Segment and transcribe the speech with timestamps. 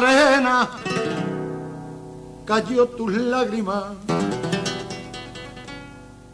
[0.00, 0.70] La arena
[2.46, 3.96] cayó tus lágrimas.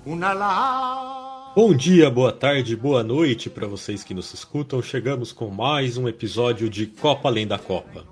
[0.04, 1.52] Una lágrima.
[1.56, 4.80] Bom dia, boa tarde, boa noite para vocês que nos escutam.
[4.80, 8.04] Chegamos com mais um episódio de Copa Além da Copa.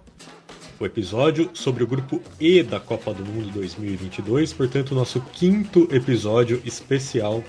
[0.81, 6.61] O episódio sobre o grupo E da Copa do Mundo 2022, portanto, nosso quinto episódio
[6.65, 7.43] especial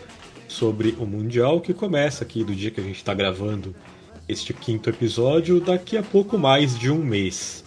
[0.47, 3.75] sobre o Mundial, que começa aqui do dia que a gente está gravando
[4.29, 7.66] este quinto episódio, daqui a pouco mais de um mês.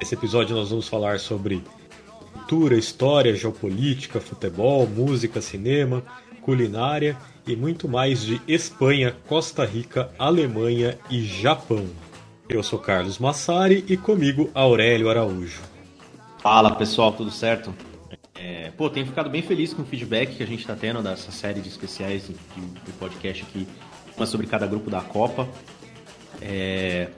[0.00, 1.62] Esse episódio nós vamos falar sobre
[2.32, 6.04] cultura, história, geopolítica, futebol, música, cinema,
[6.40, 11.84] culinária e muito mais de Espanha, Costa Rica, Alemanha e Japão.
[12.48, 15.60] Eu sou Carlos Massari e comigo Aurélio Araújo.
[16.38, 17.74] Fala pessoal, tudo certo?
[18.36, 21.32] É, pô, tenho ficado bem feliz com o feedback que a gente está tendo dessa
[21.32, 23.66] série de especiais de, de, podcast aqui,
[24.16, 25.48] uma sobre cada grupo da Copa.
[26.40, 27.08] É,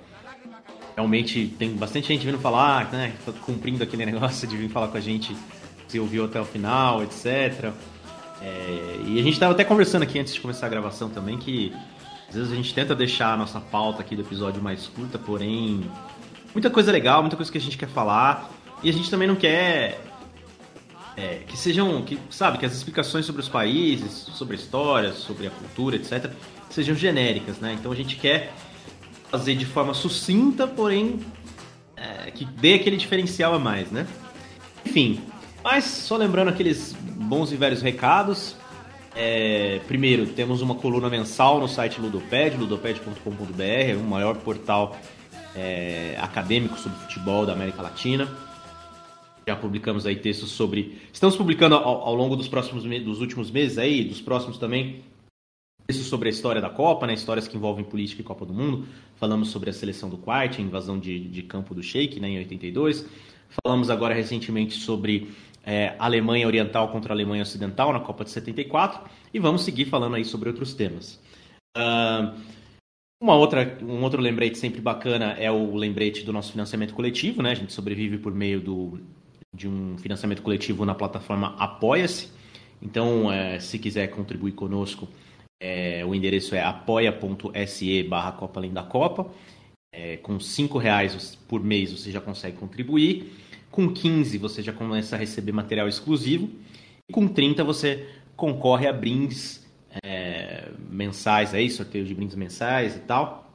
[1.00, 5.00] realmente tem bastante gente vindo falar, né, cumprindo aquele negócio de vir falar com a
[5.00, 5.34] gente
[5.88, 7.72] se ouviu até o final, etc.
[8.40, 11.72] É, e a gente estava até conversando aqui antes de começar a gravação também que
[12.28, 15.82] às vezes a gente tenta deixar a nossa pauta aqui do episódio mais curta, porém
[16.54, 18.50] muita coisa legal, muita coisa que a gente quer falar
[18.82, 20.00] e a gente também não quer
[21.16, 25.48] é, que sejam, que sabe, que as explicações sobre os países, sobre a história, sobre
[25.48, 26.32] a cultura, etc,
[26.70, 27.76] sejam genéricas, né?
[27.78, 28.54] Então a gente quer
[29.30, 31.20] fazer de forma sucinta, porém
[31.96, 34.06] é, que dê aquele diferencial a mais, né?
[34.84, 35.20] Enfim,
[35.62, 38.56] mas só lembrando aqueles bons e velhos recados.
[39.14, 44.96] É, primeiro, temos uma coluna mensal no site Ludoped, ludoped.com.br, é o maior portal
[45.54, 48.28] é, acadêmico sobre futebol da América Latina.
[49.46, 50.98] Já publicamos aí textos sobre.
[51.12, 55.02] Estamos publicando ao, ao longo dos próximos dos últimos meses aí, dos próximos também,
[55.98, 57.14] sobre a história da Copa, né?
[57.14, 58.86] Histórias que envolvem política e Copa do Mundo.
[59.16, 62.38] Falamos sobre a seleção do Kuwait, a invasão de, de campo do Sheik, né, em
[62.38, 63.06] 82.
[63.64, 65.30] Falamos agora recentemente sobre
[65.64, 69.00] é, Alemanha Oriental contra Alemanha Ocidental na Copa de 74
[69.32, 71.20] e vamos seguir falando aí sobre outros temas.
[71.76, 72.38] Uh,
[73.22, 77.50] uma outra, um outro lembrete sempre bacana é o lembrete do nosso financiamento coletivo, né?
[77.50, 78.98] A gente sobrevive por meio do,
[79.54, 82.28] de um financiamento coletivo na plataforma Apoia-se.
[82.80, 85.06] Então, é, se quiser contribuir conosco,
[85.60, 89.30] é, o endereço é apoia.se barra Copa Além da Copa.
[89.92, 93.32] É, com R$ reais por mês você já consegue contribuir.
[93.70, 96.50] Com 15 você já começa a receber material exclusivo.
[97.08, 99.68] E com 30 você concorre a brindes
[100.02, 103.52] é, mensais aí, sorteio de brindes mensais e tal.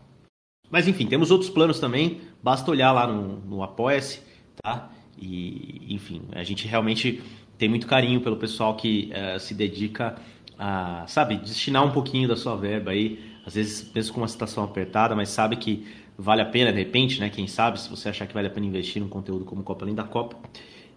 [0.70, 2.22] Mas enfim, temos outros planos também.
[2.44, 4.22] Basta olhar lá no, no Apoia-se,
[4.62, 4.92] tá?
[5.18, 7.24] E, enfim, a gente realmente
[7.58, 10.18] tem muito carinho pelo pessoal que uh, se dedica
[10.58, 14.64] a, sabe, destinar um pouquinho da sua verba aí, às vezes mesmo com uma situação
[14.64, 15.86] apertada, mas sabe que
[16.18, 17.30] vale a pena de repente, né?
[17.30, 19.96] Quem sabe, se você achar que vale a pena investir num conteúdo como Copa Além
[19.96, 20.38] da Copa,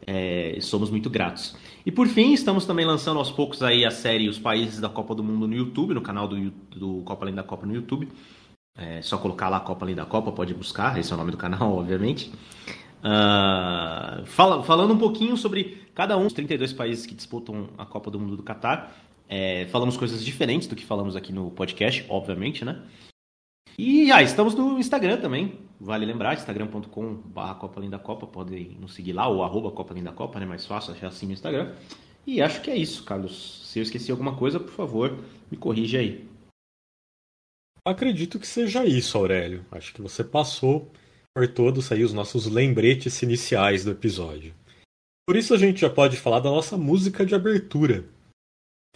[0.07, 1.57] é, somos muito gratos.
[1.85, 5.15] E por fim, estamos também lançando aos poucos aí a série Os Países da Copa
[5.15, 8.09] do Mundo no YouTube, no canal do, do Copa Além da Copa no YouTube.
[8.77, 11.37] É só colocar lá Copa Além da Copa, pode buscar, esse é o nome do
[11.37, 12.33] canal, obviamente.
[12.99, 18.11] Uh, fala, falando um pouquinho sobre cada um dos 32 países que disputam a Copa
[18.11, 18.95] do Mundo do Catar.
[19.29, 22.83] É, falamos coisas diferentes do que falamos aqui no podcast, obviamente, né?
[23.79, 25.61] E ah, estamos no Instagram também.
[25.79, 28.27] Vale lembrar, instagram.com.br Copa Linda Copa.
[28.27, 30.47] Podem nos seguir lá, ou arroba Copa Linda Copa, né?
[30.47, 31.75] Mais fácil achar assim no Instagram.
[32.27, 33.63] E acho que é isso, Carlos.
[33.67, 36.27] Se eu esqueci alguma coisa, por favor, me corrija aí.
[37.85, 39.65] Acredito que seja isso, Aurélio.
[39.71, 40.91] Acho que você passou
[41.35, 44.55] por todos aí os nossos lembretes iniciais do episódio.
[45.27, 48.05] Por isso a gente já pode falar da nossa música de abertura,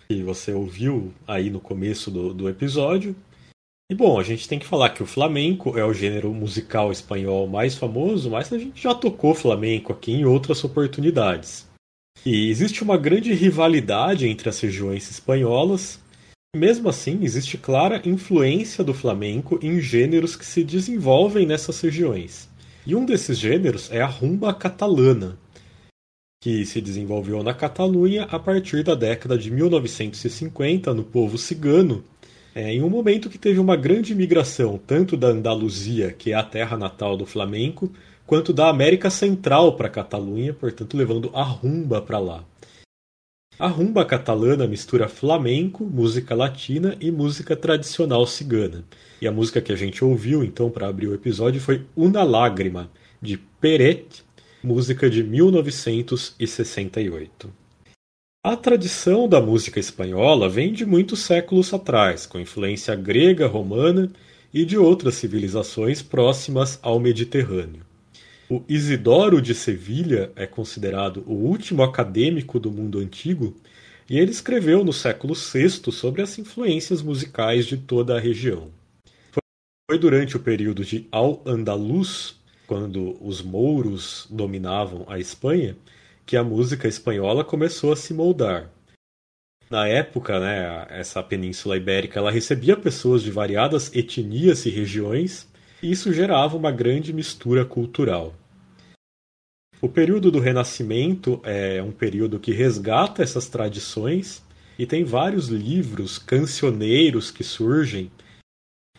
[0.08, 3.14] que você ouviu aí no começo do, do episódio.
[3.90, 7.46] E bom, a gente tem que falar que o flamenco é o gênero musical espanhol
[7.46, 11.68] mais famoso, mas a gente já tocou flamenco aqui em outras oportunidades.
[12.24, 16.00] E existe uma grande rivalidade entre as regiões espanholas.
[16.54, 22.48] Mesmo assim, existe clara influência do flamenco em gêneros que se desenvolvem nessas regiões.
[22.86, 25.38] E um desses gêneros é a rumba catalana,
[26.42, 32.02] que se desenvolveu na Catalunha a partir da década de 1950 no povo cigano,
[32.52, 36.42] é, em um momento que teve uma grande migração tanto da Andaluzia, que é a
[36.42, 37.92] terra natal do flamenco,
[38.26, 42.44] quanto da América Central para a Catalunha, portanto levando a rumba para lá.
[43.56, 48.84] A rumba catalana mistura flamenco, música latina e música tradicional cigana.
[49.20, 52.90] E a música que a gente ouviu então para abrir o episódio foi Una Lágrima,
[53.20, 54.24] de Peret,
[54.62, 57.52] música de 1968.
[58.44, 64.08] A tradição da música espanhola vem de muitos séculos atrás, com influência grega, romana
[64.54, 67.84] e de outras civilizações próximas ao Mediterrâneo.
[68.48, 73.56] O Isidoro de Sevilha é considerado o último acadêmico do mundo antigo
[74.08, 78.70] e ele escreveu no século VI sobre as influências musicais de toda a região.
[79.90, 82.40] Foi durante o período de Al-Andalus,
[82.72, 85.76] quando os mouros dominavam a Espanha,
[86.24, 88.70] que a música espanhola começou a se moldar.
[89.68, 95.46] Na época, né, essa península ibérica ela recebia pessoas de variadas etnias e regiões,
[95.82, 98.34] e isso gerava uma grande mistura cultural.
[99.78, 104.42] O período do Renascimento é um período que resgata essas tradições
[104.78, 108.10] e tem vários livros cancioneiros que surgem,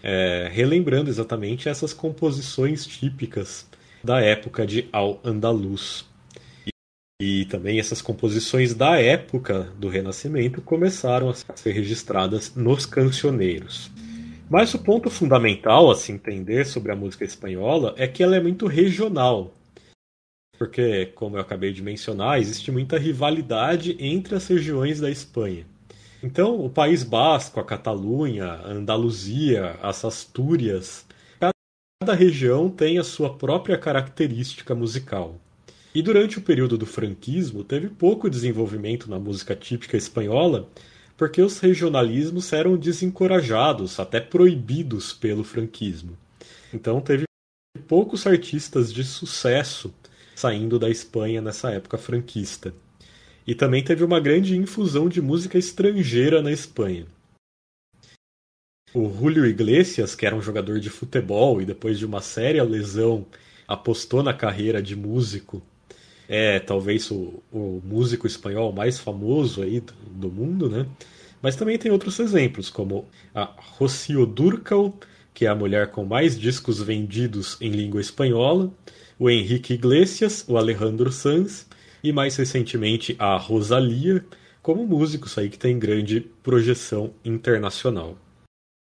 [0.04, 3.66] é, relembrando exatamente essas composições típicas
[4.04, 6.06] da época de Al-Andalus.
[7.22, 13.90] E também essas composições da época do Renascimento começaram a ser registradas nos cancioneiros.
[14.50, 18.42] Mas o ponto fundamental a se entender sobre a música espanhola é que ela é
[18.42, 19.54] muito regional.
[20.60, 25.66] Porque, como eu acabei de mencionar, existe muita rivalidade entre as regiões da Espanha.
[26.24, 31.06] Então, o País Basco, a Catalunha, a Andaluzia, as Astúrias,
[32.02, 35.38] cada região tem a sua própria característica musical.
[35.94, 40.70] E durante o período do franquismo, teve pouco desenvolvimento na música típica espanhola,
[41.18, 46.18] porque os regionalismos eram desencorajados, até proibidos pelo franquismo.
[46.74, 47.26] Então teve
[47.86, 49.94] poucos artistas de sucesso
[50.36, 52.74] saindo da Espanha nessa época franquista.
[53.46, 57.06] E também teve uma grande infusão de música estrangeira na Espanha.
[58.94, 63.26] O Julio Iglesias, que era um jogador de futebol e depois de uma séria lesão
[63.68, 65.64] apostou na carreira de músico
[66.28, 70.86] é talvez o, o músico espanhol mais famoso aí do, do, mundo, né?
[71.42, 73.06] Mas também tem outros exemplos, como
[73.36, 74.98] a Rocío Durcal,
[75.34, 78.72] que é a mulher com mais discos vendidos em língua espanhola,
[79.20, 81.68] o Henrique Iglesias, o Alejandro Sanz
[82.04, 84.26] e mais recentemente a Rosalia,
[84.62, 88.18] como músicos aí que tem grande projeção internacional.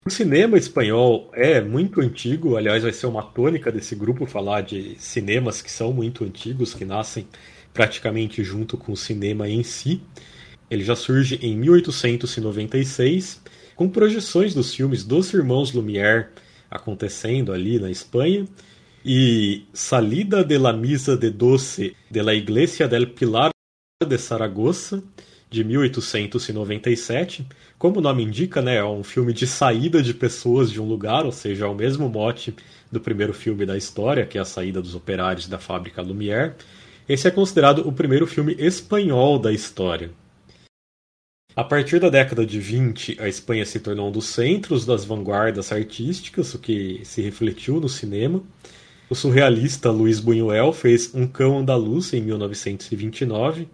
[0.05, 4.95] O cinema espanhol é muito antigo, aliás, vai ser uma tônica desse grupo falar de
[4.99, 7.27] cinemas que são muito antigos, que nascem
[7.73, 10.01] praticamente junto com o cinema em si.
[10.69, 13.41] Ele já surge em 1896,
[13.75, 16.29] com projeções dos filmes dos irmãos Lumière
[16.71, 18.47] acontecendo ali na Espanha,
[19.09, 23.51] e Salida de la Misa de Doce de la Iglesia del Pilar
[24.05, 25.01] de Saragossa,
[25.49, 27.47] de 1897.
[27.79, 31.25] Como o nome indica, né, é um filme de saída de pessoas de um lugar,
[31.25, 32.53] ou seja, é o mesmo mote
[32.91, 36.55] do primeiro filme da história, que é a saída dos operários da fábrica Lumière.
[37.07, 40.11] Esse é considerado o primeiro filme espanhol da história.
[41.55, 45.71] A partir da década de 20, a Espanha se tornou um dos centros das vanguardas
[45.71, 48.43] artísticas, o que se refletiu no cinema.
[49.09, 53.69] O surrealista Luiz Buñuel fez Um Cão Andaluz em 1929,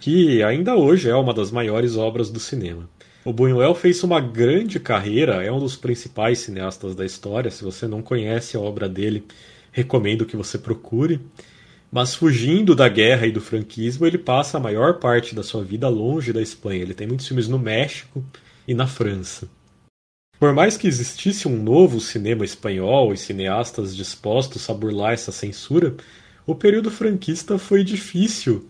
[0.00, 2.88] que ainda hoje é uma das maiores obras do cinema.
[3.22, 7.50] O Buñuel fez uma grande carreira, é um dos principais cineastas da história.
[7.50, 9.24] Se você não conhece a obra dele,
[9.70, 11.20] recomendo que você procure.
[11.92, 15.86] Mas fugindo da guerra e do franquismo, ele passa a maior parte da sua vida
[15.90, 16.80] longe da Espanha.
[16.80, 18.24] Ele tem muitos filmes no México
[18.66, 19.50] e na França.
[20.40, 25.94] Por mais que existisse um novo cinema espanhol e cineastas dispostos a burlar essa censura,
[26.46, 28.66] o período franquista foi difícil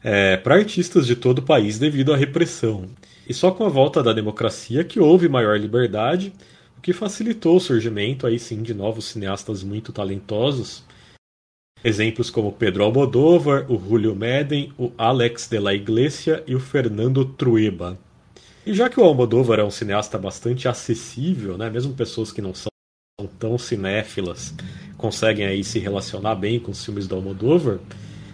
[0.00, 2.88] é, para artistas de todo o país devido à repressão.
[3.28, 6.32] E só com a volta da democracia que houve maior liberdade,
[6.78, 10.84] o que facilitou o surgimento aí sim de novos cineastas muito talentosos.
[11.82, 17.24] Exemplos como Pedro Almodóvar, o Julio Medem, o Alex de la Iglesia e o Fernando
[17.24, 17.98] Trueba.
[18.64, 22.54] E já que o Almodóvar é um cineasta bastante acessível, né, mesmo pessoas que não
[22.54, 22.70] são
[23.38, 24.54] tão cinéfilas
[25.02, 27.80] conseguem aí se relacionar bem com os filmes do Almodóvar,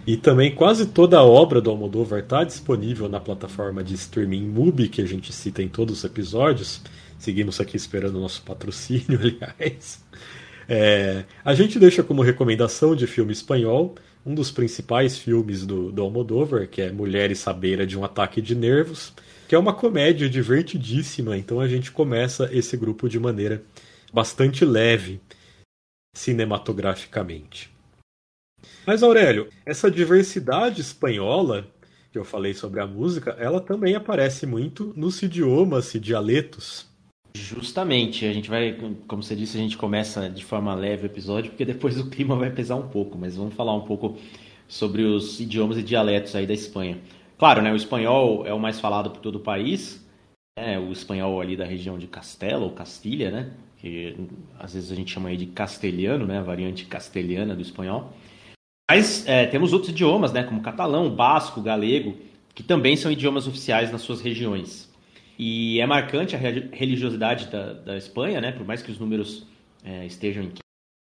[0.07, 4.87] E também quase toda a obra do Almodóvar está disponível na plataforma de streaming Mubi,
[4.87, 6.81] que a gente cita em todos os episódios.
[7.19, 10.03] Seguimos aqui esperando o nosso patrocínio, aliás.
[10.67, 13.95] É, a gente deixa como recomendação de filme espanhol
[14.25, 18.41] um dos principais filmes do, do Almodóvar, que é Mulher e Sabeira de um Ataque
[18.41, 19.13] de Nervos,
[19.49, 21.35] que é uma comédia divertidíssima.
[21.35, 23.63] Então a gente começa esse grupo de maneira
[24.13, 25.19] bastante leve
[26.15, 27.71] cinematograficamente.
[28.85, 31.67] Mas Aurélio, essa diversidade espanhola
[32.11, 36.87] que eu falei sobre a música, ela também aparece muito nos idiomas e dialetos.
[37.35, 38.77] Justamente, a gente vai,
[39.07, 42.35] como você disse, a gente começa de forma leve o episódio, porque depois o clima
[42.35, 44.15] vai pesar um pouco, mas vamos falar um pouco
[44.67, 46.99] sobre os idiomas e dialetos aí da Espanha.
[47.39, 50.05] Claro, né, o espanhol é o mais falado por todo o país,
[50.57, 54.13] é o espanhol ali da região de Castela ou Castilha, né, que
[54.59, 58.11] às vezes a gente chama aí de castelhano, né, a variante castelhana do espanhol.
[58.91, 62.17] Mas é, temos outros idiomas, né, como catalão, basco, galego,
[62.53, 64.91] que também são idiomas oficiais nas suas regiões.
[65.37, 69.47] E é marcante a religiosidade da, da Espanha, né, por mais que os números
[69.81, 70.51] é, estejam em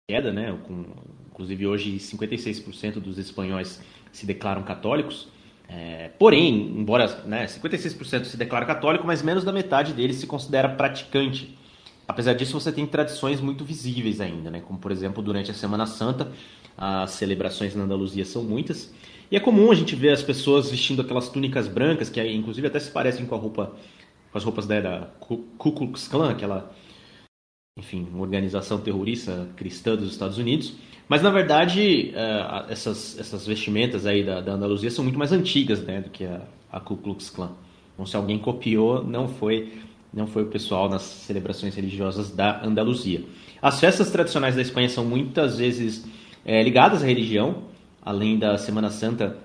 [0.10, 0.84] queda, né, com,
[1.28, 5.32] inclusive hoje 56% dos espanhóis se declaram católicos.
[5.76, 10.70] É, porém, embora né, 56% se declara católico, mas menos da metade deles se considera
[10.70, 11.58] praticante.
[12.08, 15.88] Apesar disso, você tem tradições muito visíveis ainda, né, como por exemplo durante a Semana
[15.88, 16.32] Santa,
[16.78, 18.94] as celebrações na Andaluzia são muitas.
[19.32, 22.80] E é comum a gente ver as pessoas vestindo aquelas túnicas brancas, que inclusive até
[22.80, 23.74] se parecem com a roupa
[24.32, 26.72] com as roupas da, da Ku Klux Klan, aquela
[27.78, 30.76] enfim, organização terrorista cristã dos Estados Unidos.
[31.08, 35.82] Mas na verdade, uh, essas, essas vestimentas aí da, da Andaluzia são muito mais antigas,
[35.82, 36.42] né, do que a,
[36.72, 37.52] a Ku Klux Klan.
[37.94, 39.72] Então, se alguém copiou, não foi
[40.14, 43.24] não foi o pessoal nas celebrações religiosas da Andaluzia.
[43.60, 46.06] As festas tradicionais da Espanha são muitas vezes
[46.46, 47.64] é, ligadas à religião,
[48.02, 49.38] além da Semana Santa,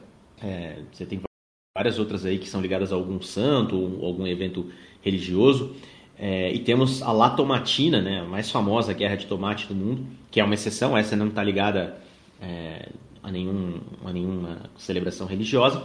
[0.42, 1.20] é, você tem
[1.76, 5.74] várias outras aí que são ligadas a algum santo ou algum evento religioso.
[6.18, 10.04] É, e temos a La Tomatina, né, a mais famosa guerra de tomate do mundo,
[10.30, 11.96] que é uma exceção, essa não está ligada
[12.42, 12.88] é,
[13.22, 15.84] a, nenhum, a nenhuma celebração religiosa.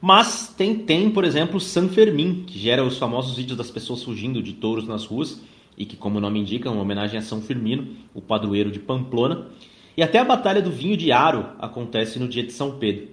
[0.00, 4.42] Mas tem, tem, por exemplo, San Fermín, que gera os famosos vídeos das pessoas fugindo
[4.42, 5.42] de touros nas ruas,
[5.76, 8.78] e que, como o nome indica, é uma homenagem a São Firmino, o padroeiro de
[8.78, 9.48] Pamplona.
[9.94, 13.08] E até a Batalha do Vinho de Aro acontece no dia de São Pedro.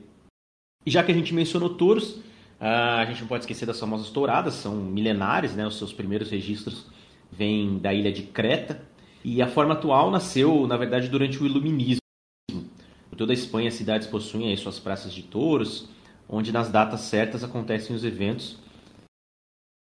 [0.86, 2.20] E já que a gente mencionou touros,
[2.66, 5.68] a gente não pode esquecer das famosas touradas, são milenares, né?
[5.68, 6.86] os seus primeiros registros
[7.30, 8.82] vêm da ilha de Creta.
[9.22, 12.00] E a forma atual nasceu, na verdade, durante o Iluminismo.
[13.10, 15.90] Por toda a Espanha, as cidades possuem aí suas praças de touros,
[16.28, 18.58] onde nas datas certas acontecem os eventos.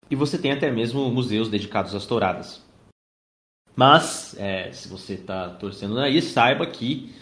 [0.10, 2.64] E você tem até mesmo museus dedicados às touradas.
[3.76, 7.14] Mas, é, se você está torcendo aí, saiba que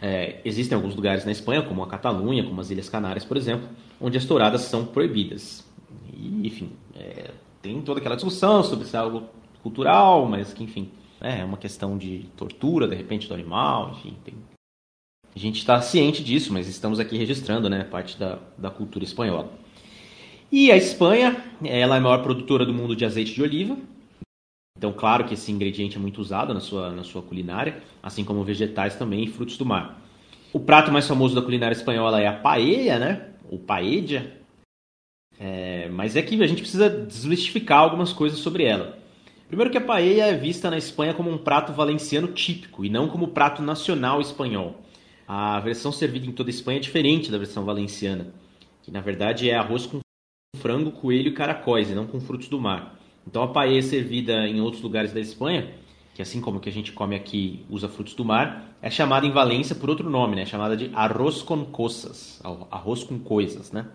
[0.00, 3.68] é, existem alguns lugares na Espanha, como a Catalunha, como as Ilhas Canárias, por exemplo,
[4.00, 5.64] onde as touradas são proibidas.
[6.12, 7.30] E, enfim, é,
[7.62, 9.24] tem toda aquela discussão sobre se é algo
[9.62, 14.16] cultural, mas que, enfim, é uma questão de tortura, de repente, do animal, enfim.
[14.24, 14.34] Tem...
[15.34, 19.50] A gente está ciente disso, mas estamos aqui registrando né, parte da, da cultura espanhola.
[20.52, 23.76] E a Espanha, ela é a maior produtora do mundo de azeite de oliva,
[24.76, 28.42] então, claro que esse ingrediente é muito usado na sua, na sua culinária, assim como
[28.42, 30.02] vegetais também e frutos do mar.
[30.52, 33.28] O prato mais famoso da culinária espanhola é a paella, né?
[33.48, 34.32] Ou paella.
[35.38, 38.98] É, mas é que a gente precisa desmistificar algumas coisas sobre ela.
[39.48, 43.08] Primeiro que a paella é vista na Espanha como um prato valenciano típico e não
[43.08, 44.82] como prato nacional espanhol.
[45.26, 48.34] A versão servida em toda a Espanha é diferente da versão valenciana,
[48.82, 50.00] que na verdade é arroz com
[50.56, 52.98] frango, coelho e caracóis, e não com frutos do mar.
[53.26, 55.74] Então a paella servida em outros lugares da Espanha,
[56.14, 59.32] que assim como que a gente come aqui usa frutos do mar, é chamada em
[59.32, 60.42] Valência por outro nome, né?
[60.42, 62.40] É chamada de arroz com coisas,
[62.70, 63.86] arroz com coisas, né?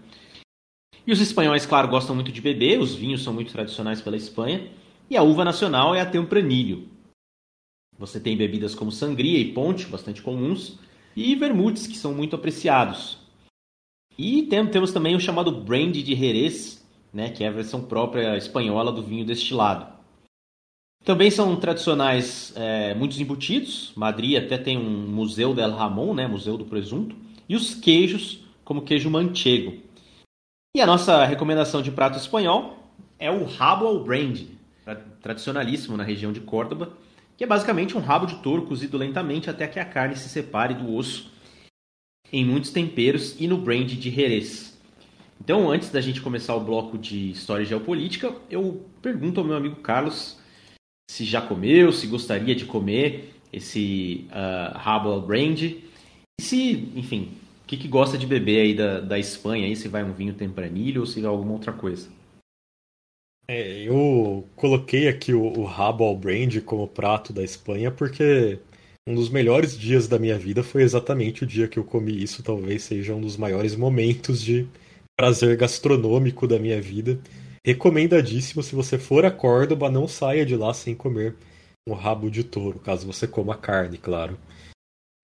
[1.07, 4.69] E os espanhóis, claro, gostam muito de beber, os vinhos são muito tradicionais pela Espanha,
[5.09, 6.87] e a uva nacional é a tempranilho.
[7.97, 10.77] Você tem bebidas como sangria e ponte, bastante comuns,
[11.15, 13.17] e vermutes, que são muito apreciados.
[14.17, 16.78] E temos também o chamado brandy de Jerez,
[17.13, 19.87] né, que é a versão própria espanhola do vinho destilado.
[21.03, 23.91] Também são tradicionais é, muitos embutidos.
[23.95, 27.15] Madrid até tem um museu del Ramon, né, museu do presunto,
[27.47, 29.77] e os queijos, como queijo manchego.
[30.75, 32.77] E a nossa recomendação de prato espanhol
[33.17, 34.49] é o rabo ao brandy,
[35.21, 36.93] tradicionalíssimo na região de Córdoba,
[37.35, 40.73] que é basicamente um rabo de touro cozido lentamente até que a carne se separe
[40.73, 41.31] do osso
[42.31, 44.68] em muitos temperos e no brandy de Jerez.
[45.41, 49.77] Então, antes da gente começar o bloco de história geopolítica, eu pergunto ao meu amigo
[49.77, 50.37] Carlos
[51.09, 55.83] se já comeu, se gostaria de comer esse uh, rabo al brand, e
[56.41, 57.31] se, enfim,
[57.69, 59.67] que, que gosta de beber aí da, da Espanha?
[59.67, 62.09] Aí, se vai um vinho tempranilho ou se vai alguma outra coisa?
[63.47, 68.57] É, eu coloquei aqui o, o rabo ao brand como prato da Espanha porque
[69.07, 72.41] um dos melhores dias da minha vida foi exatamente o dia que eu comi isso.
[72.41, 74.67] Talvez seja um dos maiores momentos de
[75.19, 77.19] prazer gastronômico da minha vida.
[77.61, 81.35] Recomendadíssimo se você for a Córdoba, não saia de lá sem comer
[81.85, 84.39] um rabo de touro, caso você coma carne, claro.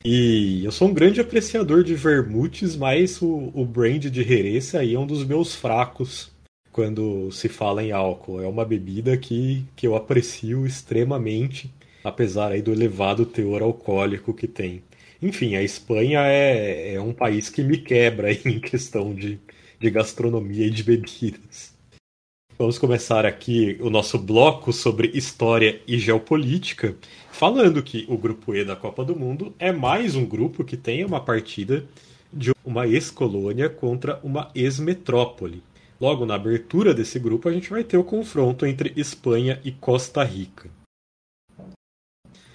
[0.04, 4.96] E eu sou um grande apreciador de vermutes, mas o, o brand de Jerez aí
[4.96, 6.30] é um dos meus fracos
[6.74, 8.42] quando se fala em álcool.
[8.42, 11.74] É uma bebida que, que eu aprecio extremamente,
[12.04, 14.84] apesar aí do elevado teor alcoólico que tem.
[15.22, 19.40] Enfim, a Espanha é, é um país que me quebra em questão de,
[19.86, 21.76] de gastronomia e de bebidas.
[22.58, 26.96] Vamos começar aqui o nosso bloco sobre história e geopolítica,
[27.32, 31.06] falando que o grupo E da Copa do Mundo é mais um grupo que tem
[31.06, 31.86] uma partida
[32.34, 35.62] de uma ex-colônia contra uma ex-metrópole.
[36.02, 40.24] Logo na abertura desse grupo, a gente vai ter o confronto entre Espanha e Costa
[40.24, 40.68] Rica.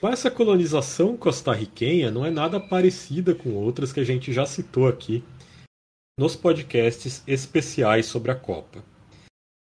[0.02, 4.88] Mas essa colonização costarriquenha não é nada parecida com outras que a gente já citou
[4.88, 5.22] aqui
[6.20, 8.84] nos podcasts especiais sobre a Copa.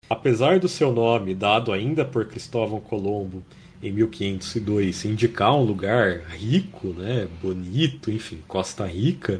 [0.09, 3.45] Apesar do seu nome, dado ainda por Cristóvão Colombo
[3.79, 9.39] em 1502, indicar um lugar rico, né, bonito, enfim, Costa Rica,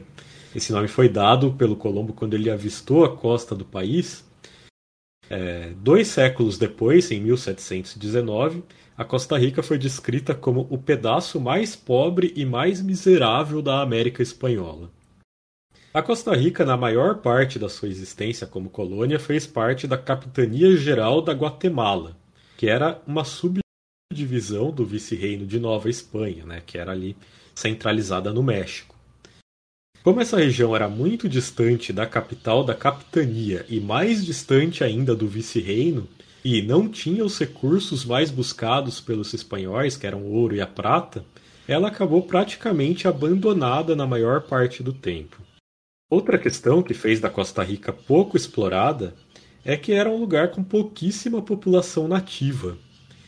[0.56, 4.24] esse nome foi dado pelo Colombo quando ele avistou a costa do país.
[5.28, 8.64] É, dois séculos depois, em 1719,
[8.96, 14.22] a Costa Rica foi descrita como o pedaço mais pobre e mais miserável da América
[14.22, 15.01] Espanhola.
[15.94, 20.78] A Costa Rica, na maior parte da sua existência como colônia, fez parte da Capitania
[20.78, 22.16] Geral da Guatemala,
[22.56, 27.18] que era uma subdivisão do vice-reino de Nova Espanha, né, que era ali
[27.54, 28.96] centralizada no México.
[30.02, 35.28] Como essa região era muito distante da capital da capitania e mais distante ainda do
[35.28, 36.08] vice-reino,
[36.42, 40.68] e não tinha os recursos mais buscados pelos espanhóis, que eram o ouro e a
[40.68, 41.26] prata,
[41.68, 45.41] ela acabou praticamente abandonada na maior parte do tempo.
[46.12, 49.16] Outra questão que fez da Costa Rica pouco explorada
[49.64, 52.78] é que era um lugar com pouquíssima população nativa.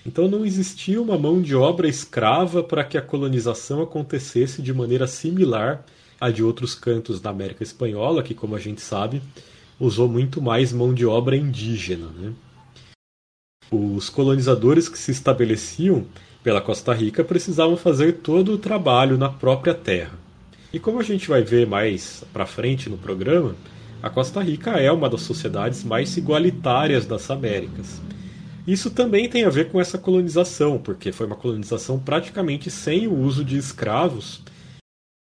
[0.06, 5.08] Então não existia uma mão de obra escrava para que a colonização acontecesse de maneira
[5.08, 5.86] similar
[6.19, 9.22] a de outros cantos da América Espanhola, que, como a gente sabe,
[9.80, 12.08] usou muito mais mão de obra indígena.
[12.08, 12.34] Né?
[13.72, 16.06] Os colonizadores que se estabeleciam
[16.43, 20.23] pela Costa Rica precisavam fazer todo o trabalho na própria terra.
[20.74, 23.56] E como a gente vai ver mais para frente no programa,
[24.02, 28.02] a Costa Rica é uma das sociedades mais igualitárias das Américas.
[28.66, 33.14] Isso também tem a ver com essa colonização, porque foi uma colonização praticamente sem o
[33.14, 34.42] uso de escravos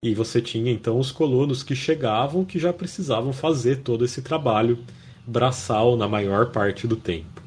[0.04, 4.78] e você tinha então os colonos que chegavam que já precisavam fazer todo esse trabalho
[5.26, 7.42] braçal na maior parte do tempo.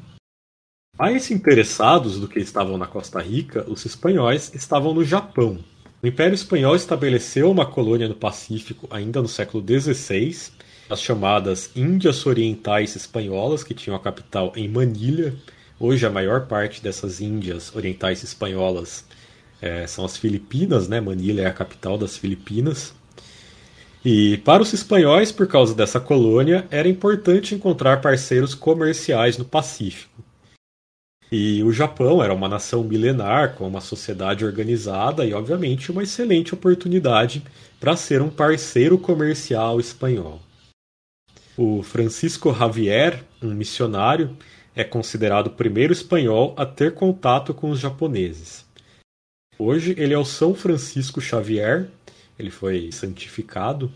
[0.98, 5.60] Mais interessados do que estavam na Costa Rica, os espanhóis estavam no Japão.
[6.02, 10.34] O Império Espanhol estabeleceu uma colônia no Pacífico ainda no século XVI,
[10.90, 15.36] as chamadas Índias Orientais Espanholas, que tinham a capital em Manilha.
[15.78, 19.04] Hoje, a maior parte dessas Índias Orientais Espanholas
[19.62, 21.02] é, são as Filipinas, né?
[21.02, 22.94] Manila é a capital das Filipinas.
[24.04, 30.19] E para os espanhóis, por causa dessa colônia, era importante encontrar parceiros comerciais no Pacífico.
[31.32, 36.54] E o Japão era uma nação milenar, com uma sociedade organizada e, obviamente, uma excelente
[36.54, 37.44] oportunidade
[37.80, 40.42] para ser um parceiro comercial espanhol.
[41.56, 44.36] O Francisco Javier, um missionário,
[44.76, 48.66] é considerado o primeiro espanhol a ter contato com os japoneses.
[49.58, 51.90] Hoje ele é o São Francisco Xavier,
[52.40, 53.92] ele foi santificado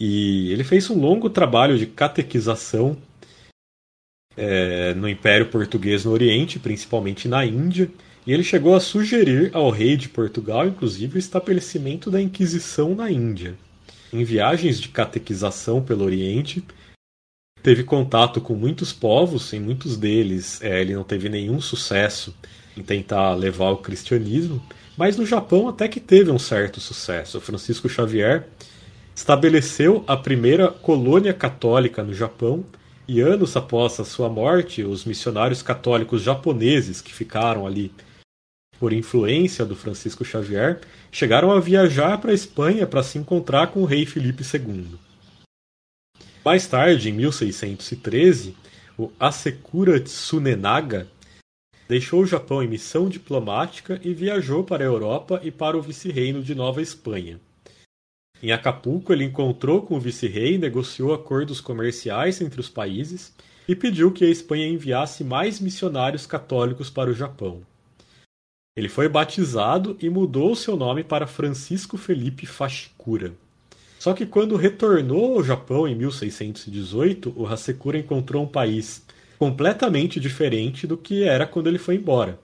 [0.00, 2.96] e ele fez um longo trabalho de catequização
[4.36, 7.90] é, no Império Português no Oriente, principalmente na Índia,
[8.26, 13.10] e ele chegou a sugerir ao rei de Portugal, inclusive, o estabelecimento da Inquisição na
[13.10, 13.54] Índia.
[14.12, 16.62] Em viagens de catequização pelo Oriente,
[17.62, 22.34] teve contato com muitos povos, em muitos deles é, ele não teve nenhum sucesso
[22.76, 24.62] em tentar levar o cristianismo,
[24.96, 27.40] mas no Japão até que teve um certo sucesso.
[27.40, 28.46] Francisco Xavier
[29.14, 32.64] estabeleceu a primeira colônia católica no Japão
[33.06, 37.92] e anos após a sua morte, os missionários católicos japoneses que ficaram ali
[38.78, 43.82] por influência do Francisco Xavier chegaram a viajar para a Espanha para se encontrar com
[43.82, 44.98] o rei Felipe II.
[46.44, 48.56] Mais tarde, em 1613,
[48.98, 51.06] o Asekura Tsunenaga
[51.92, 56.42] Deixou o Japão em missão diplomática e viajou para a Europa e para o vice-reino
[56.42, 57.38] de Nova Espanha.
[58.42, 63.32] Em Acapulco, ele encontrou com o vice-rei, negociou acordos comerciais entre os países
[63.68, 67.62] e pediu que a Espanha enviasse mais missionários católicos para o Japão.
[68.76, 73.32] Ele foi batizado e mudou seu nome para Francisco Felipe Fashikura.
[73.98, 79.06] Só que quando retornou ao Japão em 1618, o Hasekura encontrou um país
[79.38, 82.40] completamente diferente do que era quando ele foi embora.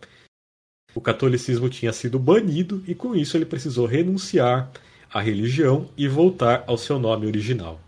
[0.95, 4.71] O catolicismo tinha sido banido e com isso ele precisou renunciar
[5.13, 7.81] à religião e voltar ao seu nome original.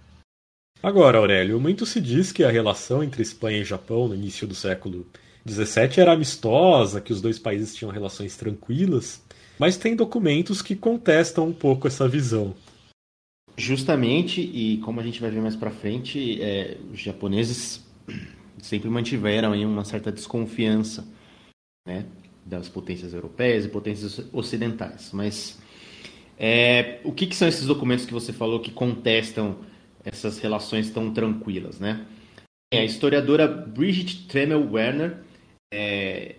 [0.82, 4.54] Agora, Aurélio, muito se diz que a relação entre Espanha e Japão no início do
[4.54, 5.06] século
[5.46, 9.22] XVII era amistosa, que os dois países tinham relações tranquilas,
[9.58, 12.54] mas tem documentos que contestam um pouco essa visão.
[13.56, 17.84] Justamente, e como a gente vai ver mais para frente, é, os japoneses
[18.62, 21.06] sempre mantiveram aí uma certa desconfiança
[21.86, 22.06] né,
[22.44, 25.10] das potências europeias e potências ocidentais.
[25.12, 25.58] Mas
[26.42, 29.58] é, o que, que, são esses documentos que você falou que contestam
[30.02, 32.06] essas relações tão tranquilas, né?
[32.72, 35.18] A historiadora Brigitte Tremel Werner
[35.70, 36.36] é,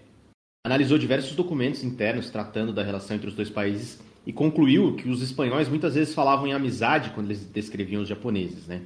[0.65, 5.21] analisou diversos documentos internos tratando da relação entre os dois países e concluiu que os
[5.21, 8.81] espanhóis muitas vezes falavam em amizade quando eles descreviam os japoneses, né?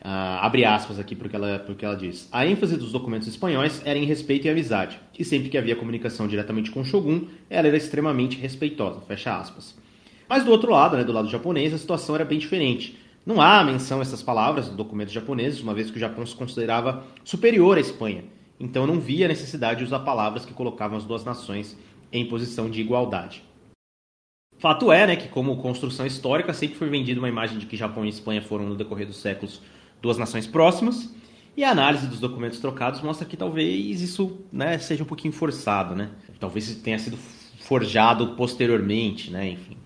[0.00, 2.28] Ah, abre aspas aqui porque ela, porque ela diz.
[2.30, 6.28] A ênfase dos documentos espanhóis era em respeito e amizade, e sempre que havia comunicação
[6.28, 9.81] diretamente com o shogun, ela era extremamente respeitosa, fecha aspas.
[10.32, 12.98] Mas do outro lado, né, do lado japonês, a situação era bem diferente.
[13.26, 16.34] Não há menção a essas palavras nos documentos japoneses, uma vez que o Japão se
[16.34, 18.24] considerava superior à Espanha.
[18.58, 21.76] Então não via necessidade de usar palavras que colocavam as duas nações
[22.10, 23.44] em posição de igualdade.
[24.56, 28.02] Fato é né, que, como construção histórica, sempre foi vendida uma imagem de que Japão
[28.02, 29.60] e Espanha foram, no decorrer dos séculos,
[30.00, 31.14] duas nações próximas,
[31.54, 35.94] e a análise dos documentos trocados mostra que talvez isso né, seja um pouquinho forçado,
[35.94, 36.08] né?
[36.40, 37.18] Talvez tenha sido
[37.60, 39.50] forjado posteriormente, né?
[39.50, 39.76] Enfim.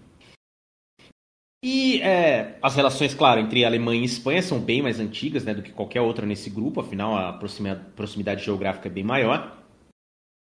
[1.69, 5.63] E é, as relações, claro, entre Alemanha e Espanha são bem mais antigas né, do
[5.63, 9.65] que qualquer outra nesse grupo, afinal a proximidade geográfica é bem maior.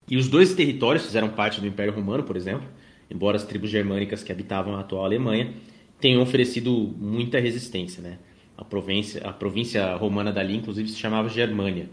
[0.09, 2.67] E os dois territórios fizeram parte do Império Romano, por exemplo,
[3.07, 5.53] embora as tribos germânicas que habitavam a atual Alemanha
[5.99, 8.01] tenham oferecido muita resistência.
[8.01, 8.17] Né?
[8.57, 11.87] A, província, a província romana dali, inclusive, se chamava Germânia.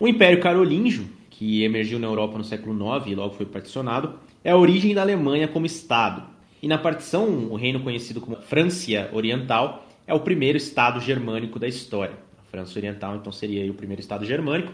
[0.00, 4.52] O Império Carolíngio, que emergiu na Europa no século IX e logo foi particionado, é
[4.52, 9.86] a origem da Alemanha como Estado e na partição, o reino conhecido como França Oriental
[10.06, 12.16] é o primeiro estado germânico da história.
[12.38, 14.72] A França Oriental, então, seria o primeiro estado germânico.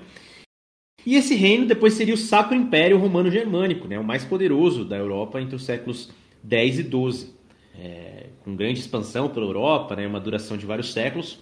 [1.04, 4.96] E esse reino depois seria o Sacro Império Romano Germânico, né, o mais poderoso da
[4.96, 6.10] Europa entre os séculos
[6.42, 7.34] 10 e 12.
[7.76, 11.40] É, com grande expansão pela Europa, né, uma duração de vários séculos.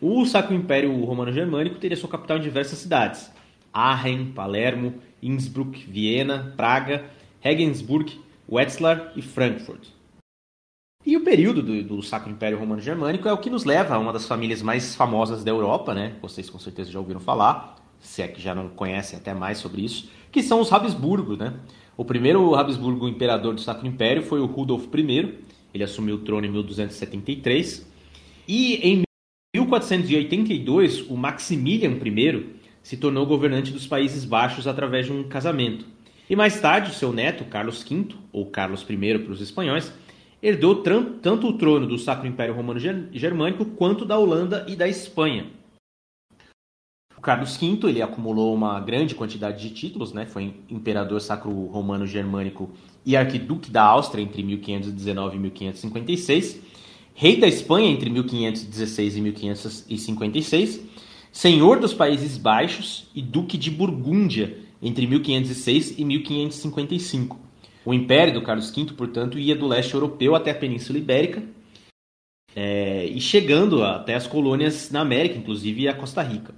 [0.00, 3.32] O Sacro Império Romano Germânico teria sua capital em diversas cidades:
[3.72, 9.88] Aachen, Palermo, Innsbruck, Viena, Praga, Regensburg Wetzlar e Frankfurt.
[11.04, 13.98] E o período do, do, Sacro Império Romano Germânico é o que nos leva a
[13.98, 16.16] uma das famílias mais famosas da Europa, né?
[16.20, 19.82] Vocês com certeza já ouviram falar, se é que já não conhecem até mais sobre
[19.82, 21.54] isso, que são os Habsburgo, né?
[21.96, 25.34] O primeiro Habsburgo imperador do Sacro Império foi o Rudolf I,
[25.72, 27.86] ele assumiu o trono em 1273,
[28.46, 29.02] e em
[29.54, 35.84] 1482 o Maximilian I se tornou governante dos Países Baixos através de um casamento.
[36.28, 39.90] E mais tarde, seu neto, Carlos V, ou Carlos I para os espanhóis,
[40.42, 45.46] herdou tanto o trono do Sacro Império Romano Germânico quanto da Holanda e da Espanha.
[47.16, 50.26] O Carlos V ele acumulou uma grande quantidade de títulos, né?
[50.26, 52.70] foi imperador sacro romano germânico
[53.04, 56.60] e arquiduque da Áustria entre 1519 e 1556,
[57.14, 60.80] rei da Espanha entre 1516 e 1556,
[61.32, 67.38] senhor dos Países Baixos e duque de Burgúndia entre 1506 e 1555.
[67.84, 71.42] O império do Carlos V, portanto, ia do leste europeu até a Península Ibérica
[72.54, 76.54] é, e chegando até as colônias na América, inclusive a Costa Rica.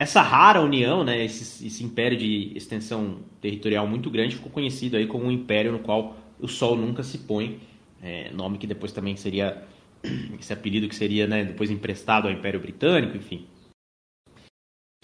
[0.00, 5.08] Essa rara união, né, esse, esse, império de extensão territorial muito grande, ficou conhecido aí
[5.08, 7.58] como um império no qual o sol nunca se põe,
[8.00, 9.66] é, nome que depois também seria
[10.38, 13.46] esse apelido que seria né, depois emprestado ao Império Britânico, enfim.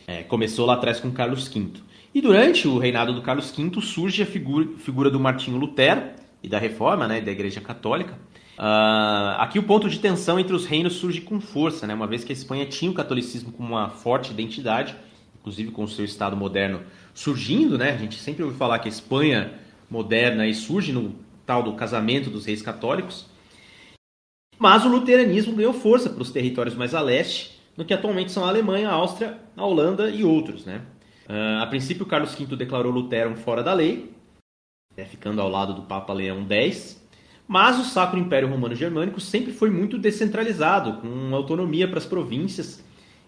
[0.06, 1.72] É, começou lá atrás com Carlos V.
[2.14, 6.48] E durante o reinado do Carlos V surge a figura, figura do Martinho Lutero e
[6.48, 8.16] da Reforma, né, da Igreja Católica.
[8.56, 12.22] Uh, aqui o ponto de tensão entre os reinos surge com força, né, uma vez
[12.22, 14.94] que a Espanha tinha o catolicismo como uma forte identidade,
[15.40, 18.92] inclusive com o seu Estado moderno surgindo, né, a gente sempre ouve falar que a
[18.92, 19.54] Espanha
[19.90, 23.26] moderna surge no tal do casamento dos reis católicos,
[24.56, 28.44] mas o luteranismo ganhou força para os territórios mais a leste, no que atualmente são
[28.44, 30.80] a Alemanha, a Áustria, a Holanda e outros, né.
[31.28, 34.12] Uh, a princípio, Carlos V declarou Lutero fora da lei,
[34.96, 37.02] né, ficando ao lado do Papa Leão X,
[37.46, 42.82] Mas o Sacro Império Romano Germânico sempre foi muito descentralizado, com autonomia para as províncias,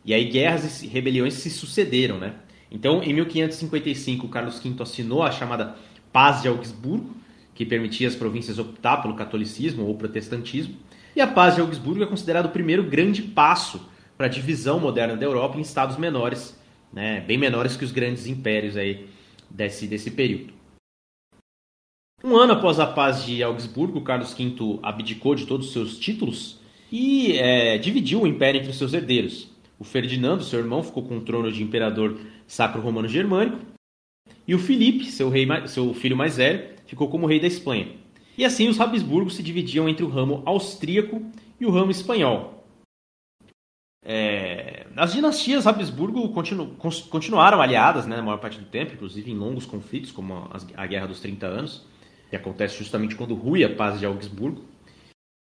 [0.05, 2.35] e aí guerras e rebeliões se sucederam, né?
[2.71, 5.77] Então, em 1555, Carlos V assinou a chamada
[6.13, 7.15] Paz de Augsburgo,
[7.55, 10.77] que permitia às províncias optar pelo catolicismo ou protestantismo.
[11.15, 15.17] E a Paz de Augsburgo é considerado o primeiro grande passo para a divisão moderna
[15.17, 16.59] da Europa em estados menores,
[16.93, 19.09] né, bem menores que os grandes impérios aí
[19.51, 20.55] desse, desse período.
[22.25, 26.61] Um ano após a Paz de Augsburgo, Carlos V abdicou de todos os seus títulos
[26.91, 29.51] e é, dividiu o império entre os seus herdeiros.
[29.79, 33.59] O Ferdinando, seu irmão, ficou com o trono de imperador sacro romano germânico,
[34.49, 37.89] e o Filipe, seu, rei, seu filho mais velho, ficou como rei da Espanha.
[38.39, 41.23] E assim os Habsburgos se dividiam entre o ramo austríaco
[41.61, 42.56] e o ramo espanhol.
[44.09, 44.87] É...
[44.97, 46.77] As dinastias Habsburgo continu...
[47.11, 51.09] continuaram aliadas né, na maior parte do tempo, inclusive em longos conflitos, como a Guerra
[51.09, 51.85] dos 30 Anos,
[52.31, 54.65] que acontece justamente quando rui a paz de Augsburgo.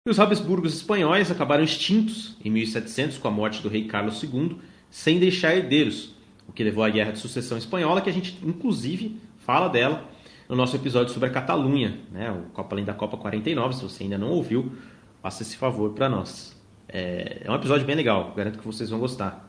[0.04, 4.56] E os Habsburgos espanhóis acabaram extintos em 1700 com a morte do rei Carlos II,
[4.90, 6.16] sem deixar herdeiros,
[6.48, 10.08] o que levou à Guerra de Sucessão Espanhola, que a gente inclusive fala dela
[10.48, 12.32] no nosso episódio sobre a Catalunha, né?
[12.32, 13.76] o Copa Além da Copa 49.
[13.76, 14.72] Se você ainda não ouviu,
[15.22, 16.59] faça esse favor para nós.
[16.92, 19.48] É, é, um episódio bem legal, garanto que vocês vão gostar.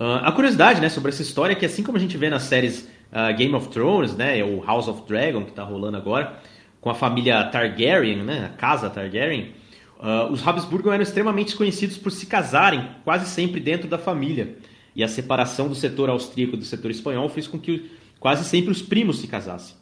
[0.00, 2.42] Uh, a curiosidade né, sobre essa história é que, assim como a gente vê nas
[2.42, 6.40] séries uh, Game of Thrones, né, ou House of Dragon, que está rolando agora,
[6.80, 9.54] com a família Targaryen, né, a casa Targaryen,
[10.00, 14.56] uh, os Habsburgo eram extremamente conhecidos por se casarem quase sempre dentro da família.
[14.96, 18.82] E a separação do setor austríaco do setor espanhol fez com que quase sempre os
[18.82, 19.76] primos se casassem.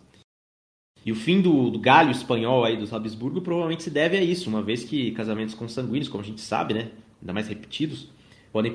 [1.05, 4.51] E o fim do, do galho espanhol aí dos Habsburgo provavelmente se deve a isso,
[4.51, 6.89] uma vez que casamentos consanguíneos, como a gente sabe, né,
[7.21, 8.09] ainda mais repetidos,
[8.53, 8.75] podem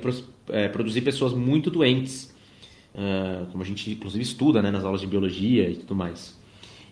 [0.50, 2.34] é, produzir pessoas muito doentes,
[2.96, 6.40] uh, como a gente inclusive estuda né, nas aulas de biologia e tudo mais.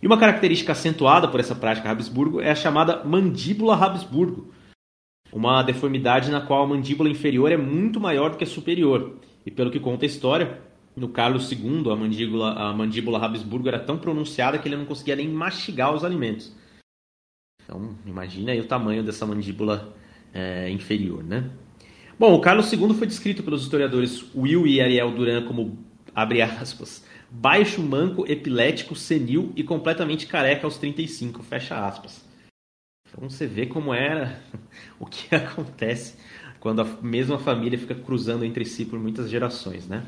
[0.02, 4.52] E uma característica acentuada por essa prática Habsburgo é a chamada mandíbula Habsburgo,
[5.32, 9.16] uma deformidade na qual a mandíbula inferior é muito maior do que a superior.
[9.46, 10.62] E pelo que conta a história,
[10.96, 15.16] no Carlos II, a mandíbula, a mandíbula Habsburgo era tão pronunciada que ele não conseguia
[15.16, 16.56] nem mastigar os alimentos.
[17.64, 19.96] Então, imagina aí o tamanho dessa mandíbula
[20.34, 21.50] é, inferior, né?
[22.20, 25.80] Bom, o Carlos II foi descrito pelos historiadores Will e Ariel Duran como,
[26.14, 32.24] abre aspas, baixo, manco, epilético, senil e completamente careca aos 35, fecha aspas.
[33.10, 34.40] Então você vê como era
[35.00, 36.18] o que acontece
[36.60, 40.06] quando a mesma família fica cruzando entre si por muitas gerações, né?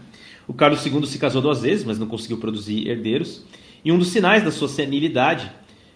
[0.48, 3.44] O Carlos II se casou duas vezes, mas não conseguiu produzir herdeiros.
[3.84, 5.52] E um dos sinais da sua senilidade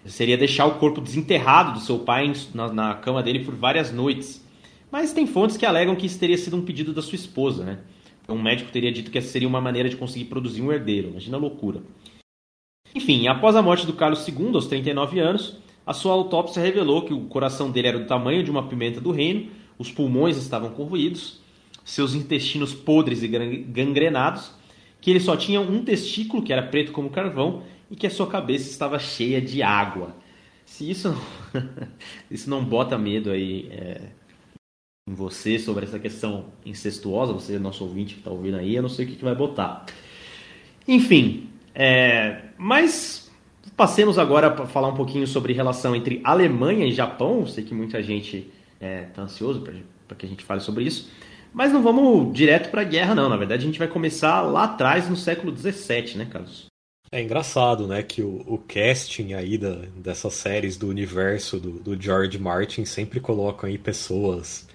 [0.06, 4.44] seria deixar o corpo desenterrado do seu pai na, na cama dele por várias noites.
[4.92, 7.80] Mas tem fontes que alegam que isso teria sido um pedido da sua esposa, né?
[8.28, 11.10] Um médico teria dito que essa seria uma maneira de conseguir produzir um herdeiro.
[11.10, 11.82] Imagina a loucura.
[12.94, 17.14] Enfim, após a morte do Carlos II, aos 39 anos, a sua autópsia revelou que
[17.14, 21.40] o coração dele era do tamanho de uma pimenta do reino, os pulmões estavam corroídos,
[21.89, 24.52] seus intestinos podres e gangrenados,
[25.02, 28.28] que ele só tinha um testículo que era preto como carvão e que a sua
[28.28, 30.15] cabeça estava cheia de água.
[30.65, 31.62] Se isso não,
[32.30, 34.02] isso não bota medo aí é,
[35.10, 38.89] em você sobre essa questão incestuosa, você nosso ouvinte que está ouvindo aí, eu não
[38.89, 39.88] sei o que, que vai botar.
[40.88, 43.32] Enfim, é, mas
[43.75, 47.47] passemos agora para falar um pouquinho sobre relação entre Alemanha e Japão.
[47.47, 49.63] Sei que muita gente está é, tá ansioso
[50.08, 51.10] para que a gente fale sobre isso.
[51.54, 53.30] Mas não vamos direto para a guerra, não.
[53.30, 56.70] Na verdade, a gente vai começar lá atrás, no século XVII, né, Carlos?
[57.12, 62.00] É engraçado, né, que o, o casting aí da, dessas séries do universo do, do,
[62.00, 64.68] George Martin sempre colocam aí pessoas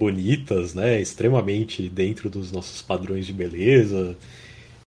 [0.00, 4.16] bonitas, né, extremamente dentro dos nossos padrões de beleza,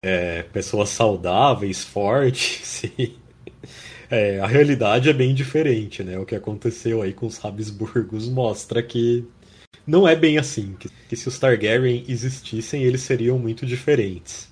[0.05, 2.83] é, pessoas saudáveis, fortes.
[4.13, 6.19] É, a realidade é bem diferente, né?
[6.19, 9.25] O que aconteceu aí com os Habsburgos mostra que
[9.87, 14.49] não é bem assim, que, que se os Targaryen existissem, eles seriam muito diferentes.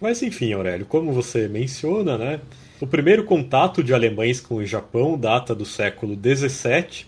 [0.00, 2.40] Mas enfim, Aurélio, como você menciona, né?
[2.80, 7.06] O primeiro contato de alemães com o Japão data do século XVII.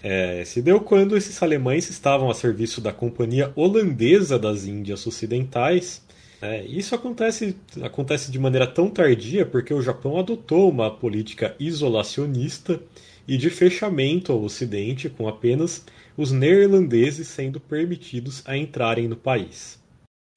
[0.00, 6.04] É, se deu quando esses alemães estavam a serviço da Companhia Holandesa das Índias Ocidentais.
[6.40, 12.80] É, isso acontece, acontece de maneira tão tardia porque o Japão adotou uma política isolacionista
[13.26, 15.84] e de fechamento ao Ocidente, com apenas
[16.16, 19.82] os neerlandeses sendo permitidos a entrarem no país.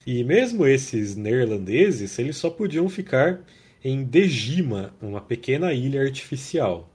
[0.06, 3.42] E mesmo esses neerlandeses, eles só podiam ficar
[3.84, 6.90] em Dejima, uma pequena ilha artificial.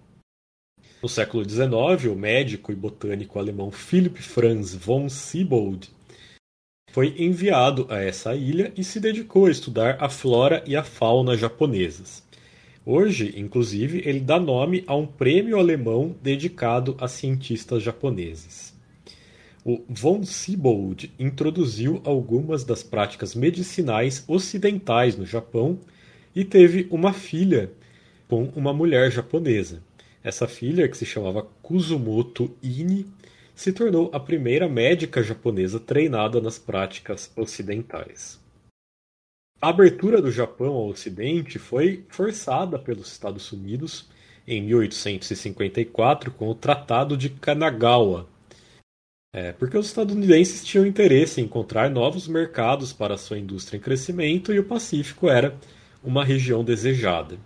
[1.03, 5.91] No século XIX, o médico e botânico alemão Philipp Franz von Siebold
[6.93, 11.37] foi enviado a essa ilha e se dedicou a estudar a flora e a fauna
[11.37, 12.23] japonesas.
[12.85, 18.72] Hoje, inclusive, ele dá nome a um prêmio alemão dedicado a cientistas japoneses.
[19.65, 25.79] O von Siebold introduziu algumas das práticas medicinais ocidentais no Japão
[26.35, 27.71] e teve uma filha
[28.29, 29.83] com uma mulher japonesa.
[30.25, 33.07] Essa filha, que se chamava Kuzumoto Ine,
[33.55, 38.41] se tornou a primeira médica japonesa treinada nas práticas ocidentais.
[39.61, 44.09] A abertura do Japão ao Ocidente foi forçada pelos Estados Unidos
[44.45, 48.29] em 1854 com o Tratado de Kanagawa,
[49.35, 54.53] é, porque os estadunidenses tinham interesse em encontrar novos mercados para sua indústria em crescimento
[54.53, 55.57] e o Pacífico era
[56.05, 57.39] uma região desejada.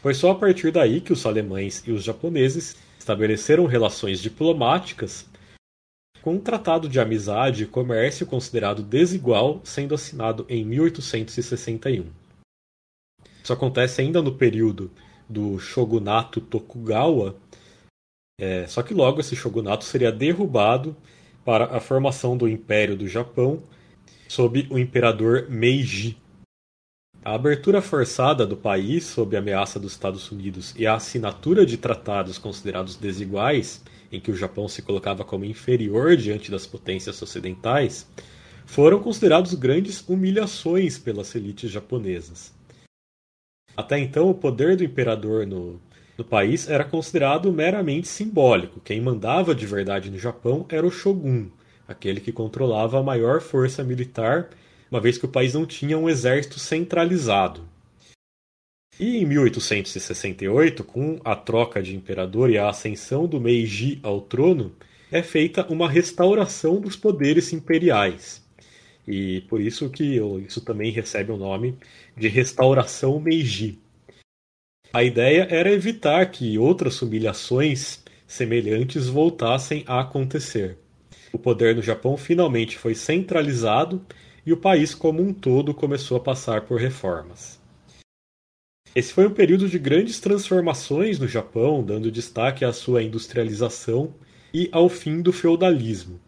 [0.00, 5.26] Foi só a partir daí que os alemães e os japoneses estabeleceram relações diplomáticas
[6.22, 12.06] com um tratado de amizade e comércio considerado desigual sendo assinado em 1861.
[13.42, 14.90] Isso acontece ainda no período
[15.28, 17.36] do shogunato Tokugawa,
[18.40, 20.96] é, só que logo esse shogunato seria derrubado
[21.44, 23.62] para a formação do Império do Japão
[24.28, 26.16] sob o imperador Meiji.
[27.24, 31.76] A abertura forçada do país sob a ameaça dos Estados Unidos e a assinatura de
[31.76, 38.06] tratados considerados desiguais em que o Japão se colocava como inferior diante das potências ocidentais,
[38.66, 42.52] foram considerados grandes humilhações pelas elites japonesas.
[43.76, 45.80] Até então, o poder do imperador no,
[46.16, 48.80] no país era considerado meramente simbólico.
[48.80, 51.48] Quem mandava de verdade no Japão era o shogun,
[51.88, 54.50] aquele que controlava a maior força militar,
[54.90, 57.68] uma vez que o país não tinha um exército centralizado.
[58.98, 64.72] E em 1868, com a troca de imperador e a ascensão do Meiji ao trono,
[65.10, 68.44] é feita uma restauração dos poderes imperiais.
[69.06, 71.76] E por isso que isso também recebe o nome
[72.16, 73.83] de restauração Meiji.
[74.94, 80.78] A ideia era evitar que outras humilhações semelhantes voltassem a acontecer.
[81.32, 84.00] O poder no Japão finalmente foi centralizado
[84.46, 87.60] e o país como um todo começou a passar por reformas.
[88.94, 94.14] Esse foi um período de grandes transformações no Japão, dando destaque à sua industrialização
[94.54, 96.20] e ao fim do feudalismo,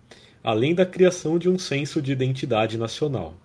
[0.43, 3.37] além da criação de um senso de identidade nacional.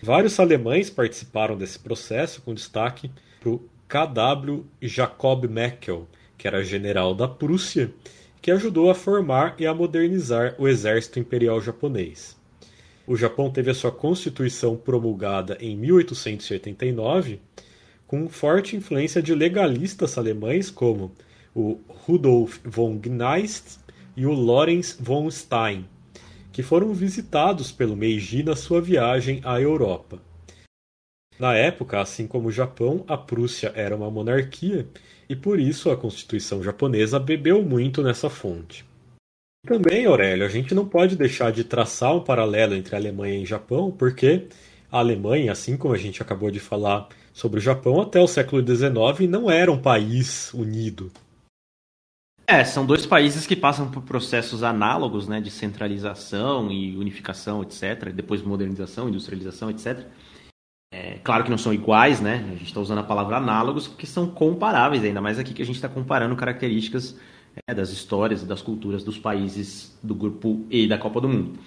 [0.00, 4.66] Vários alemães participaram desse processo, com destaque para o K.W.
[4.82, 7.92] Jacob Meckel, que era general da Prússia,
[8.42, 12.36] que ajudou a formar e a modernizar o exército imperial japonês.
[13.06, 17.40] O Japão teve a sua constituição promulgada em 1889
[18.06, 21.12] com forte influência de legalistas alemães como
[21.54, 23.78] o Rudolf von Gneist
[24.16, 25.88] e o Lorenz von Stein,
[26.52, 30.20] que foram visitados pelo Meiji na sua viagem à Europa.
[31.38, 34.86] Na época, assim como o Japão, a Prússia era uma monarquia
[35.28, 38.84] e por isso a Constituição japonesa bebeu muito nessa fonte.
[39.66, 43.42] Também, Aurélio, a gente não pode deixar de traçar um paralelo entre a Alemanha e
[43.42, 44.46] o Japão, porque
[44.90, 48.64] a Alemanha, assim como a gente acabou de falar sobre o Japão, até o século
[48.64, 51.10] XIX não era um país unido.
[52.46, 58.12] É, são dois países que passam por processos análogos né, de centralização e unificação, etc.
[58.14, 60.06] Depois modernização, industrialização, etc.
[60.92, 62.44] É, claro que não são iguais, né?
[62.48, 65.66] A gente está usando a palavra análogos porque são comparáveis, ainda mais aqui que a
[65.66, 67.18] gente está comparando características
[67.66, 71.58] é, das histórias e das culturas dos países do grupo E da Copa do Mundo.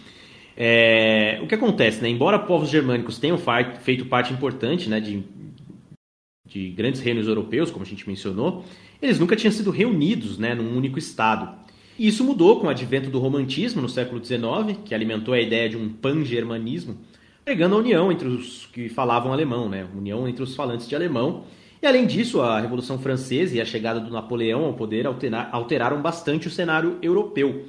[0.55, 2.09] É, o que acontece, né?
[2.09, 3.37] Embora povos germânicos tenham
[3.81, 5.23] feito parte importante né, de
[6.49, 8.65] de grandes reinos europeus, como a gente mencionou,
[9.01, 11.55] eles nunca tinham sido reunidos né, num único Estado.
[11.97, 15.69] E isso mudou com o advento do romantismo no século XIX, que alimentou a ideia
[15.69, 16.97] de um pan-germanismo,
[17.49, 21.45] pregando a união entre os que falavam alemão, né, união entre os falantes de alemão.
[21.81, 25.07] E além disso, a Revolução Francesa e a chegada do Napoleão ao poder
[25.51, 27.65] alteraram bastante o cenário europeu.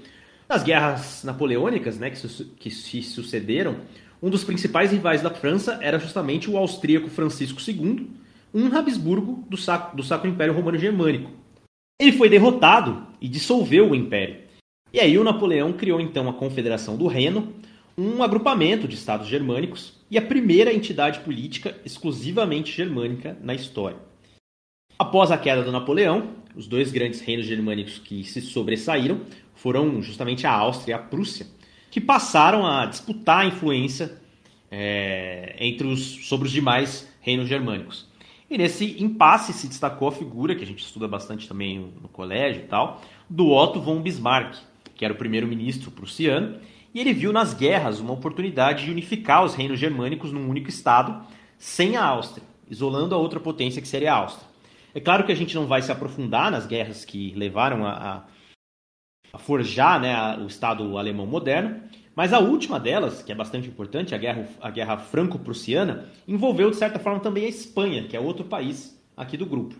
[0.47, 3.77] Nas guerras napoleônicas né, que se sucederam,
[4.23, 8.11] um dos principais rivais da França era justamente o austríaco Francisco II,
[8.53, 9.57] um Habsburgo do,
[9.95, 11.31] do Sacro Império Romano Germânico.
[11.99, 14.43] Ele foi derrotado e dissolveu o império.
[14.93, 17.55] E aí o Napoleão criou então a Confederação do Reno,
[18.01, 23.99] um agrupamento de estados germânicos e a primeira entidade política exclusivamente germânica na história.
[24.99, 29.21] Após a queda do Napoleão, os dois grandes reinos germânicos que se sobressaíram
[29.55, 31.47] foram justamente a Áustria e a Prússia,
[31.91, 34.19] que passaram a disputar a influência
[34.71, 38.09] é, entre os, sobre os demais reinos germânicos.
[38.49, 42.63] E nesse impasse se destacou a figura, que a gente estuda bastante também no colégio
[42.63, 44.57] e tal, do Otto von Bismarck,
[44.95, 46.59] que era o primeiro-ministro prussiano,
[46.93, 51.25] e ele viu nas guerras uma oportunidade de unificar os reinos germânicos num único estado,
[51.59, 54.49] sem a Áustria, isolando a outra potência que seria a Áustria.
[54.95, 58.25] É claro que a gente não vai se aprofundar nas guerras que levaram a,
[59.33, 61.81] a, forjar né, o Estado alemão moderno,
[62.15, 66.77] mas a última delas, que é bastante importante, a guerra, a guerra franco-prussiana, envolveu de
[66.77, 69.77] certa forma também a Espanha, que é outro país aqui do grupo.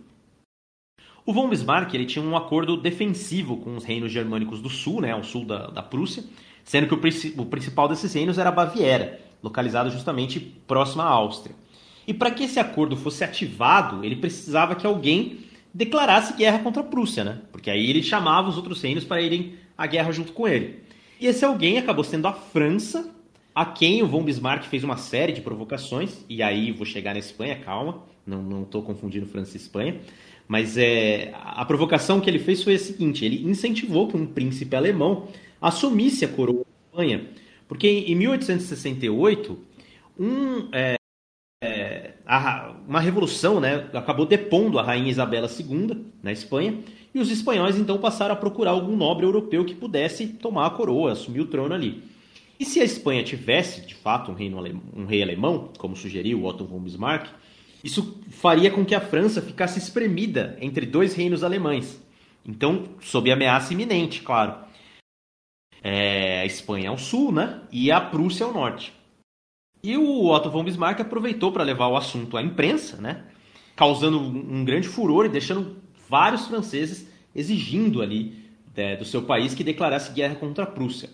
[1.27, 5.11] O von Bismarck ele tinha um acordo defensivo com os reinos germânicos do sul, né,
[5.11, 6.25] ao sul da, da Prússia,
[6.65, 11.55] sendo que o, o principal desses reinos era a Baviera, localizado justamente próximo à Áustria.
[12.07, 15.41] E para que esse acordo fosse ativado, ele precisava que alguém
[15.73, 17.39] declarasse guerra contra a Prússia, né?
[17.53, 20.83] Porque aí ele chamava os outros reinos para irem à guerra junto com ele.
[21.21, 23.11] E esse alguém acabou sendo a França,
[23.55, 27.19] a quem o von Bismarck fez uma série de provocações, e aí vou chegar na
[27.19, 30.01] Espanha, calma, não estou confundindo França e Espanha,
[30.49, 34.75] mas é, a provocação que ele fez foi a seguinte: ele incentivou que um príncipe
[34.75, 35.29] alemão
[35.61, 37.29] assumisse a coroa da Espanha,
[37.69, 39.59] porque em 1868
[40.19, 40.97] um, é,
[41.63, 46.79] é, a, uma revolução né, acabou depondo a rainha Isabela II na Espanha
[47.15, 51.13] e os espanhóis então passaram a procurar algum nobre europeu que pudesse tomar a coroa,
[51.13, 52.03] assumir o trono ali.
[52.59, 54.63] E se a Espanha tivesse, de fato, um, reino
[54.95, 57.29] um rei alemão, como sugeriu Otto von Bismarck,
[57.83, 62.01] isso faria com que a França ficasse espremida entre dois reinos alemães.
[62.47, 64.55] Então, sob ameaça iminente, claro.
[65.83, 67.63] É, a Espanha ao sul, né?
[67.71, 68.93] E a Prússia ao norte.
[69.83, 73.25] E o Otto von Bismarck aproveitou para levar o assunto à imprensa, né?
[73.75, 75.77] Causando um grande furor e deixando
[76.09, 81.11] vários franceses exigindo ali é, do seu país que declarasse guerra contra a Prússia.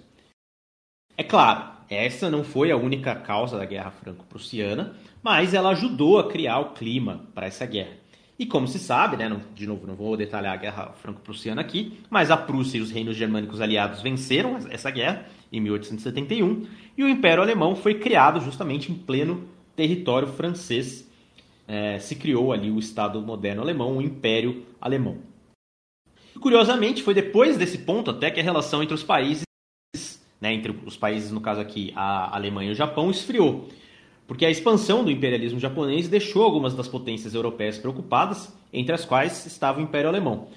[1.17, 6.29] É claro, essa não foi a única causa da guerra franco-prussiana, mas ela ajudou a
[6.29, 7.97] criar o clima para essa guerra.
[8.39, 11.99] E como se sabe, né, não, de novo, não vou detalhar a guerra franco-prussiana aqui,
[12.11, 16.67] mas a Prússia e os reinos germânicos aliados venceram essa guerra em 1871
[16.99, 21.07] e o Império Alemão foi criado justamente em pleno território francês.
[21.67, 25.19] É, se criou ali o Estado moderno alemão, o Império Alemão.
[26.35, 29.45] E, curiosamente, foi depois desse ponto até que a relação entre os países,
[30.41, 33.69] né, entre os países, no caso aqui, a Alemanha e o Japão, esfriou.
[34.27, 39.47] Porque a expansão do imperialismo japonês deixou algumas das potências europeias preocupadas, entre as quais
[39.47, 40.49] estava o Império Alemão.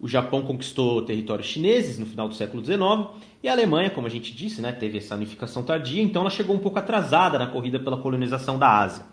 [0.00, 3.08] O Japão conquistou territórios chineses no final do século XIX
[3.42, 6.54] e a Alemanha, como a gente disse, né, teve essa unificação tardia, então ela chegou
[6.54, 9.04] um pouco atrasada na corrida pela colonização da Ásia.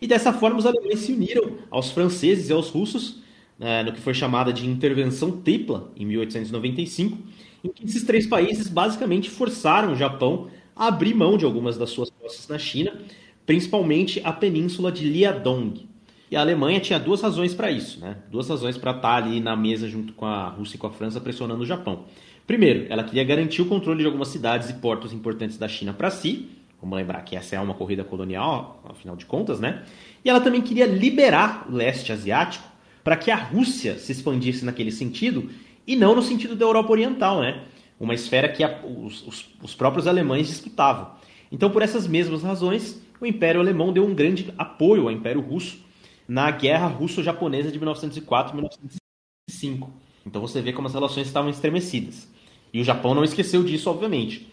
[0.00, 3.22] E dessa forma os alemães se uniram aos franceses e aos russos
[3.58, 7.18] né, no que foi chamada de Intervenção Tripla, em 1895,
[7.62, 11.90] em que esses três países basicamente forçaram o Japão a abrir mão de algumas das
[11.90, 12.98] suas posses na China,
[13.46, 15.88] principalmente a península de Liaodong.
[16.30, 18.16] E a Alemanha tinha duas razões para isso, né?
[18.30, 21.20] duas razões para estar ali na mesa junto com a Rússia e com a França
[21.20, 22.04] pressionando o Japão.
[22.46, 26.10] Primeiro, ela queria garantir o controle de algumas cidades e portos importantes da China para
[26.10, 26.48] si,
[26.80, 29.84] vamos lembrar que essa é uma corrida colonial, afinal de contas, né?
[30.24, 32.66] E ela também queria liberar o leste asiático
[33.04, 35.50] para que a Rússia se expandisse naquele sentido
[35.86, 37.62] e não no sentido da Europa Oriental, né?
[38.00, 41.10] Uma esfera que a, os, os, os próprios alemães disputavam.
[41.50, 45.78] Então, por essas mesmas razões, o Império Alemão deu um grande apoio ao Império Russo
[46.26, 49.90] na Guerra Russo-Japonesa de 1904 1905.
[50.26, 52.28] Então você vê como as relações estavam estremecidas.
[52.72, 54.48] E o Japão não esqueceu disso, obviamente.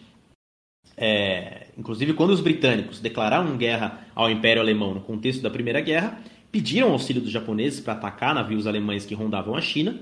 [0.96, 6.20] É, inclusive, quando os britânicos declararam guerra ao Império Alemão no contexto da Primeira Guerra,
[6.52, 9.98] pediram auxílio dos japoneses para atacar navios alemães que rondavam a China,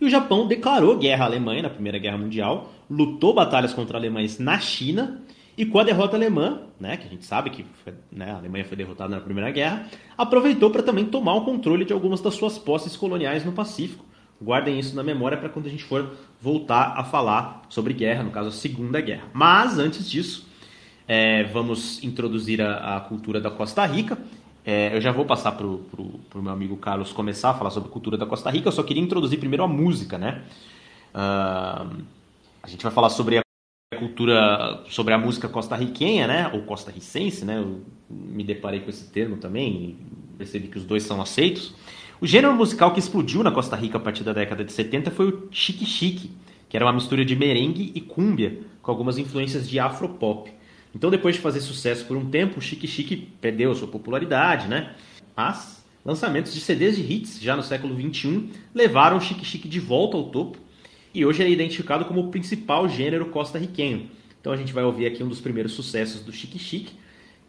[0.00, 4.38] e o Japão declarou guerra à Alemanha na Primeira Guerra Mundial, lutou batalhas contra alemães
[4.38, 5.22] na China,
[5.62, 8.64] e com a derrota alemã, né, que a gente sabe que foi, né, a Alemanha
[8.64, 9.86] foi derrotada na Primeira Guerra,
[10.18, 14.04] aproveitou para também tomar o controle de algumas das suas posses coloniais no Pacífico.
[14.42, 18.32] Guardem isso na memória para quando a gente for voltar a falar sobre guerra, no
[18.32, 19.22] caso a Segunda Guerra.
[19.32, 20.48] Mas antes disso,
[21.06, 24.18] é, vamos introduzir a, a, cultura da Costa Rica
[24.64, 27.92] é, eu já vou passar para o meu amigo Carlos começar a falar sobre a
[27.92, 28.68] cultura da Costa Rica.
[28.68, 30.42] Eu só queria introduzir primeiro a música, né?
[31.12, 32.02] Uh,
[32.62, 33.42] a gente vai falar sobre a
[33.96, 36.50] cultura, sobre a música costarriquenha, né?
[36.52, 37.58] Ou costarricense, né?
[37.58, 39.96] Eu me deparei com esse termo também e
[40.38, 41.74] percebi que os dois são aceitos.
[42.20, 45.28] O gênero musical que explodiu na Costa Rica a partir da década de 70 foi
[45.28, 46.30] o chique-chique,
[46.68, 50.50] que era uma mistura de merengue e cúmbia, com algumas influências de afropop.
[50.94, 54.94] Então, depois de fazer sucesso por um tempo, o Chique Chique perdeu sua popularidade, né?
[55.36, 59.80] Mas lançamentos de CDs de hits já no século XXI levaram o Chique Chique de
[59.80, 60.58] volta ao topo
[61.14, 64.10] e hoje é identificado como o principal gênero costarriquenho.
[64.40, 66.94] Então a gente vai ouvir aqui um dos primeiros sucessos do Chique Chique,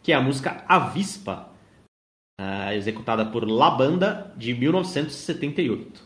[0.02, 1.48] que é a música Avispa,
[2.40, 6.03] uh, executada por La Banda de 1978.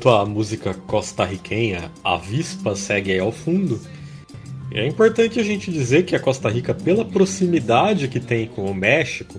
[0.00, 3.78] Enquanto a música costarriquenha Avispa segue aí ao fundo,
[4.72, 8.74] é importante a gente dizer que a Costa Rica, pela proximidade que tem com o
[8.74, 9.38] México,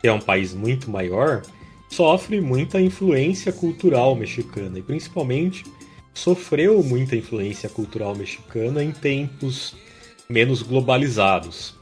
[0.00, 1.42] que é um país muito maior,
[1.88, 5.64] sofre muita influência cultural mexicana e principalmente
[6.12, 9.76] sofreu muita influência cultural mexicana em tempos
[10.28, 11.76] menos globalizados.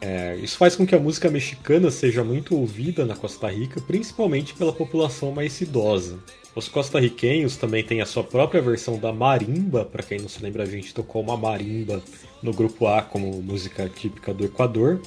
[0.00, 4.54] É, isso faz com que a música mexicana seja muito ouvida na Costa Rica, principalmente
[4.54, 6.18] pela população mais idosa.
[6.54, 10.64] Os costarriquenhos também têm a sua própria versão da marimba, para quem não se lembra,
[10.64, 12.02] a gente tocou uma marimba
[12.42, 15.00] no grupo A como música típica do Equador,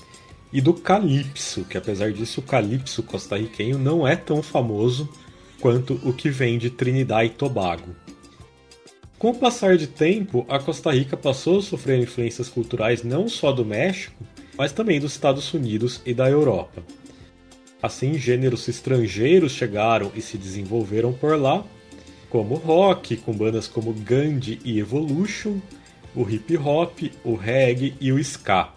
[0.54, 5.10] e do calypso, que apesar disso o calypso costarriquenho não é tão famoso
[5.60, 7.96] quanto o que vem de Trinidad e Tobago.
[9.18, 13.52] Com o passar de tempo, a Costa Rica passou a sofrer influências culturais não só
[13.52, 14.24] do México,
[14.58, 16.84] mas também dos Estados Unidos e da Europa.
[17.84, 21.66] Assim, gêneros estrangeiros chegaram e se desenvolveram por lá,
[22.30, 25.60] como rock, com bandas como Gandhi e Evolution,
[26.16, 28.74] o hip hop, o reggae e o ska.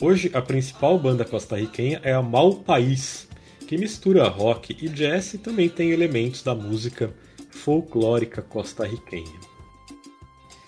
[0.00, 3.28] Hoje, a principal banda costarriquenha é a Mal País,
[3.68, 7.12] que mistura rock e jazz e também tem elementos da música
[7.50, 9.40] folclórica costarriquenha.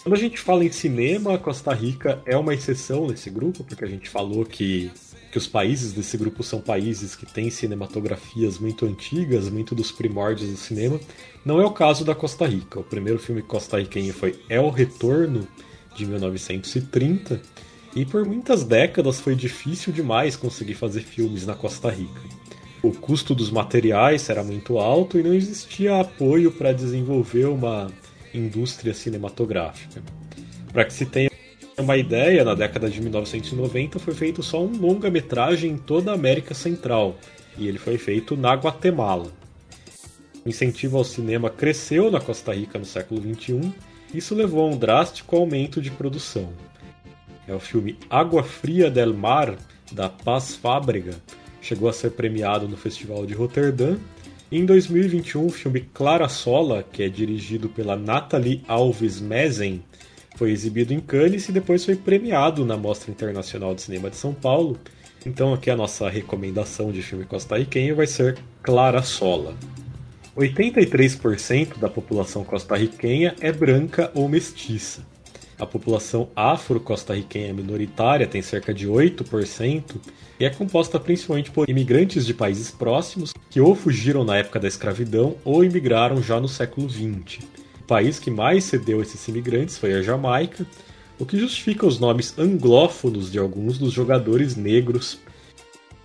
[0.03, 3.88] Quando a gente fala em cinema, Costa Rica é uma exceção nesse grupo, porque a
[3.88, 4.90] gente falou que,
[5.31, 10.51] que os países desse grupo são países que têm cinematografias muito antigas, muito dos primórdios
[10.51, 10.99] do cinema.
[11.45, 12.81] Não é o caso da Costa Rica.
[12.81, 15.47] O primeiro filme costarriquenho foi El Retorno,
[15.95, 17.41] de 1930,
[17.95, 22.20] e por muitas décadas foi difícil demais conseguir fazer filmes na Costa Rica.
[22.83, 27.91] O custo dos materiais era muito alto e não existia apoio para desenvolver uma
[28.33, 30.01] indústria cinematográfica.
[30.72, 31.31] Para que se tenha
[31.83, 36.55] uma ideia, na década de 1990 foi feito só um longa-metragem em toda a América
[36.55, 37.16] Central,
[37.57, 39.31] e ele foi feito na Guatemala.
[40.45, 43.72] O incentivo ao cinema cresceu na Costa Rica no século XXI,
[44.12, 46.53] e isso levou a um drástico aumento de produção.
[47.47, 49.57] É o filme Água Fria del Mar,
[49.93, 51.14] da Paz Fábrega,
[51.61, 53.97] chegou a ser premiado no Festival de Roterdã
[54.51, 59.83] em 2021, o filme Clara Sola, que é dirigido pela Nathalie Alves Mezen,
[60.39, 64.32] foi exibido em Cannes e depois foi premiado na Mostra Internacional de Cinema de São
[64.32, 64.78] Paulo.
[65.26, 69.57] Então aqui a nossa recomendação de filme costarriquenho vai ser Clara Sola.
[70.36, 75.05] 83% da população costarriquenha é branca ou mestiça.
[75.59, 79.97] A população afro-costarriquenha minoritária tem cerca de 8%
[80.39, 84.68] e é composta principalmente por imigrantes de países próximos que ou fugiram na época da
[84.68, 87.41] escravidão ou imigraram já no século XX.
[87.89, 90.66] País que mais cedeu esses imigrantes foi a Jamaica,
[91.18, 95.18] o que justifica os nomes anglófonos de alguns dos jogadores negros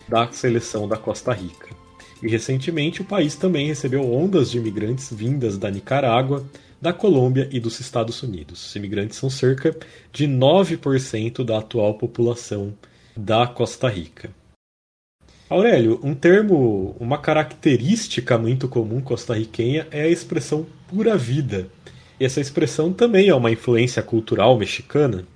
[0.08, 1.76] da seleção da Costa Rica.
[2.22, 6.46] E recentemente o país também recebeu ondas de imigrantes vindas da Nicarágua,
[6.82, 8.66] da Colômbia e dos Estados Unidos.
[8.66, 9.76] Os imigrantes são cerca
[10.10, 12.74] de 9% da atual população
[13.16, 14.32] da Costa Rica.
[15.54, 21.68] Aurélio, um termo, uma característica muito comum costarriquenha é a expressão pura vida.
[22.20, 25.28] E essa expressão também é uma influência cultural mexicana?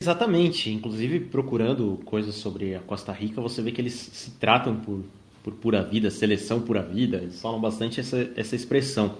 [0.00, 0.70] Exatamente.
[0.70, 5.04] Inclusive, procurando coisas sobre a Costa Rica, você vê que eles se tratam por,
[5.44, 7.18] por pura vida, seleção pura vida.
[7.18, 9.16] Eles falam bastante essa, essa expressão.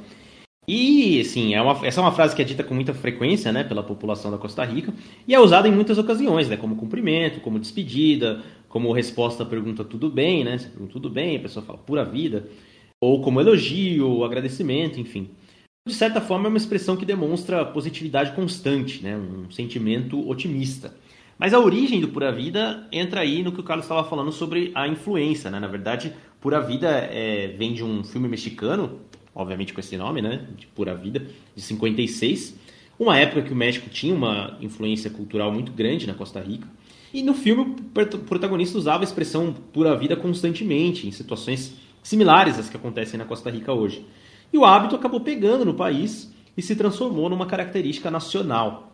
[0.66, 3.64] E, assim, é uma, essa é uma frase que é dita com muita frequência, né,
[3.64, 4.94] pela população da Costa Rica,
[5.26, 8.40] e é usada em muitas ocasiões, né, como cumprimento, como despedida,
[8.70, 12.02] como resposta à pergunta tudo bem, né, você pergunta tudo bem, a pessoa fala pura
[12.02, 12.48] vida,
[12.98, 15.28] ou como elogio, agradecimento, enfim.
[15.86, 20.94] De certa forma, é uma expressão que demonstra positividade constante, né, um sentimento otimista.
[21.38, 24.70] Mas a origem do Pura Vida entra aí no que o Carlos estava falando sobre
[24.74, 25.58] a influência, né?
[25.58, 29.00] Na verdade, Pura Vida é, vem de um filme mexicano
[29.34, 32.56] obviamente com esse nome, né, de Pura Vida, de 56.
[32.98, 36.68] Uma época que o México tinha uma influência cultural muito grande na Costa Rica.
[37.12, 42.68] E no filme o protagonista usava a expressão pura vida constantemente, em situações similares às
[42.68, 44.06] que acontecem na Costa Rica hoje.
[44.52, 48.92] E o hábito acabou pegando no país e se transformou numa característica nacional.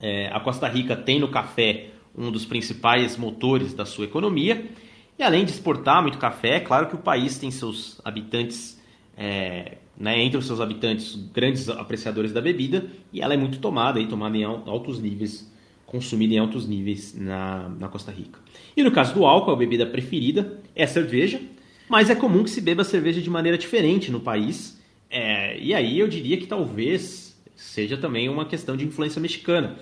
[0.00, 4.70] É, a Costa Rica tem no café um dos principais motores da sua economia,
[5.18, 8.80] e além de exportar muito café, é claro que o país tem seus habitantes
[9.16, 14.00] é, né, entre os seus habitantes grandes apreciadores da bebida e ela é muito tomada
[14.00, 15.52] e tomada em altos níveis,
[15.90, 18.38] consumida em altos níveis na, na Costa Rica.
[18.76, 21.42] E no caso do álcool, a bebida preferida é a cerveja,
[21.88, 24.80] mas é comum que se beba cerveja de maneira diferente no país.
[25.10, 29.80] É, e aí eu diria que talvez seja também uma questão de influência mexicana,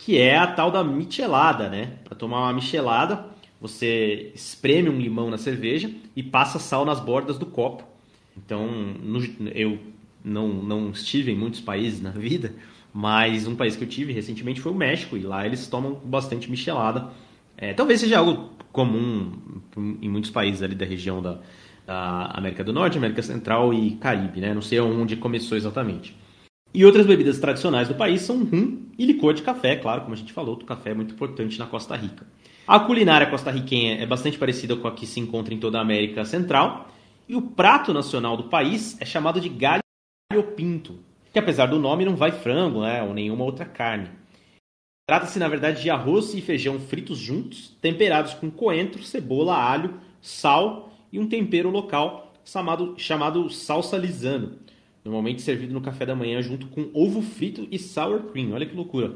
[0.00, 1.98] que é a tal da michelada, né?
[2.02, 3.24] Para tomar uma michelada,
[3.60, 7.84] você espreme um limão na cerveja e passa sal nas bordas do copo
[8.36, 9.24] Então, no,
[9.54, 9.78] eu
[10.24, 12.52] não, não estive em muitos países na vida,
[12.92, 16.50] mas um país que eu tive recentemente foi o México, e lá eles tomam bastante
[16.50, 17.10] michelada.
[17.56, 19.32] É, talvez seja algo comum
[20.00, 21.40] em muitos países ali da região da,
[21.86, 24.54] da América do Norte, América Central e Caribe, né?
[24.54, 26.16] Não sei onde começou exatamente.
[26.72, 30.16] E outras bebidas tradicionais do país são rum e licor de café, claro, como a
[30.16, 32.26] gente falou, o café é muito importante na Costa Rica.
[32.66, 36.24] A culinária costarriquenha é bastante parecida com a que se encontra em toda a América
[36.26, 36.90] Central,
[37.26, 39.82] e o prato nacional do país é chamado de galho
[40.54, 40.98] pinto,
[41.38, 44.08] que apesar do nome não vai frango né, ou nenhuma outra carne.
[45.06, 50.92] Trata-se, na verdade, de arroz e feijão fritos juntos, temperados com coentro, cebola, alho, sal
[51.12, 54.58] e um tempero local chamado, chamado salsa lisano,
[55.04, 58.52] normalmente servido no café da manhã junto com ovo frito e sour cream.
[58.52, 59.14] Olha que loucura.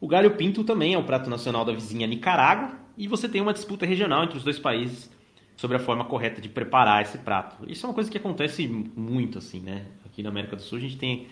[0.00, 3.52] O galho pinto também é o prato nacional da vizinha Nicarágua e você tem uma
[3.52, 5.10] disputa regional entre os dois países
[5.56, 7.68] sobre a forma correta de preparar esse prato.
[7.68, 9.86] Isso é uma coisa que acontece muito assim, né?
[10.06, 11.26] Aqui na América do Sul a gente tem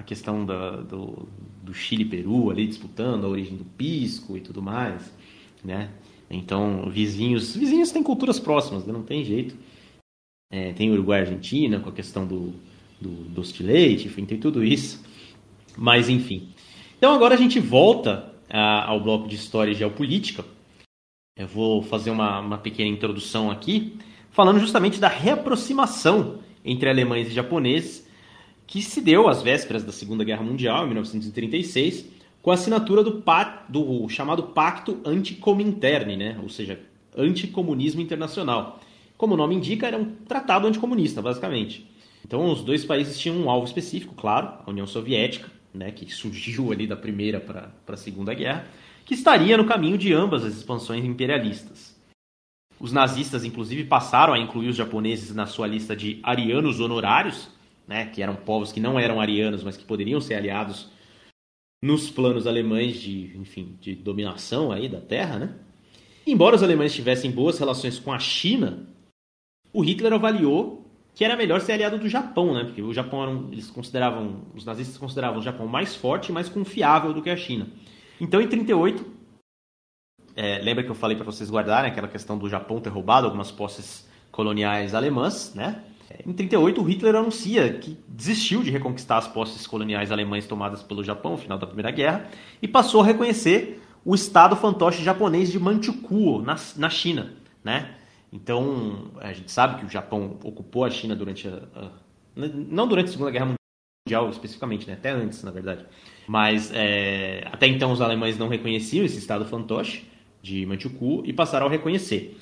[0.00, 1.28] a questão da, do,
[1.62, 5.12] do Chile e Peru ali disputando a origem do pisco e tudo mais,
[5.62, 5.90] né?
[6.30, 8.92] Então, vizinhos, vizinhos têm culturas próximas, né?
[8.94, 9.54] não tem jeito.
[10.50, 12.54] É, tem Uruguai e Argentina com a questão do,
[12.98, 15.04] do doce leite, enfim, tem tudo isso.
[15.76, 16.48] Mas, enfim.
[16.96, 20.44] Então, agora a gente volta a, ao bloco de História e Geopolítica.
[21.36, 23.98] Eu vou fazer uma, uma pequena introdução aqui,
[24.30, 28.08] falando justamente da reaproximação entre alemães e japoneses,
[28.70, 32.06] que se deu às vésperas da Segunda Guerra Mundial, em 1936,
[32.40, 33.20] com a assinatura do,
[33.68, 36.38] do chamado Pacto Anticominterne, né?
[36.40, 36.78] ou seja,
[37.16, 38.78] Anticomunismo Internacional.
[39.18, 41.84] Como o nome indica, era um tratado anticomunista, basicamente.
[42.24, 46.70] Então, os dois países tinham um alvo específico, claro, a União Soviética, né, que surgiu
[46.70, 48.68] ali da Primeira para a Segunda Guerra,
[49.04, 52.00] que estaria no caminho de ambas as expansões imperialistas.
[52.78, 57.48] Os nazistas, inclusive, passaram a incluir os japoneses na sua lista de arianos honorários,
[57.90, 60.88] né, que eram povos que não eram arianos, mas que poderiam ser aliados
[61.82, 65.54] nos planos alemães de, enfim, de dominação aí da terra, né?
[66.24, 68.86] Embora os alemães tivessem boas relações com a China,
[69.72, 70.86] o Hitler avaliou
[71.16, 72.62] que era melhor ser aliado do Japão, né?
[72.62, 76.32] Porque o Japão era um, eles consideravam, os nazistas consideravam o Japão mais forte e
[76.32, 77.66] mais confiável do que a China.
[78.20, 79.04] Então, em 38,
[80.36, 83.50] é, lembra que eu falei para vocês guardarem aquela questão do Japão ter roubado algumas
[83.50, 85.82] posses coloniais alemãs, né?
[86.26, 91.04] Em 38, o Hitler anuncia que desistiu de reconquistar as posses coloniais alemãs tomadas pelo
[91.04, 92.28] Japão no final da Primeira Guerra
[92.60, 97.32] e passou a reconhecer o estado fantoche japonês de Manchukuo, na, na China,
[97.62, 97.94] né?
[98.32, 101.90] Então, a gente sabe que o Japão ocupou a China durante a, a
[102.36, 103.54] não durante a Segunda Guerra
[104.06, 104.94] Mundial especificamente, né?
[104.94, 105.84] até antes, na verdade.
[106.26, 110.06] Mas é, até então os alemães não reconheciam esse estado fantoche
[110.42, 112.38] de Manchukuo e passaram a reconhecer.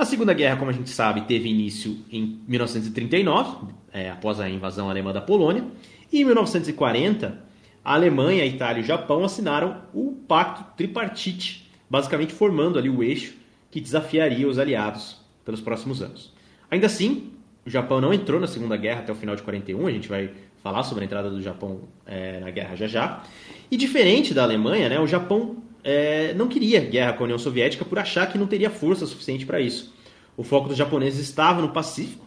[0.00, 4.88] A Segunda Guerra, como a gente sabe, teve início em 1939, é, após a invasão
[4.88, 5.62] alemã da Polônia,
[6.10, 7.38] e em 1940
[7.84, 13.02] a Alemanha, a Itália e o Japão assinaram o Pacto Tripartite, basicamente formando ali o
[13.02, 13.34] eixo
[13.70, 16.32] que desafiaria os aliados pelos próximos anos.
[16.70, 17.32] Ainda assim,
[17.66, 20.30] o Japão não entrou na Segunda Guerra até o final de 41, a gente vai
[20.62, 23.22] falar sobre a entrada do Japão é, na guerra já já.
[23.70, 27.84] E diferente da Alemanha, né, o Japão é, não queria guerra com a União Soviética
[27.84, 29.94] por achar que não teria força suficiente para isso.
[30.36, 32.26] O foco dos japoneses estava no Pacífico,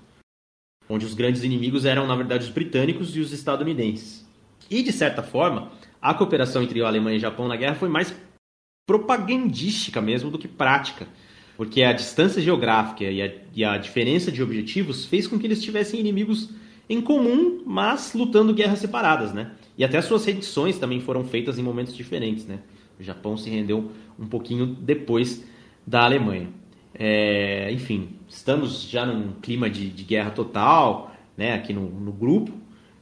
[0.90, 4.26] onde os grandes inimigos eram, na verdade, os britânicos e os estadunidenses.
[4.70, 7.90] E, de certa forma, a cooperação entre a Alemanha e o Japão na guerra foi
[7.90, 8.14] mais
[8.86, 11.08] propagandística mesmo do que prática
[11.56, 15.62] porque a distância geográfica e a, e a, diferença de objetivos fez com que eles
[15.62, 16.50] tivessem inimigos
[16.90, 19.52] em comum, mas lutando guerras separadas, né?
[19.78, 22.60] E até suas rendições também foram feitas em momentos diferentes, né?
[23.04, 25.44] O Japão se rendeu um pouquinho depois
[25.86, 26.48] da Alemanha.
[26.98, 31.54] É, enfim, estamos já num clima de, de guerra total, né?
[31.54, 32.54] Aqui no, no grupo.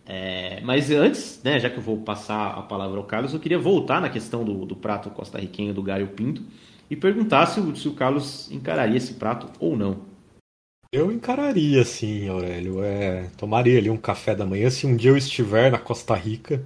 [0.07, 3.59] É, mas antes, né, já que eu vou passar a palavra ao Carlos, eu queria
[3.59, 6.41] voltar na questão do, do prato costarriquenho do galho pinto
[6.89, 10.09] e perguntar se o, se o Carlos encararia esse prato ou não.
[10.91, 12.83] Eu encararia, sim, Aurélio.
[12.83, 14.69] É, tomaria ali um café da manhã.
[14.71, 16.65] Se um dia eu estiver na Costa Rica,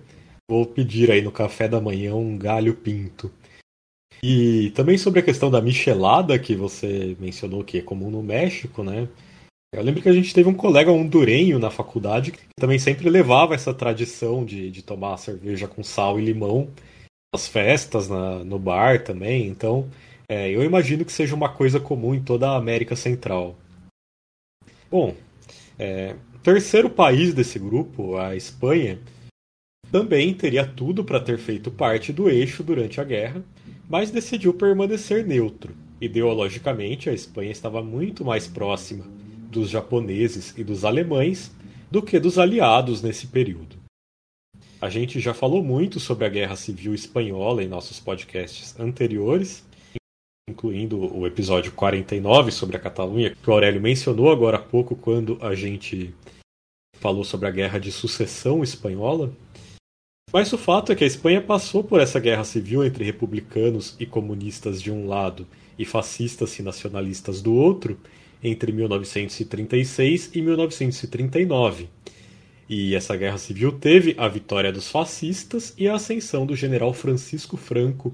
[0.50, 3.32] vou pedir aí no café da manhã um galho pinto.
[4.24, 8.84] E também sobre a questão da michelada que você mencionou que é comum no México,
[8.84, 9.08] né?
[9.74, 13.54] Eu lembro que a gente teve um colega hondurenho na faculdade que também sempre levava
[13.54, 16.70] essa tradição de, de tomar cerveja com sal e limão
[17.34, 19.48] nas festas, na, no bar também.
[19.48, 19.89] Então,
[20.30, 23.58] é, eu imagino que seja uma coisa comum em toda a América Central.
[24.89, 25.14] Bom,
[25.78, 29.00] é, terceiro país desse grupo, a Espanha,
[29.92, 33.44] também teria tudo para ter feito parte do eixo durante a guerra,
[33.88, 35.76] mas decidiu permanecer neutro.
[36.02, 39.06] Ideologicamente, a Espanha estava muito mais próxima
[39.50, 41.52] dos japoneses e dos alemães
[41.90, 43.78] do que dos aliados nesse período.
[44.82, 49.64] A gente já falou muito sobre a Guerra Civil Espanhola em nossos podcasts anteriores,
[50.50, 55.38] incluindo o episódio 49 sobre a Catalunha, que o Aurélio mencionou agora há pouco quando
[55.42, 56.14] a gente
[57.00, 59.32] falou sobre a Guerra de Sucessão Espanhola.
[60.36, 64.06] Mas o fato é que a Espanha passou por essa guerra civil entre republicanos e
[64.06, 65.48] comunistas de um lado
[65.80, 67.98] e fascistas e nacionalistas do outro
[68.44, 71.88] entre 1936 e 1939.
[72.68, 77.56] E essa guerra civil teve a vitória dos fascistas e a ascensão do general Francisco
[77.56, 78.14] Franco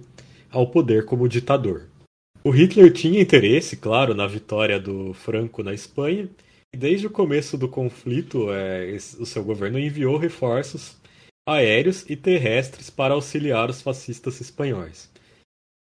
[0.51, 1.87] ao poder como ditador.
[2.43, 6.29] O Hitler tinha interesse, claro, na vitória do Franco na Espanha,
[6.71, 11.00] e desde o começo do conflito, é, o seu governo enviou reforços
[11.47, 15.11] aéreos e terrestres para auxiliar os fascistas espanhóis.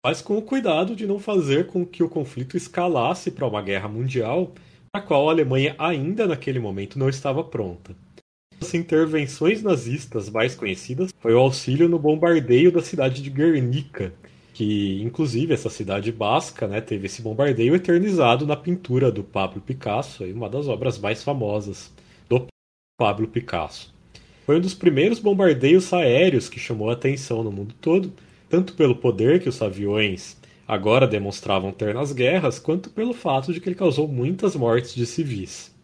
[0.04, 3.88] Mas com o cuidado de não fazer com que o conflito escalasse para uma guerra
[3.88, 4.54] mundial,
[4.90, 7.94] para a qual a Alemanha ainda naquele momento não estava pronta.
[8.61, 14.12] As intervenções nazistas mais conhecidas foi o auxílio no bombardeio da cidade de Guernica,
[14.54, 20.24] que inclusive essa cidade basca né, teve esse bombardeio eternizado na pintura do Pablo Picasso,
[20.24, 21.92] uma das obras mais famosas
[22.28, 22.46] do
[22.98, 23.94] Pablo Picasso.
[24.45, 28.12] Foi um dos primeiros bombardeios aéreos que chamou a atenção no mundo todo,
[28.49, 30.36] tanto pelo poder que os aviões
[30.66, 35.05] agora demonstravam ter nas guerras, quanto pelo fato de que ele causou muitas mortes de
[35.05, 35.74] civis.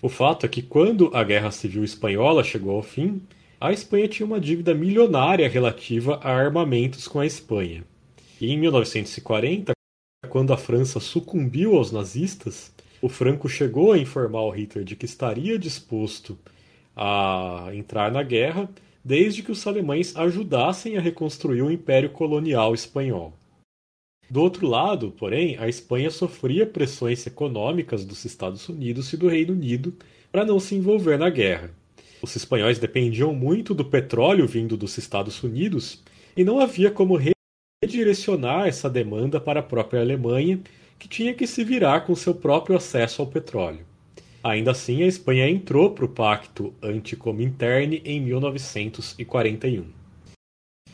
[0.00, 3.22] O fato é que quando a Guerra Civil Espanhola chegou ao fim,
[3.60, 7.84] a Espanha tinha uma dívida milionária relativa a armamentos com a Espanha.
[8.40, 9.72] E em 1940,
[10.28, 15.04] quando a França sucumbiu aos nazistas, o Franco chegou a informar o Hitler de que
[15.04, 16.36] estaria disposto
[16.96, 18.68] a entrar na guerra,
[19.04, 23.32] desde que os alemães ajudassem a reconstruir o Império Colonial Espanhol.
[24.30, 29.52] Do outro lado, porém, a Espanha sofria pressões econômicas dos Estados Unidos e do Reino
[29.52, 29.94] Unido
[30.30, 31.70] para não se envolver na guerra.
[32.22, 36.02] Os espanhóis dependiam muito do petróleo vindo dos Estados Unidos
[36.36, 37.20] e não havia como
[37.84, 40.60] redirecionar essa demanda para a própria Alemanha,
[40.98, 43.84] que tinha que se virar com seu próprio acesso ao petróleo.
[44.42, 49.84] Ainda assim, a Espanha entrou para o Pacto Anticominterne em 1941.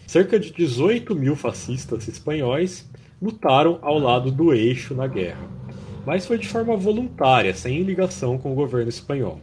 [0.07, 2.87] Cerca de 18 mil fascistas espanhóis
[3.21, 5.49] lutaram ao lado do eixo na guerra,
[6.05, 9.41] mas foi de forma voluntária, sem ligação com o governo espanhol.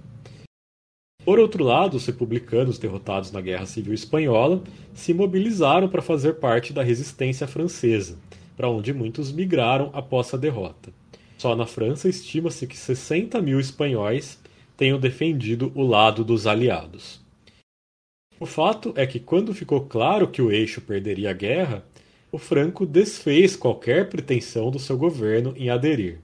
[1.23, 4.61] Por outro lado, os republicanos derrotados na Guerra Civil Espanhola
[4.93, 8.19] se mobilizaram para fazer parte da resistência francesa,
[8.55, 10.93] para onde muitos migraram após a derrota.
[11.45, 14.39] Só na França estima-se que 60 mil espanhóis
[14.75, 17.21] tenham defendido o lado dos aliados.
[18.39, 21.85] O fato é que, quando ficou claro que o eixo perderia a guerra,
[22.31, 26.17] o Franco desfez qualquer pretensão do seu governo em aderir.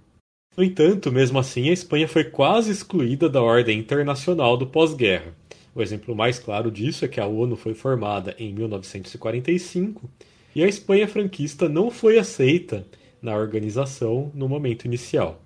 [0.57, 5.35] No entanto, mesmo assim, a Espanha foi quase excluída da ordem internacional do pós-guerra.
[5.75, 10.09] O exemplo mais claro disso é que a ONU foi formada em 1945
[10.55, 12.87] e a Espanha franquista não foi aceita
[13.21, 15.41] na organização no momento inicial.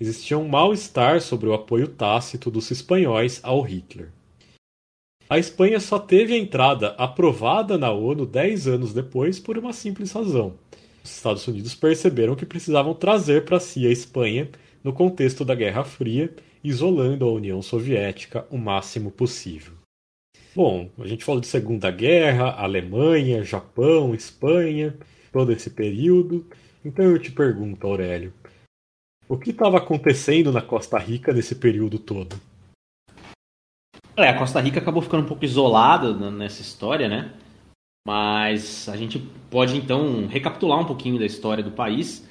[0.00, 4.08] Existia um mal-estar sobre o apoio tácito dos espanhóis ao Hitler.
[5.28, 10.12] A Espanha só teve a entrada aprovada na ONU dez anos depois por uma simples
[10.12, 10.54] razão.
[11.02, 14.50] Os Estados Unidos perceberam que precisavam trazer para si a Espanha
[14.84, 19.72] no contexto da Guerra Fria, isolando a União Soviética o máximo possível.
[20.54, 24.94] Bom, a gente falou de Segunda Guerra, Alemanha, Japão, Espanha,
[25.32, 26.46] todo esse período.
[26.84, 28.32] Então eu te pergunto, Aurélio,
[29.28, 32.36] o que estava acontecendo na Costa Rica nesse período todo?
[34.16, 37.32] É, a Costa Rica acabou ficando um pouco isolada nessa história, né?
[38.06, 39.18] Mas a gente
[39.48, 42.28] pode então recapitular um pouquinho da história do país,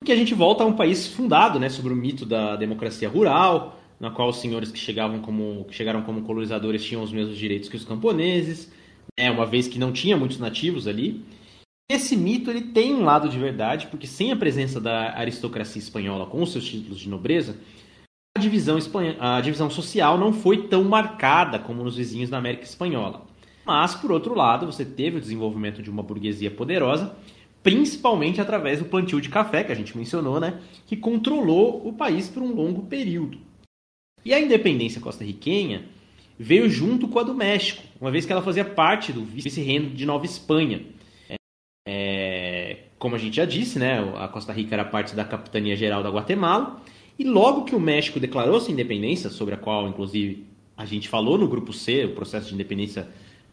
[0.00, 3.78] porque a gente volta a um país fundado, né, sobre o mito da democracia rural,
[4.00, 7.68] na qual os senhores que chegavam como que chegaram como colonizadores tinham os mesmos direitos
[7.68, 8.72] que os camponeses,
[9.18, 11.22] né, uma vez que não tinha muitos nativos ali.
[11.88, 16.26] Esse mito ele tem um lado de verdade, porque sem a presença da aristocracia espanhola
[16.26, 17.56] com os seus títulos de nobreza,
[18.36, 19.16] a divisão, espanha...
[19.20, 23.24] a divisão social não foi tão marcada como nos vizinhos da América Espanhola.
[23.64, 27.16] Mas, por outro lado, você teve o desenvolvimento de uma burguesia poderosa,
[27.62, 32.28] principalmente através do plantio de café, que a gente mencionou, né, que controlou o país
[32.28, 33.38] por um longo período.
[34.24, 35.84] E a independência costarriquenha
[36.38, 40.04] veio junto com a do México, uma vez que ela fazia parte do vice-reino de
[40.04, 40.82] Nova Espanha,
[41.86, 46.02] é, como a gente já disse, né, a Costa Rica era parte da Capitania Geral
[46.02, 46.82] da Guatemala,
[47.16, 50.44] e logo que o México declarou sua independência, sobre a qual, inclusive,
[50.76, 53.08] a gente falou no Grupo C, o processo de independência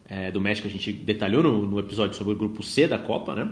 [0.08, 3.34] é, do México, a gente detalhou no, no, episódio sobre o Grupo C da Copa,
[3.34, 3.44] né?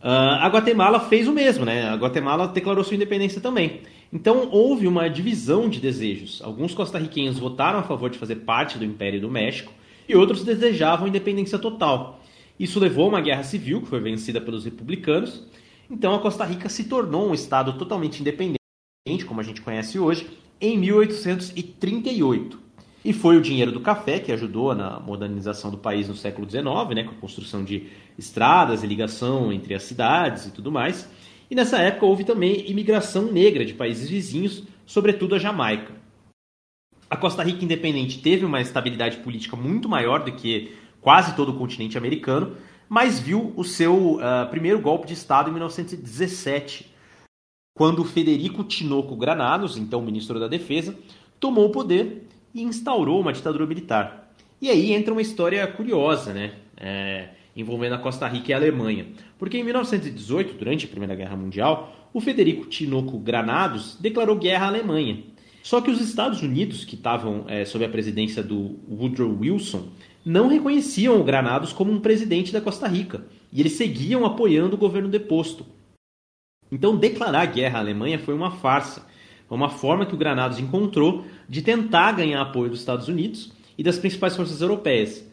[0.00, 1.88] Uh, a Guatemala fez o mesmo, né?
[1.88, 3.80] A Guatemala declarou sua independência também.
[4.12, 6.42] Então houve uma divisão de desejos.
[6.44, 9.72] Alguns costarriquenhos votaram a favor de fazer parte do Império do México
[10.08, 12.20] e outros desejavam independência total.
[12.58, 15.42] Isso levou a uma guerra civil que foi vencida pelos republicanos.
[15.90, 18.58] Então a Costa Rica se tornou um estado totalmente independente,
[19.26, 20.28] como a gente conhece hoje,
[20.60, 22.64] em 1838.
[23.04, 26.64] E foi o dinheiro do café que ajudou na modernização do país no século XIX,
[26.94, 31.06] né, com a construção de estradas e ligação entre as cidades e tudo mais.
[31.50, 35.92] E nessa época houve também imigração negra de países vizinhos, sobretudo a Jamaica.
[37.10, 40.72] A Costa Rica independente teve uma estabilidade política muito maior do que
[41.04, 42.56] quase todo o continente americano,
[42.88, 46.90] mas viu o seu uh, primeiro golpe de Estado em 1917,
[47.76, 50.96] quando Federico Tinoco Granados, então ministro da Defesa,
[51.38, 54.32] tomou o poder e instaurou uma ditadura militar.
[54.62, 56.54] E aí entra uma história curiosa, né?
[56.78, 59.08] É, envolvendo a Costa Rica e a Alemanha.
[59.38, 64.68] Porque em 1918, durante a Primeira Guerra Mundial, o Federico Tinoco Granados declarou guerra à
[64.68, 65.22] Alemanha.
[65.62, 69.88] Só que os Estados Unidos, que estavam é, sob a presidência do Woodrow Wilson,
[70.24, 74.78] não reconheciam o Granados como um presidente da Costa Rica e eles seguiam apoiando o
[74.78, 75.66] governo deposto.
[76.72, 79.06] Então, declarar guerra à Alemanha foi uma farsa
[79.46, 83.82] foi uma forma que o Granados encontrou de tentar ganhar apoio dos Estados Unidos e
[83.82, 85.28] das principais forças europeias.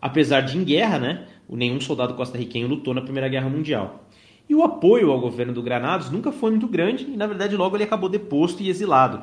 [0.00, 4.06] Apesar de em guerra, né, nenhum soldado costarriquenho lutou na Primeira Guerra Mundial.
[4.48, 7.76] E o apoio ao governo do Granados nunca foi muito grande e, na verdade, logo
[7.76, 9.22] ele acabou deposto e exilado.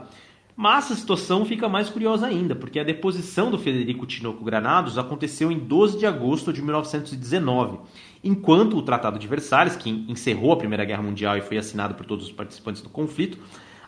[0.59, 5.51] Mas a situação fica mais curiosa ainda, porque a deposição do Federico Tinoco Granados aconteceu
[5.51, 7.77] em 12 de agosto de 1919,
[8.23, 12.07] enquanto o Tratado de Versalhes, que encerrou a Primeira Guerra Mundial e foi assinado por
[12.07, 13.37] todos os participantes do conflito,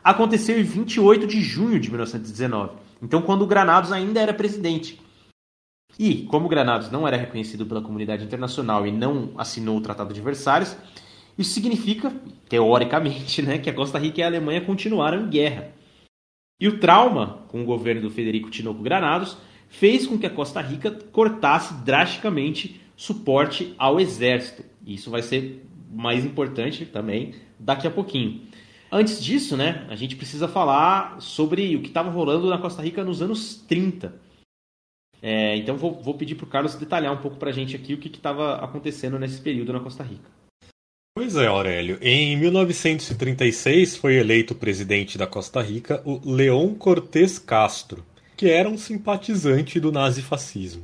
[0.03, 2.73] aconteceu em 28 de junho de 1919.
[3.01, 5.01] Então, quando o Granados ainda era presidente.
[5.97, 10.13] E, como o Granados não era reconhecido pela comunidade internacional e não assinou o Tratado
[10.13, 10.77] de Versalhes,
[11.35, 12.13] isso significa,
[12.47, 15.78] teoricamente, né, que a Costa Rica e a Alemanha continuaram em guerra.
[16.59, 19.37] E o trauma com o governo do Federico Tinoco Granados
[19.69, 24.63] fez com que a Costa Rica cortasse drasticamente suporte ao exército.
[24.85, 28.41] E isso vai ser mais importante também daqui a pouquinho.
[28.91, 33.03] Antes disso, né, a gente precisa falar sobre o que estava rolando na Costa Rica
[33.03, 34.13] nos anos 30.
[35.21, 37.93] É, então vou, vou pedir para o Carlos detalhar um pouco para a gente aqui
[37.93, 40.38] o que estava acontecendo nesse período na Costa Rica.
[41.15, 41.97] Pois é, Aurélio.
[42.01, 48.05] Em 1936 foi eleito presidente da Costa Rica o León Cortés Castro,
[48.37, 50.83] que era um simpatizante do nazifascismo.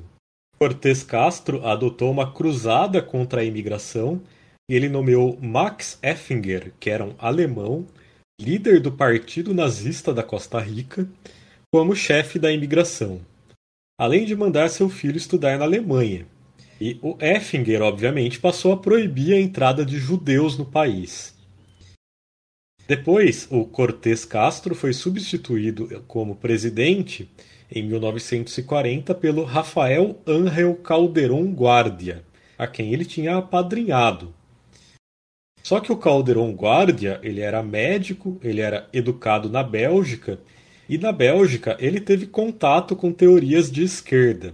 [0.60, 4.22] Cortés Castro adotou uma cruzada contra a imigração
[4.70, 7.86] e ele nomeou Max Effinger, que era um alemão,
[8.40, 11.08] líder do Partido Nazista da Costa Rica,
[11.72, 13.22] como chefe da imigração,
[14.00, 16.26] além de mandar seu filho estudar na Alemanha.
[16.80, 21.34] E o Effinger, obviamente, passou a proibir a entrada de judeus no país.
[22.88, 27.30] Depois, o Cortés Castro foi substituído como presidente
[27.72, 32.24] em 1940 pelo Rafael Ángel Calderón Guardia,
[32.58, 34.34] a quem ele tinha apadrinhado.
[35.64, 40.40] Só que o Calderon Guardia, ele era médico, ele era educado na Bélgica,
[40.88, 44.54] e na Bélgica ele teve contato com teorias de esquerda.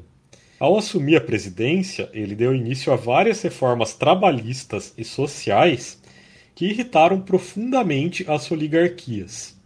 [0.62, 5.99] Ao assumir a presidência, ele deu início a várias reformas trabalhistas e sociais
[6.53, 9.59] que irritaram profundamente as oligarquias.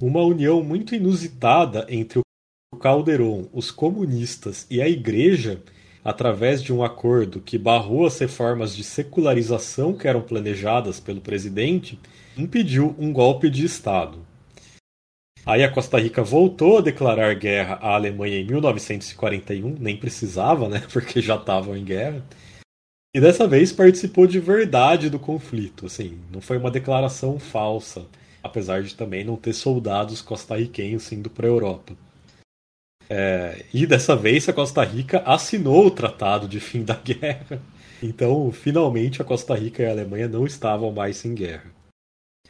[0.00, 5.62] Uma união muito inusitada entre o Calderon, os comunistas e a Igreja
[6.04, 11.96] através de um acordo que barrou as reformas de secularização que eram planejadas pelo presidente,
[12.36, 14.23] impediu um golpe de Estado.
[15.46, 20.82] Aí a Costa Rica voltou a declarar guerra à Alemanha em 1941, nem precisava, né,
[20.92, 22.24] porque já estavam em guerra.
[23.14, 28.06] E dessa vez participou de verdade do conflito, assim, não foi uma declaração falsa,
[28.42, 31.94] apesar de também não ter soldados costarriquenhos indo para a Europa.
[33.08, 37.60] É, e dessa vez a Costa Rica assinou o tratado de fim da guerra.
[38.02, 41.70] Então, finalmente, a Costa Rica e a Alemanha não estavam mais em guerra.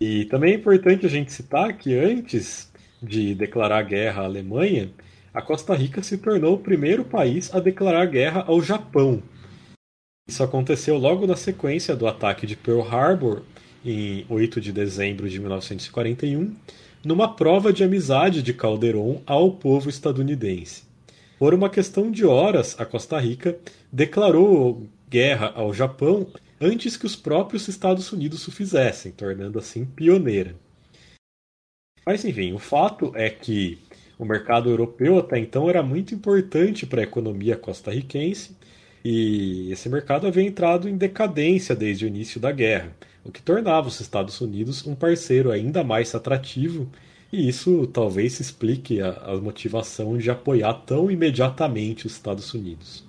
[0.01, 2.73] E também é importante a gente citar que antes
[3.05, 4.91] de declarar guerra à Alemanha,
[5.33, 9.23] a Costa Rica se tornou o primeiro país a declarar guerra ao Japão.
[10.29, 13.43] Isso aconteceu logo na sequência do ataque de Pearl Harbor,
[13.85, 16.55] em 8 de dezembro de 1941,
[17.05, 20.85] numa prova de amizade de Calderon ao povo estadunidense.
[21.39, 23.59] Por uma questão de horas, a Costa Rica
[23.93, 26.27] declarou guerra ao Japão
[26.61, 30.55] antes que os próprios Estados Unidos o fizessem, tornando assim pioneira.
[32.05, 33.79] Mas enfim, o fato é que
[34.19, 38.57] o mercado europeu até então era muito importante para a economia costarriquense
[39.05, 43.89] e esse mercado havia entrado em decadência desde o início da guerra, o que tornava
[43.89, 46.89] os Estados Unidos um parceiro ainda mais atrativo,
[47.31, 53.05] e isso talvez explique a, a motivação de apoiar tão imediatamente os Estados Unidos.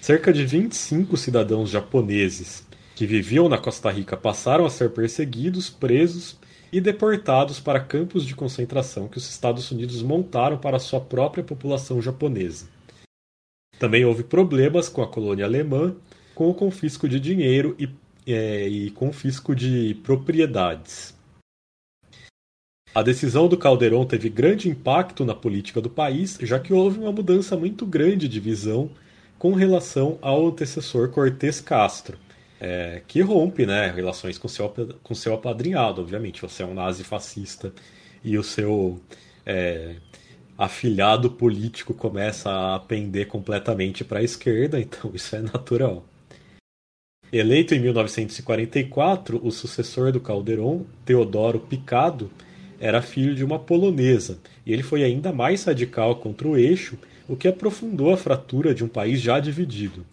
[0.00, 6.36] Cerca de 25 cidadãos japoneses que viviam na Costa Rica passaram a ser perseguidos, presos
[6.72, 12.00] e deportados para campos de concentração que os Estados Unidos montaram para sua própria população
[12.00, 12.68] japonesa.
[13.78, 15.94] Também houve problemas com a colônia alemã,
[16.34, 17.88] com o confisco de dinheiro e,
[18.26, 21.16] é, e confisco de propriedades.
[22.94, 27.12] A decisão do Calderon teve grande impacto na política do país, já que houve uma
[27.12, 28.90] mudança muito grande de visão
[29.38, 32.18] com relação ao antecessor Cortés Castro,
[32.60, 36.00] é, que rompe né, relações com seu, com seu apadrinhado.
[36.00, 37.72] Obviamente, você é um nazi fascista
[38.24, 39.00] e o seu
[39.46, 39.96] é,
[40.56, 46.04] afilhado político começa a pender completamente para a esquerda, então isso é natural.
[47.30, 52.30] Eleito em 1944, o sucessor do Calderon, Teodoro Picado,
[52.80, 56.96] era filho de uma polonesa, e ele foi ainda mais radical contra o eixo,
[57.28, 60.06] o que aprofundou a fratura de um país já dividido.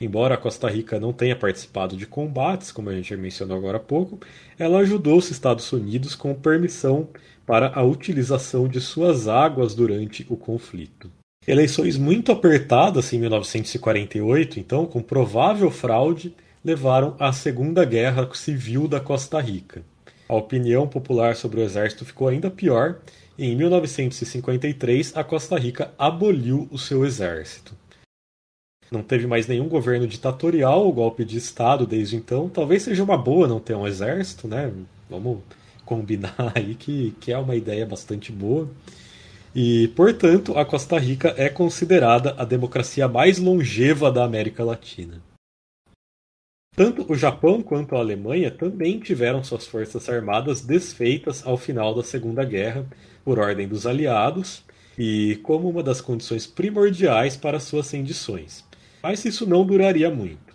[0.00, 3.80] Embora a Costa Rica não tenha participado de combates, como a gente mencionou agora há
[3.80, 4.18] pouco,
[4.58, 7.08] ela ajudou os Estados Unidos com permissão
[7.44, 11.10] para a utilização de suas águas durante o conflito.
[11.46, 16.34] Eleições muito apertadas em 1948, então, com provável fraude,
[16.64, 19.82] levaram à Segunda Guerra Civil da Costa Rica.
[20.28, 23.00] A opinião popular sobre o exército ficou ainda pior
[23.36, 27.79] e em 1953 a Costa Rica aboliu o seu exército.
[28.90, 32.48] Não teve mais nenhum governo ditatorial ou golpe de Estado desde então.
[32.48, 34.72] Talvez seja uma boa não ter um exército, né?
[35.08, 35.38] Vamos
[35.84, 38.68] combinar aí que, que é uma ideia bastante boa.
[39.54, 45.20] E, portanto, a Costa Rica é considerada a democracia mais longeva da América Latina.
[46.76, 52.02] Tanto o Japão quanto a Alemanha também tiveram suas forças armadas desfeitas ao final da
[52.02, 52.86] Segunda Guerra,
[53.24, 54.62] por ordem dos aliados,
[54.96, 58.64] e como uma das condições primordiais para suas rendições.
[59.02, 60.54] Mas isso não duraria muito.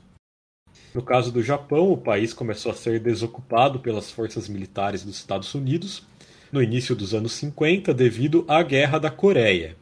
[0.94, 5.54] No caso do Japão, o país começou a ser desocupado pelas forças militares dos Estados
[5.54, 6.04] Unidos
[6.52, 9.76] no início dos anos 50 devido à Guerra da Coreia.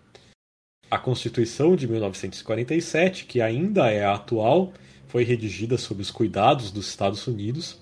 [0.89, 4.73] A Constituição de 1947, que ainda é a atual,
[5.07, 7.79] foi redigida sob os cuidados dos Estados Unidos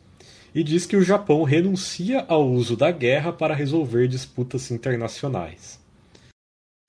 [0.54, 5.81] e diz que o Japão renuncia ao uso da guerra para resolver disputas internacionais.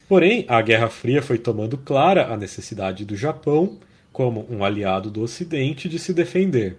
[0.09, 3.79] Porém, a Guerra Fria foi tomando clara a necessidade do Japão,
[4.13, 6.77] como um aliado do Ocidente, de se defender.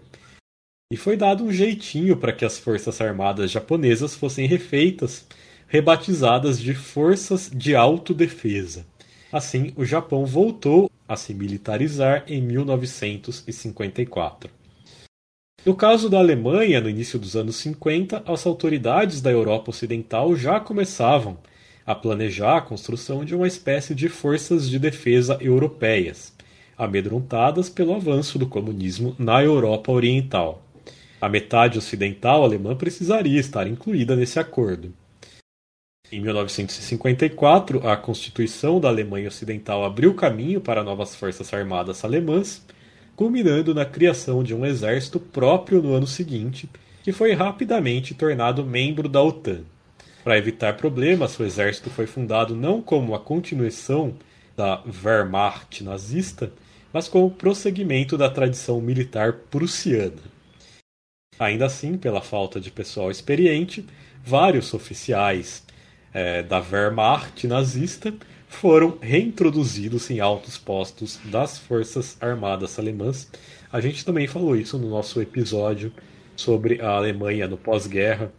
[0.92, 5.26] E foi dado um jeitinho para que as forças armadas japonesas fossem refeitas,
[5.68, 8.86] rebatizadas de Forças de Autodefesa.
[9.32, 14.52] Assim, o Japão voltou a se militarizar em 1954.
[15.66, 20.60] No caso da Alemanha, no início dos anos 50, as autoridades da Europa Ocidental já
[20.60, 21.40] começavam
[21.86, 26.34] a planejar a construção de uma espécie de forças de defesa europeias,
[26.78, 30.64] amedrontadas pelo avanço do comunismo na Europa Oriental.
[31.20, 34.94] A metade ocidental alemã precisaria estar incluída nesse acordo.
[36.12, 42.64] Em 1954, a Constituição da Alemanha Ocidental abriu caminho para novas forças armadas alemãs,
[43.16, 46.70] culminando na criação de um exército próprio no ano seguinte,
[47.04, 49.62] que foi rapidamente tornado membro da OTAN.
[50.24, 54.16] Para evitar problemas, o exército foi fundado não como a continuação
[54.56, 56.52] da Wehrmacht nazista,
[56.94, 60.22] mas como prosseguimento da tradição militar prussiana.
[61.38, 63.86] Ainda assim, pela falta de pessoal experiente,
[64.24, 65.66] vários oficiais
[66.14, 68.14] é, da Wehrmacht nazista
[68.48, 73.30] foram reintroduzidos em altos postos das Forças Armadas Alemãs.
[73.72, 75.92] A gente também falou isso no nosso episódio
[76.36, 78.32] sobre a Alemanha no pós-guerra,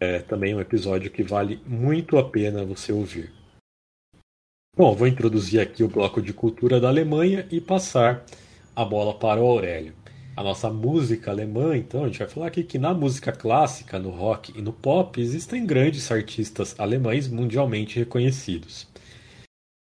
[0.00, 3.32] é também um episódio que vale muito a pena você ouvir.
[4.76, 8.24] Bom, vou introduzir aqui o bloco de cultura da Alemanha e passar
[8.76, 9.92] a bola para o Aurélio.
[10.36, 14.10] A nossa música alemã, então, a gente vai falar aqui que na música clássica, no
[14.10, 18.86] rock e no pop, existem grandes artistas alemães mundialmente reconhecidos.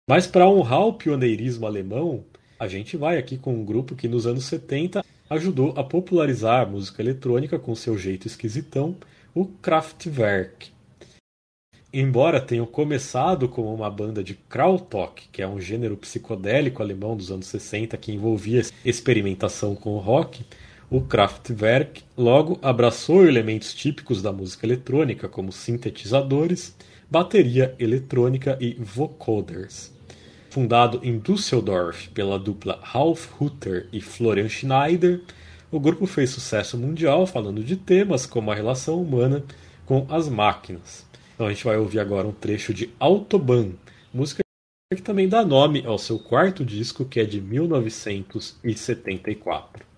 [0.10, 2.26] Mas para honrar o pioneirismo alemão,
[2.60, 6.66] a gente vai aqui com um grupo que nos anos 70 ajudou a popularizar a
[6.66, 8.98] música eletrônica com seu jeito esquisitão
[9.34, 10.72] o Kraftwerk.
[11.94, 17.32] Embora tenham começado como uma banda de Krautrock, que é um gênero psicodélico alemão dos
[17.32, 20.46] anos 60 que envolvia experimentação com o rock,
[20.90, 26.76] o Kraftwerk logo abraçou elementos típicos da música eletrônica, como sintetizadores,
[27.10, 29.92] bateria eletrônica e vocoders.
[30.50, 35.22] Fundado em Düsseldorf pela dupla Ralf Hutter e Florian Schneider,
[35.72, 39.42] o grupo fez sucesso mundial falando de temas como a relação humana
[39.86, 41.06] com as máquinas.
[41.34, 43.72] Então a gente vai ouvir agora um trecho de Autobahn,
[44.14, 44.42] música
[44.94, 49.91] que também dá nome ao seu quarto disco, que é de 1974.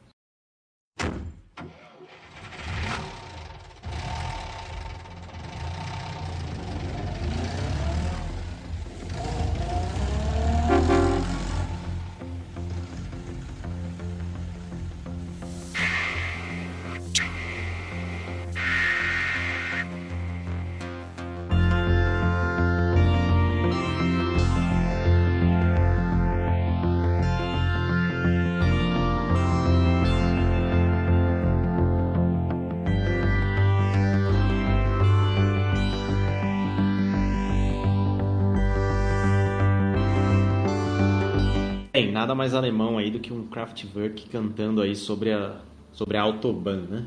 [42.23, 45.57] Nada mais alemão aí do que um Kraftwerk cantando aí sobre a,
[45.91, 47.05] sobre a Autobahn, né?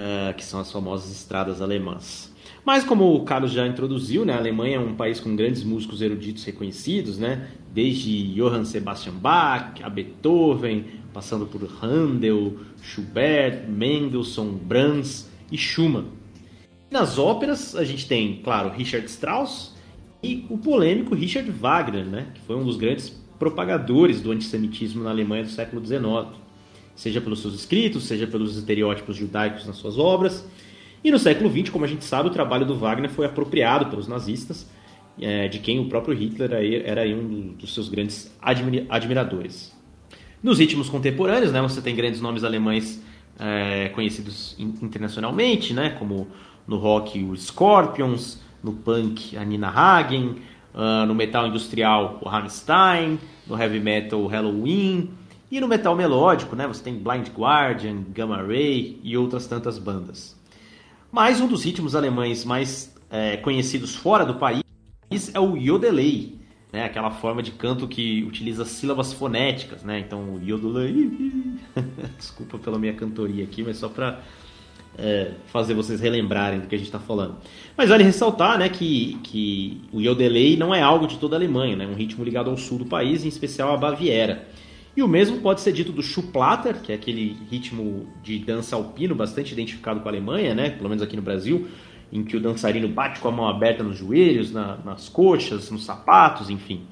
[0.00, 2.34] Uh, que são as famosas estradas alemãs.
[2.64, 6.00] Mas como o Carlos já introduziu, né, a Alemanha é um país com grandes músicos
[6.00, 7.50] eruditos reconhecidos, né?
[7.70, 16.06] Desde Johann Sebastian Bach, a Beethoven, passando por Handel, Schubert, Mendelssohn, Brahms e Schumann.
[16.90, 19.74] Nas óperas a gente tem, claro, Richard Strauss
[20.22, 22.28] e o polêmico Richard Wagner, né?
[22.34, 26.28] Que foi um dos grandes propagadores do antissemitismo na Alemanha do século XIX,
[26.94, 30.48] seja pelos seus escritos, seja pelos estereótipos judaicos nas suas obras.
[31.02, 34.06] E no século XX, como a gente sabe, o trabalho do Wagner foi apropriado pelos
[34.06, 34.70] nazistas,
[35.20, 36.52] é, de quem o próprio Hitler
[36.84, 38.32] era um dos seus grandes
[38.88, 39.76] admiradores.
[40.40, 43.02] Nos ritmos contemporâneos, né, você tem grandes nomes alemães
[43.40, 46.28] é, conhecidos internacionalmente, né, como
[46.64, 50.36] no rock o Scorpions, no punk a Nina Hagen,
[50.74, 55.10] uh, no metal industrial o Rammstein, no heavy metal Halloween
[55.50, 60.34] e no metal melódico, né, você tem Blind Guardian, Gamma Ray e outras tantas bandas.
[61.10, 64.62] Mas um dos ritmos alemães mais é, conhecidos fora do país
[65.34, 66.40] é o Yodelei,
[66.72, 71.58] né, aquela forma de canto que utiliza sílabas fonéticas, né, então o Yodelei,
[72.16, 74.22] desculpa pela minha cantoria aqui, mas só para
[74.98, 77.36] é, fazer vocês relembrarem do que a gente está falando.
[77.76, 81.76] Mas vale ressaltar né, que, que o Yodelei não é algo de toda a Alemanha,
[81.76, 84.46] né, é um ritmo ligado ao sul do país, em especial à Baviera.
[84.94, 89.14] E o mesmo pode ser dito do Schuplatter, que é aquele ritmo de dança alpino
[89.14, 91.66] bastante identificado com a Alemanha, né, pelo menos aqui no Brasil,
[92.12, 95.84] em que o dançarino bate com a mão aberta nos joelhos, na, nas coxas, nos
[95.84, 96.82] sapatos, enfim.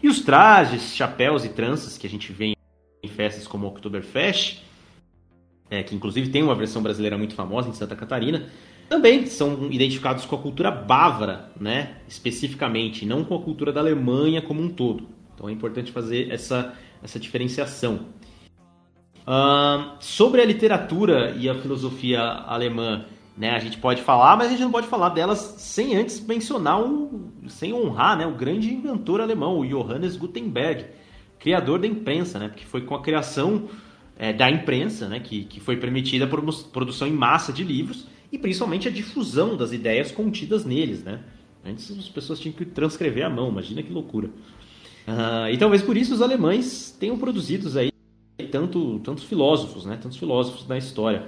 [0.00, 2.54] E os trajes, chapéus e tranças que a gente vê
[3.02, 4.62] em festas como o Oktoberfest,
[5.70, 8.46] é, que inclusive tem uma versão brasileira muito famosa em Santa Catarina,
[8.88, 14.40] também são identificados com a cultura bávara, né, especificamente, não com a cultura da Alemanha
[14.40, 15.06] como um todo.
[15.34, 18.06] Então é importante fazer essa, essa diferenciação.
[19.26, 23.04] Uh, sobre a literatura e a filosofia alemã,
[23.36, 26.80] né, a gente pode falar, mas a gente não pode falar delas sem antes mencionar,
[26.80, 30.86] um, sem honrar né, o grande inventor alemão, o Johannes Gutenberg,
[31.38, 33.68] criador da imprensa, né, porque foi com a criação
[34.18, 36.28] é, da imprensa, né, que, que foi permitida a
[36.72, 41.04] produção em massa de livros e principalmente a difusão das ideias contidas neles.
[41.04, 41.20] Né?
[41.64, 44.28] Antes as pessoas tinham que transcrever à mão, imagina que loucura.
[45.06, 47.90] Uh, e talvez por isso os alemães tenham produzido aí
[48.50, 51.26] tanto, tantos filósofos, né, tantos filósofos da história.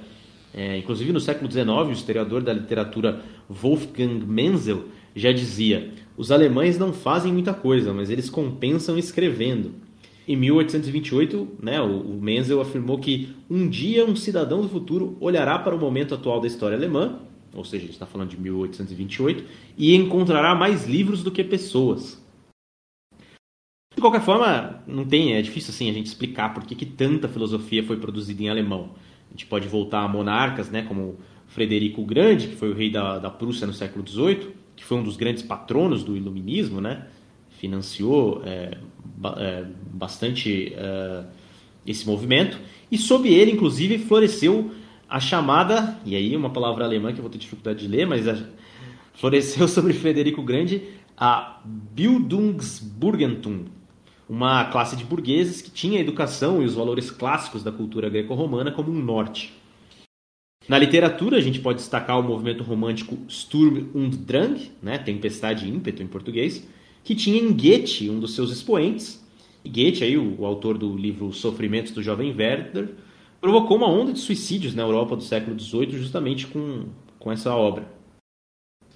[0.53, 6.77] É, inclusive no século XIX, o historiador da literatura Wolfgang Menzel já dizia: os alemães
[6.77, 9.75] não fazem muita coisa, mas eles compensam escrevendo.
[10.29, 15.75] Em 1828, né, o Menzel afirmou que um dia um cidadão do futuro olhará para
[15.75, 17.19] o momento atual da história alemã,
[17.53, 19.45] ou seja, a gente está falando de 1828,
[19.77, 22.21] e encontrará mais livros do que pessoas.
[23.95, 27.29] De qualquer forma, não tem, é difícil assim a gente explicar por que, que tanta
[27.29, 28.91] filosofia foi produzida em alemão.
[29.29, 31.19] A gente pode voltar a monarcas, né, como
[31.49, 34.97] Frederico o Grande, que foi o rei da, da Prússia no século XVIII, que foi
[34.97, 37.09] um dos grandes patronos do iluminismo, né,
[37.51, 38.79] financiou é,
[39.93, 41.25] bastante é,
[41.87, 42.59] esse movimento,
[42.91, 44.73] e sob ele, inclusive, floresceu
[45.09, 48.27] a chamada, e aí uma palavra alemã que eu vou ter dificuldade de ler, mas
[48.27, 48.39] a,
[49.15, 50.83] floresceu sobre Frederico Grande
[51.17, 53.67] a Bildungsburgentum,
[54.27, 58.73] uma classe de burgueses que tinha a educação e os valores clássicos da cultura greco-romana
[58.73, 59.53] como um norte.
[60.67, 65.69] Na literatura, a gente pode destacar o movimento romântico Sturm und Drang, né, tempestade e
[65.69, 66.67] ímpeto em português,
[67.03, 69.25] que tinha em Goethe um dos seus expoentes.
[69.65, 72.91] E Goethe, aí, o, o autor do livro Sofrimentos do Jovem Werther,
[73.41, 76.87] provocou uma onda de suicídios na Europa do século XVIII justamente com,
[77.19, 77.87] com essa obra.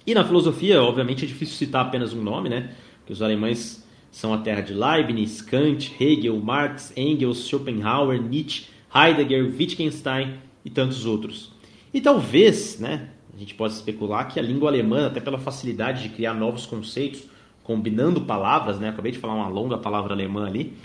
[0.05, 2.75] E na filosofia, obviamente, é difícil citar apenas um nome, né?
[2.99, 9.43] Porque os alemães são a terra de Leibniz, Kant, Hegel, Marx, Engels, Schopenhauer, Nietzsche, Heidegger,
[9.43, 11.51] Wittgenstein e tantos outros.
[11.93, 16.09] E talvez, né, a gente possa especular que a língua alemã, até pela facilidade de
[16.09, 17.23] criar novos conceitos,
[17.65, 20.77] combinando palavras, né, acabei de falar uma longa palavra alemã ali,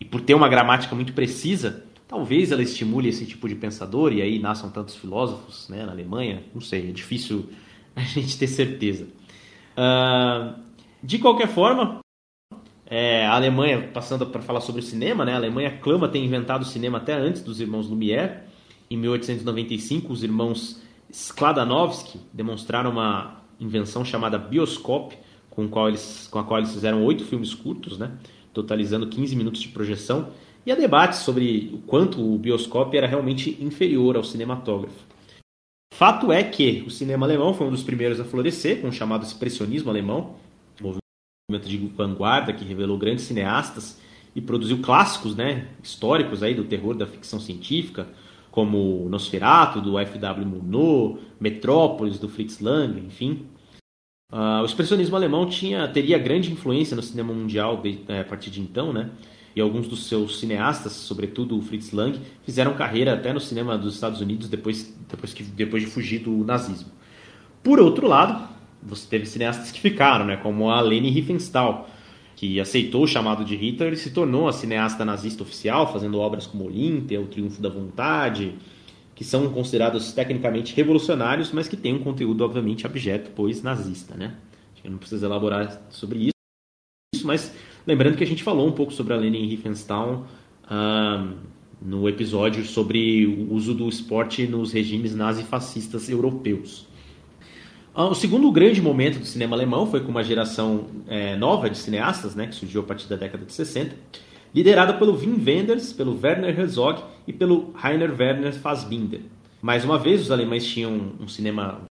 [0.00, 4.20] e por ter uma gramática muito precisa, talvez ela estimule esse tipo de pensador, e
[4.20, 7.48] aí nasçam tantos filósofos né, na Alemanha, não sei, é difícil
[7.96, 9.06] a gente ter certeza.
[9.76, 10.60] Uh,
[11.02, 12.00] de qualquer forma,
[12.84, 16.62] é, a Alemanha, passando para falar sobre o cinema, né, a Alemanha clama ter inventado
[16.62, 18.40] o cinema até antes dos irmãos Lumière.
[18.90, 25.16] Em 1895, os irmãos Skladanovsky demonstraram uma invenção chamada bioscope,
[25.58, 28.12] com, qual eles, com a qual eles fizeram oito filmes curtos, né,
[28.54, 30.28] totalizando 15 minutos de projeção,
[30.64, 35.04] e há debates sobre o quanto o bioscope era realmente inferior ao cinematógrafo.
[35.92, 39.24] Fato é que o cinema alemão foi um dos primeiros a florescer, com o chamado
[39.24, 40.36] expressionismo alemão,
[40.80, 44.00] movimento de vanguarda que revelou grandes cineastas
[44.36, 48.06] e produziu clássicos né, históricos aí do terror da ficção científica,
[48.52, 50.46] como Nosferatu, do F.W.
[50.46, 53.48] Murnau, Metrópolis, do Fritz Lang, enfim.
[54.30, 58.50] Uh, o expressionismo alemão tinha, teria grande influência no cinema mundial de, é, a partir
[58.50, 59.08] de então, né?
[59.56, 63.94] E alguns dos seus cineastas, sobretudo o Fritz Lang, fizeram carreira até no cinema dos
[63.94, 66.90] Estados Unidos depois, depois, que, depois de fugir do nazismo.
[67.62, 68.46] Por outro lado,
[68.82, 70.36] você teve cineastas que ficaram, né?
[70.36, 71.88] Como a Leni Riefenstahl,
[72.36, 76.46] que aceitou o chamado de Hitler e se tornou a cineasta nazista oficial, fazendo obras
[76.46, 78.54] como Olímpia, O Triunfo da Vontade,
[79.18, 84.36] que são considerados tecnicamente revolucionários, mas que têm um conteúdo, obviamente, abjeto, pois nazista, né?
[84.72, 86.30] Acho que não precisa elaborar sobre
[87.12, 87.52] isso, mas
[87.84, 90.24] lembrando que a gente falou um pouco sobre a Lenin Riefenstahl
[90.70, 91.34] uh,
[91.82, 96.86] no episódio sobre o uso do esporte nos regimes nazifascistas europeus.
[97.96, 101.76] Uh, o segundo grande momento do cinema alemão foi com uma geração é, nova de
[101.76, 103.96] cineastas, né, que surgiu a partir da década de 60,
[104.54, 109.20] liderada pelo Wim Wenders, pelo Werner Herzog e pelo Rainer Werner Fassbinder.
[109.60, 111.82] Mais uma vez, os alemães tinham um cinema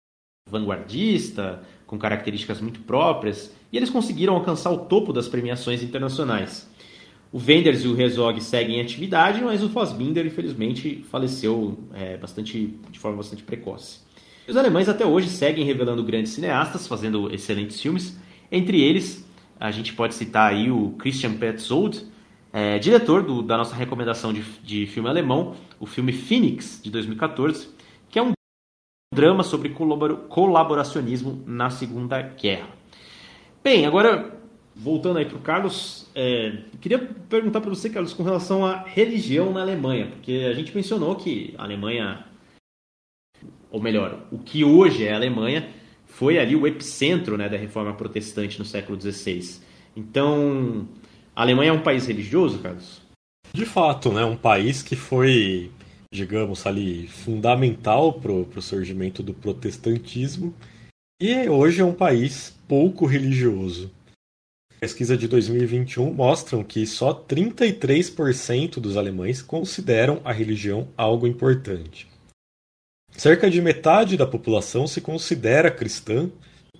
[0.50, 6.70] vanguardista, com características muito próprias, e eles conseguiram alcançar o topo das premiações internacionais.
[7.32, 12.74] O Wenders e o Herzog seguem em atividade, mas o Fassbinder, infelizmente, faleceu é, bastante,
[12.90, 14.00] de forma bastante precoce.
[14.48, 18.18] Os alemães até hoje seguem revelando grandes cineastas, fazendo excelentes filmes.
[18.50, 19.28] Entre eles,
[19.60, 22.06] a gente pode citar aí o Christian Petzold,
[22.58, 27.70] é, diretor do, da nossa recomendação de, de filme alemão, o filme Phoenix, de 2014,
[28.10, 28.32] que é um
[29.14, 32.68] drama sobre colaboracionismo na Segunda Guerra.
[33.64, 34.36] Bem, agora
[34.76, 39.54] voltando aí para o Carlos, é, queria perguntar para você, Carlos, com relação à religião
[39.54, 42.26] na Alemanha, porque a gente mencionou que a Alemanha,
[43.70, 45.70] ou melhor, o que hoje é a Alemanha,
[46.08, 49.62] foi ali o epicentro né, da reforma protestante no século XVI.
[49.96, 50.88] Então,
[51.38, 53.00] a Alemanha é um país religioso, Carlos?
[53.54, 54.26] De fato, né?
[54.26, 55.72] Um país que foi,
[56.12, 60.52] digamos ali, fundamental para o surgimento do protestantismo
[61.22, 63.92] e hoje é um país pouco religioso.
[64.80, 72.08] Pesquisa de 2021 mostram que só 33% dos alemães consideram a religião algo importante.
[73.12, 76.32] Cerca de metade da população se considera cristã,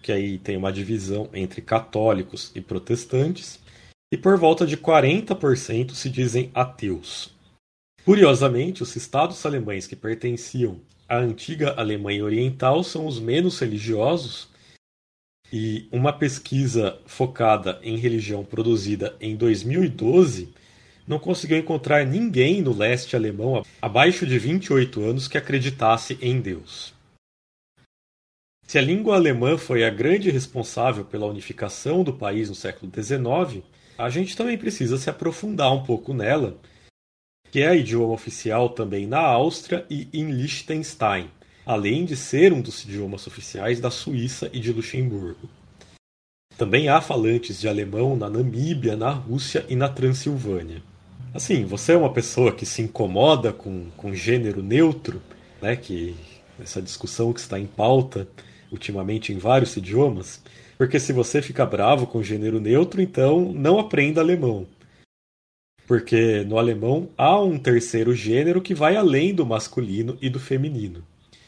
[0.02, 3.60] que aí tem uma divisão entre católicos e protestantes,
[4.12, 7.36] e por volta de 40% se dizem ateus.
[8.06, 10.80] Curiosamente, os estados alemães que pertenciam
[11.10, 14.50] à antiga Alemanha Oriental são os menos religiosos,
[15.52, 20.54] e uma pesquisa focada em religião produzida em 2012
[21.08, 26.94] não conseguiu encontrar ninguém no leste alemão abaixo de 28 anos que acreditasse em Deus.
[28.68, 33.64] Se a língua alemã foi a grande responsável pela unificação do país no século XIX,
[33.98, 36.58] a gente também precisa se aprofundar um pouco nela,
[37.52, 41.30] que é idioma oficial também na Áustria e em Liechtenstein,
[41.66, 45.50] além de ser um dos idiomas oficiais da Suíça e de Luxemburgo.
[46.58, 50.82] Também há falantes de alemão na Namíbia, na Rússia e na Transilvânia.
[51.34, 55.22] Assim, você é uma pessoa que se incomoda com, com gênero neutro,
[55.62, 56.16] né, que
[56.60, 58.28] essa discussão que está em pauta
[58.72, 60.42] ultimamente em vários idiomas,
[60.78, 64.68] porque se você fica bravo com gênero neutro, então não aprenda alemão.
[65.88, 71.04] Porque no alemão há um terceiro gênero que vai além do masculino e do feminino.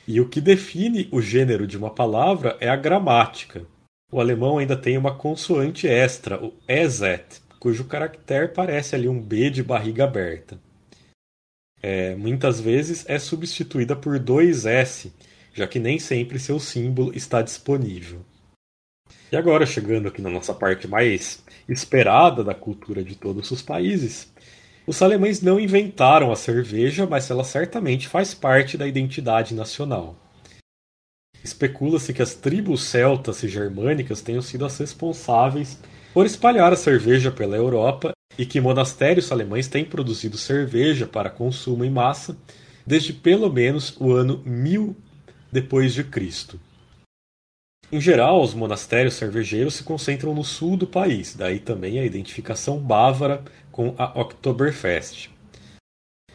[0.08, 3.64] E o que define o gênero de uma palavra é a gramática.
[4.12, 7.02] O alemão ainda tem uma consoante extra, o EZ,
[7.60, 10.58] cujo caractere parece ali um B de barriga aberta.
[11.82, 15.14] É, muitas vezes é substituída por dois S,
[15.54, 18.26] já que nem sempre seu símbolo está disponível.
[19.32, 24.32] E agora, chegando aqui na nossa parte mais esperada da cultura de todos os países,
[24.88, 30.16] os alemães não inventaram a cerveja, mas ela certamente faz parte da identidade nacional.
[31.44, 35.80] Especula-se que as tribos celtas e germânicas tenham sido as responsáveis
[36.14, 41.86] por espalhar a cerveja pela Europa e que monastérios alemães têm produzido cerveja para consumo
[41.86, 42.36] em massa
[42.86, 44.96] desde pelo menos o ano 1000
[45.52, 46.60] depois de Cristo.
[47.92, 52.78] Em geral, os monastérios cervejeiros se concentram no sul do país, daí também a identificação
[52.78, 55.32] bávara com a Oktoberfest.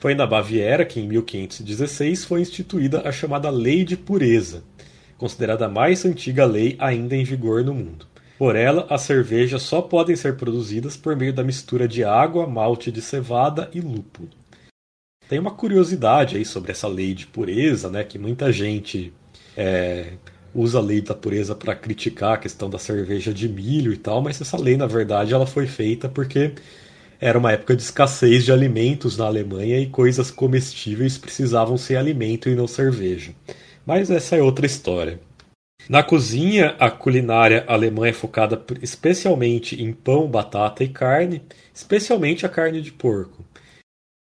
[0.00, 4.64] Foi na Baviera que, em 1516, foi instituída a chamada Lei de Pureza,
[5.16, 8.06] considerada a mais antiga lei ainda em vigor no mundo.
[8.36, 12.90] Por ela, as cervejas só podem ser produzidas por meio da mistura de água, malte
[12.90, 14.28] de cevada e lúpulo.
[15.28, 18.02] Tem uma curiosidade aí sobre essa lei de pureza, né?
[18.02, 19.12] Que muita gente
[19.56, 20.14] é,
[20.54, 24.22] usa a lei da pureza para criticar a questão da cerveja de milho e tal,
[24.22, 26.52] mas essa lei, na verdade, ela foi feita porque
[27.20, 32.48] era uma época de escassez de alimentos na Alemanha e coisas comestíveis precisavam ser alimento
[32.48, 33.32] e não cerveja.
[33.86, 35.18] Mas essa é outra história.
[35.88, 41.42] Na cozinha, a culinária alemã é focada especialmente em pão, batata e carne,
[41.74, 43.44] especialmente a carne de porco.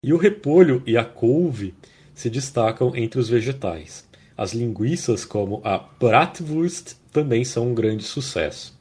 [0.03, 1.75] E o repolho e a couve
[2.13, 4.05] se destacam entre os vegetais.
[4.37, 8.77] As linguiças, como a Bratwurst, também são um grande sucesso.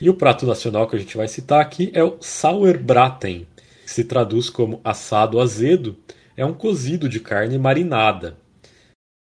[0.00, 3.46] E o prato nacional que a gente vai citar aqui é o Sauerbraten,
[3.84, 5.96] que se traduz como assado azedo,
[6.36, 8.36] é um cozido de carne marinada.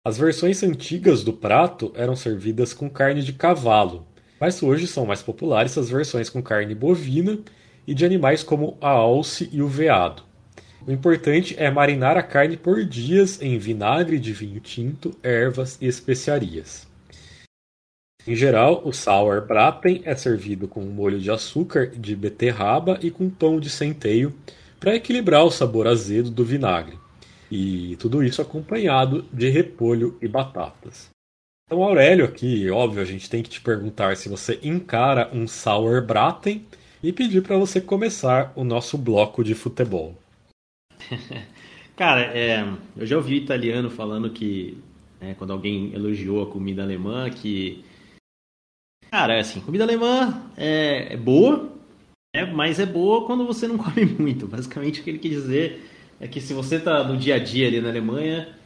[0.05, 4.07] As versões antigas do prato eram servidas com carne de cavalo,
[4.41, 7.39] mas hoje são mais populares as versões com carne bovina
[7.87, 10.23] e de animais como a alce e o veado.
[10.91, 15.87] O importante é marinar a carne por dias em vinagre de vinho tinto, ervas e
[15.87, 16.85] especiarias.
[18.27, 23.31] Em geral, o Sauerbraten é servido com um molho de açúcar de beterraba e com
[23.31, 24.35] pão de centeio
[24.81, 26.99] para equilibrar o sabor azedo do vinagre.
[27.49, 31.09] E tudo isso acompanhado de repolho e batatas.
[31.67, 36.67] Então, Aurélio, aqui, óbvio, a gente tem que te perguntar se você encara um Sauerbraten
[37.01, 40.17] e pedir para você começar o nosso bloco de futebol.
[41.97, 42.67] Cara, é,
[42.97, 44.79] eu já ouvi italiano falando que
[45.21, 47.85] né, quando alguém elogiou a comida alemã, que
[49.11, 51.71] cara, é assim, comida alemã é, é boa,
[52.35, 54.47] né, mas é boa quando você não come muito.
[54.47, 57.67] Basicamente, o que ele quer dizer é que se você tá no dia a dia
[57.67, 58.57] ali na Alemanha,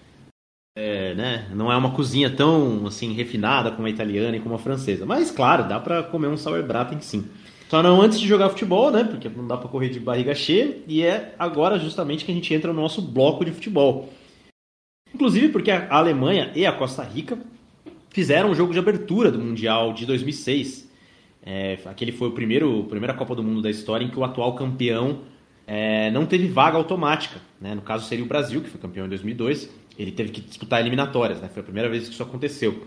[0.77, 4.59] é, né, não é uma cozinha tão assim refinada como a italiana e como a
[4.59, 5.05] francesa.
[5.07, 7.29] Mas claro, dá para comer um sauerbraten sim.
[7.69, 9.05] Só não antes de jogar futebol, né?
[9.05, 10.79] Porque não dá para correr de barriga cheia.
[10.87, 14.13] E é agora justamente que a gente entra no nosso bloco de futebol.
[15.15, 17.39] Inclusive porque a Alemanha e a Costa Rica
[18.11, 20.91] fizeram o jogo de abertura do Mundial de 2006.
[21.45, 24.55] É, aquele foi o primeiro, primeira Copa do Mundo da história em que o atual
[24.55, 25.21] campeão
[25.67, 27.41] é, não teve vaga automática.
[27.61, 27.75] Né?
[27.75, 29.71] No caso seria o Brasil, que foi campeão em 2002.
[29.99, 31.49] Ele teve que disputar eliminatórias, né?
[31.49, 32.83] foi a primeira vez que isso aconteceu.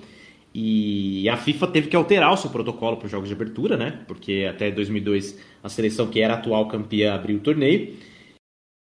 [0.54, 4.04] E a FIFA teve que alterar o seu protocolo para os jogos de abertura, né?
[4.08, 7.96] Porque até 2002 a seleção que era atual campeã abriu o torneio.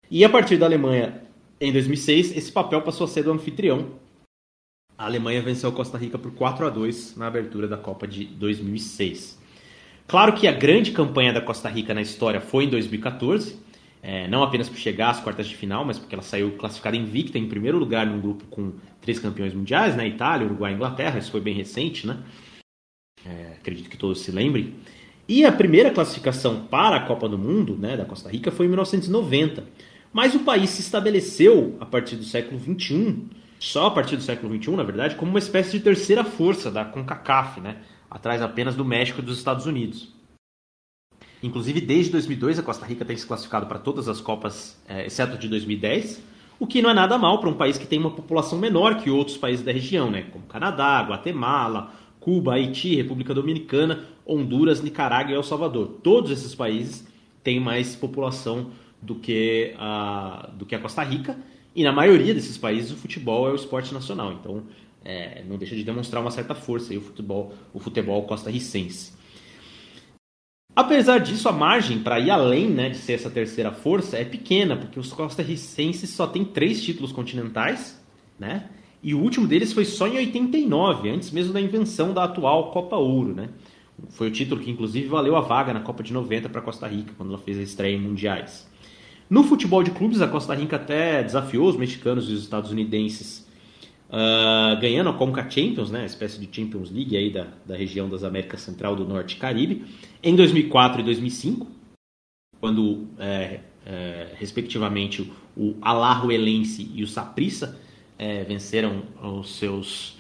[0.09, 1.21] E a partir da Alemanha
[1.59, 3.99] em 2006, esse papel passou a ser do anfitrião.
[4.97, 9.39] A Alemanha venceu Costa Rica por 4 a 2 na abertura da Copa de 2006.
[10.07, 13.59] Claro que a grande campanha da Costa Rica na história foi em 2014,
[14.07, 17.39] é, não apenas por chegar às quartas de final, mas porque ela saiu classificada invicta
[17.39, 20.07] em primeiro lugar num grupo com três campeões mundiais, né?
[20.07, 22.19] Itália, Uruguai e Inglaterra, isso foi bem recente, né?
[23.25, 24.75] É, acredito que todos se lembrem.
[25.27, 28.69] E a primeira classificação para a Copa do Mundo, né, da Costa Rica, foi em
[28.69, 29.63] 1990.
[30.13, 33.23] Mas o país se estabeleceu a partir do século XXI,
[33.57, 36.85] só a partir do século XXI, na verdade, como uma espécie de terceira força da
[36.85, 37.77] CONCACAF, né?
[38.07, 40.14] Atrás apenas do México e dos Estados Unidos.
[41.45, 45.37] Inclusive, desde 2002, a Costa Rica tem se classificado para todas as Copas, é, exceto
[45.37, 46.19] de 2010,
[46.59, 49.11] o que não é nada mal para um país que tem uma população menor que
[49.11, 50.23] outros países da região, né?
[50.31, 55.99] como Canadá, Guatemala, Cuba, Haiti, República Dominicana, Honduras, Nicarágua e El Salvador.
[56.01, 57.07] Todos esses países
[57.43, 61.37] têm mais população do que a, do que a Costa Rica,
[61.75, 64.63] e na maioria desses países o futebol é o esporte nacional, então
[65.03, 69.13] é, não deixa de demonstrar uma certa força aí, o futebol, o futebol costarricense.
[70.75, 74.75] Apesar disso, a margem para ir além né, de ser essa terceira força é pequena,
[74.75, 78.03] porque os costarricenses só têm três títulos continentais,
[78.37, 78.69] né?
[79.01, 82.97] E o último deles foi só em 89, antes mesmo da invenção da atual Copa
[82.97, 83.49] Ouro, né?
[84.09, 87.13] Foi o título que inclusive valeu a vaga na Copa de 90 para Costa Rica,
[87.15, 88.69] quando ela fez a estreia em mundiais.
[89.29, 93.44] No futebol de clubes, a Costa Rica até desafiou os mexicanos e os estadunidenses
[94.09, 98.09] uh, ganhando a Conca Champions, né, a espécie de Champions League aí da, da região
[98.09, 99.85] das Américas Central, do Norte e Caribe,
[100.23, 101.67] em 2004 e 2005,
[102.59, 107.79] quando, é, é, respectivamente, o Alajuelense e o Saprissa
[108.17, 110.15] é, venceram os seus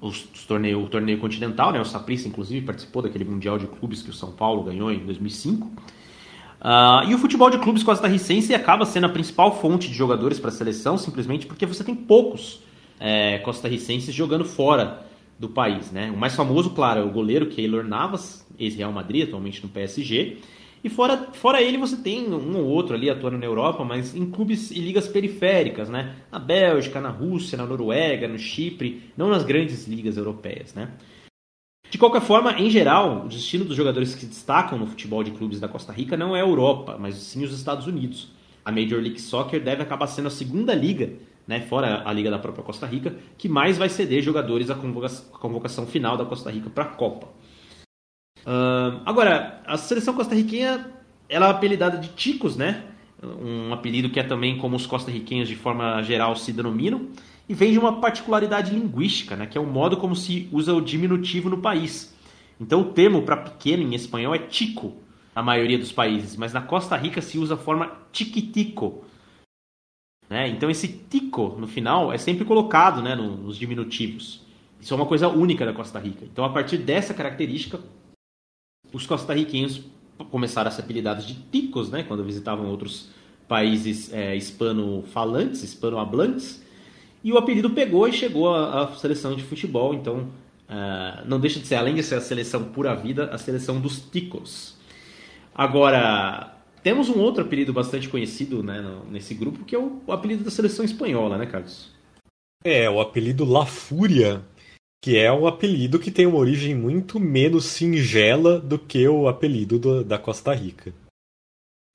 [0.00, 1.80] os torneio, o torneio continental, né?
[1.80, 5.66] O Saprissa, inclusive, participou daquele Mundial de Clubes que o São Paulo ganhou em 2005.
[5.66, 5.72] Uh,
[6.62, 10.48] ah, e o futebol de clubes costarricense acaba sendo a principal fonte de jogadores para
[10.48, 12.60] a seleção, simplesmente porque você tem poucos
[13.00, 15.06] é, costarricenses jogando fora
[15.38, 15.90] do país.
[15.90, 16.10] Né?
[16.10, 20.36] O mais famoso, claro, é o goleiro Keylor Navas, ex-Real Madrid, atualmente no PSG.
[20.84, 24.30] E fora, fora ele você tem um ou outro ali atuando na Europa, mas em
[24.30, 26.16] clubes e ligas periféricas, né?
[26.30, 30.90] Na Bélgica, na Rússia, na Noruega, no Chipre, não nas grandes ligas europeias, né?
[31.90, 35.32] De qualquer forma, em geral, o destino dos jogadores que se destacam no futebol de
[35.32, 38.28] clubes da Costa Rica não é a Europa, mas sim os Estados Unidos.
[38.64, 41.12] A Major League Soccer deve acabar sendo a segunda liga
[41.50, 45.84] né, fora a liga da própria Costa Rica, que mais vai ceder jogadores à convocação
[45.84, 47.26] final da Costa Rica para a Copa.
[48.46, 50.88] Uh, agora, a seleção costarriquenha
[51.28, 52.84] ela é apelidada de Ticos, né?
[53.20, 57.08] Um apelido que é também como os costarriquenhos de forma geral se denominam,
[57.48, 59.44] e vem de uma particularidade linguística, né?
[59.44, 62.14] Que é o modo como se usa o diminutivo no país.
[62.60, 64.94] Então, o termo para pequeno em espanhol é tico,
[65.34, 69.04] na maioria dos países, mas na Costa Rica se usa a forma tiquitico,
[70.30, 70.48] né?
[70.48, 74.46] Então esse tico no final é sempre colocado né, nos diminutivos.
[74.80, 76.24] Isso é uma coisa única da Costa Rica.
[76.24, 77.80] Então a partir dessa característica,
[78.92, 79.82] os costarriquenhos
[80.30, 83.10] começaram a ser apelidados de ticos, né, quando visitavam outros
[83.48, 86.64] países é, hispano-falantes, hispano-hablantes,
[87.24, 90.28] e o apelido pegou e chegou à, à seleção de futebol, então
[90.68, 94.00] uh, não deixa de ser, além de ser a seleção pura vida, a seleção dos
[94.00, 94.76] ticos.
[95.54, 96.49] Agora,
[96.82, 100.50] temos um outro apelido bastante conhecido né, nesse grupo, que é o, o apelido da
[100.50, 101.90] seleção espanhola, né, Carlos?
[102.64, 104.42] É, o apelido La Fúria,
[105.02, 109.78] que é um apelido que tem uma origem muito menos singela do que o apelido
[109.78, 110.92] do, da Costa Rica.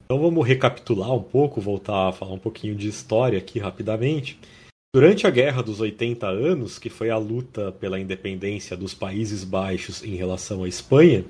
[0.04, 4.40] Então vamos recapitular um pouco, voltar a falar um pouquinho de história aqui rapidamente.
[4.94, 10.04] Durante a Guerra dos 80 Anos, que foi a luta pela independência dos Países Baixos
[10.04, 11.26] em relação à Espanha,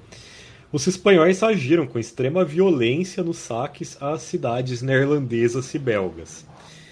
[0.72, 6.46] os espanhóis agiram com extrema violência nos saques às cidades neerlandesas e belgas.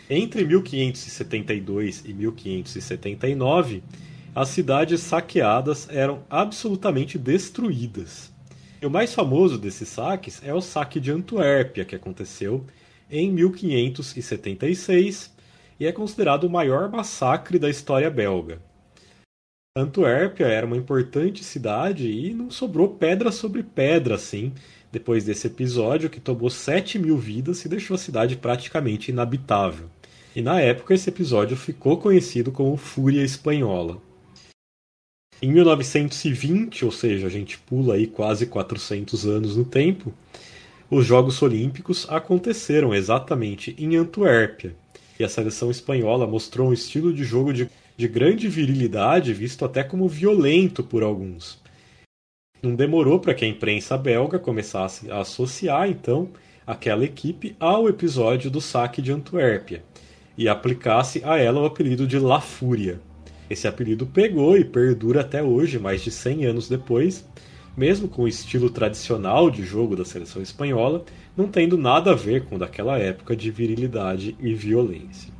[0.09, 3.83] Entre 1572 e 1579,
[4.35, 8.31] as cidades saqueadas eram absolutamente destruídas.
[8.81, 12.65] E o mais famoso desses saques é o saque de Antuérpia, que aconteceu
[13.09, 15.31] em 1576
[15.79, 18.59] e é considerado o maior massacre da história belga.
[19.75, 24.53] Antuérpia era uma importante cidade e não sobrou pedra sobre pedra, assim,
[24.91, 29.89] depois desse episódio que tomou 7 mil vidas e deixou a cidade praticamente inabitável.
[30.35, 33.99] E na época esse episódio ficou conhecido como Fúria Espanhola.
[35.41, 40.13] Em 1920, ou seja, a gente pula aí quase 400 anos no tempo,
[40.87, 44.75] os Jogos Olímpicos aconteceram exatamente em Antuérpia.
[45.19, 49.83] E a seleção espanhola mostrou um estilo de jogo de de grande virilidade, visto até
[49.83, 51.61] como violento por alguns.
[52.61, 56.29] Não demorou para que a imprensa belga começasse a associar, então,
[56.65, 59.83] aquela equipe ao episódio do saque de Antuérpia
[60.37, 62.99] e aplicasse a ela o apelido de La Fúria.
[63.49, 67.27] Esse apelido pegou e perdura até hoje, mais de 100 anos depois,
[67.75, 71.03] mesmo com o estilo tradicional de jogo da seleção espanhola,
[71.35, 75.32] não tendo nada a ver com daquela época de virilidade e violência.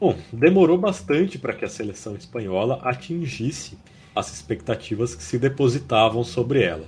[0.00, 3.76] Bom, demorou bastante para que a seleção espanhola atingisse
[4.14, 6.86] as expectativas que se depositavam sobre ela.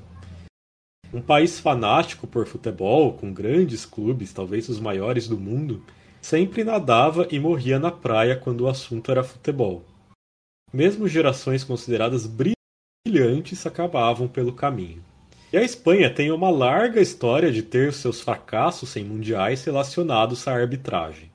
[1.13, 5.85] Um país fanático por futebol, com grandes clubes, talvez os maiores do mundo,
[6.21, 9.85] sempre nadava e morria na praia quando o assunto era futebol.
[10.73, 15.03] Mesmo gerações consideradas brilhantes acabavam pelo caminho.
[15.53, 20.55] E a Espanha tem uma larga história de ter seus fracassos em mundiais relacionados à
[20.55, 21.30] arbitragem.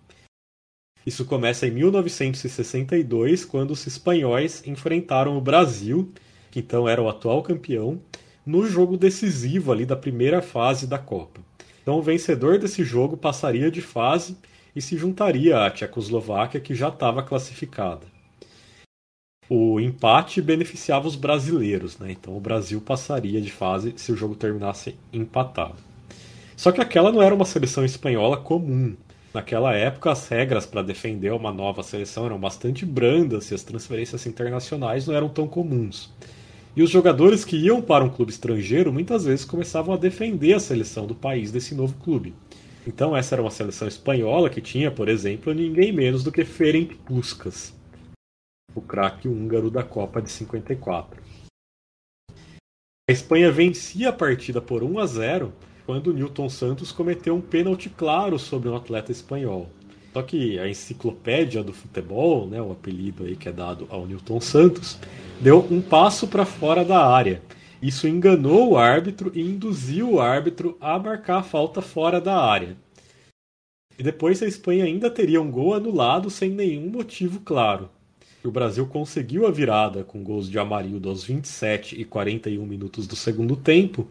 [1.06, 6.12] Isso começa em 1962, quando os espanhóis enfrentaram o Brasil,
[6.50, 8.02] que então era o atual campeão,
[8.46, 11.42] no jogo decisivo ali da primeira fase da Copa.
[11.82, 14.36] Então o vencedor desse jogo passaria de fase
[14.76, 18.08] e se juntaria à Tchecoslováquia, que já estava classificada.
[19.48, 22.12] O empate beneficiava os brasileiros, né?
[22.12, 25.78] então o Brasil passaria de fase se o jogo terminasse empatado.
[26.58, 28.96] Só que aquela não era uma seleção espanhola comum.
[29.36, 34.26] Naquela época, as regras para defender uma nova seleção eram bastante brandas e as transferências
[34.26, 36.10] internacionais não eram tão comuns.
[36.74, 40.60] E os jogadores que iam para um clube estrangeiro muitas vezes começavam a defender a
[40.62, 42.34] seleção do país desse novo clube.
[42.88, 46.96] Então essa era uma seleção espanhola que tinha, por exemplo, ninguém menos do que Ferenc
[47.00, 47.76] Puskas,
[48.74, 51.22] o craque húngaro da Copa de 54.
[53.10, 55.54] A Espanha vencia a partida por 1 a 0
[55.86, 59.70] quando Newton Santos cometeu um pênalti claro sobre um atleta espanhol.
[60.14, 64.40] Só que a enciclopédia do futebol, né, o apelido aí que é dado ao Newton
[64.40, 64.98] Santos,
[65.40, 67.42] deu um passo para fora da área.
[67.82, 72.78] Isso enganou o árbitro e induziu o árbitro a marcar a falta fora da área.
[74.00, 77.90] E depois a Espanha ainda teria um gol anulado sem nenhum motivo claro.
[78.44, 83.16] O Brasil conseguiu a virada com gols de Amarildo aos 27 e 41 minutos do
[83.16, 84.08] segundo tempo.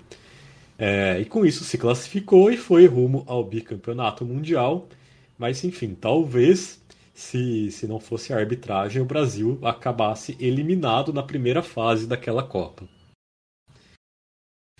[0.78, 4.88] É, e com isso se classificou e foi rumo ao bicampeonato mundial.
[5.38, 6.82] Mas enfim, talvez
[7.12, 12.88] se, se não fosse a arbitragem, o Brasil acabasse eliminado na primeira fase daquela Copa.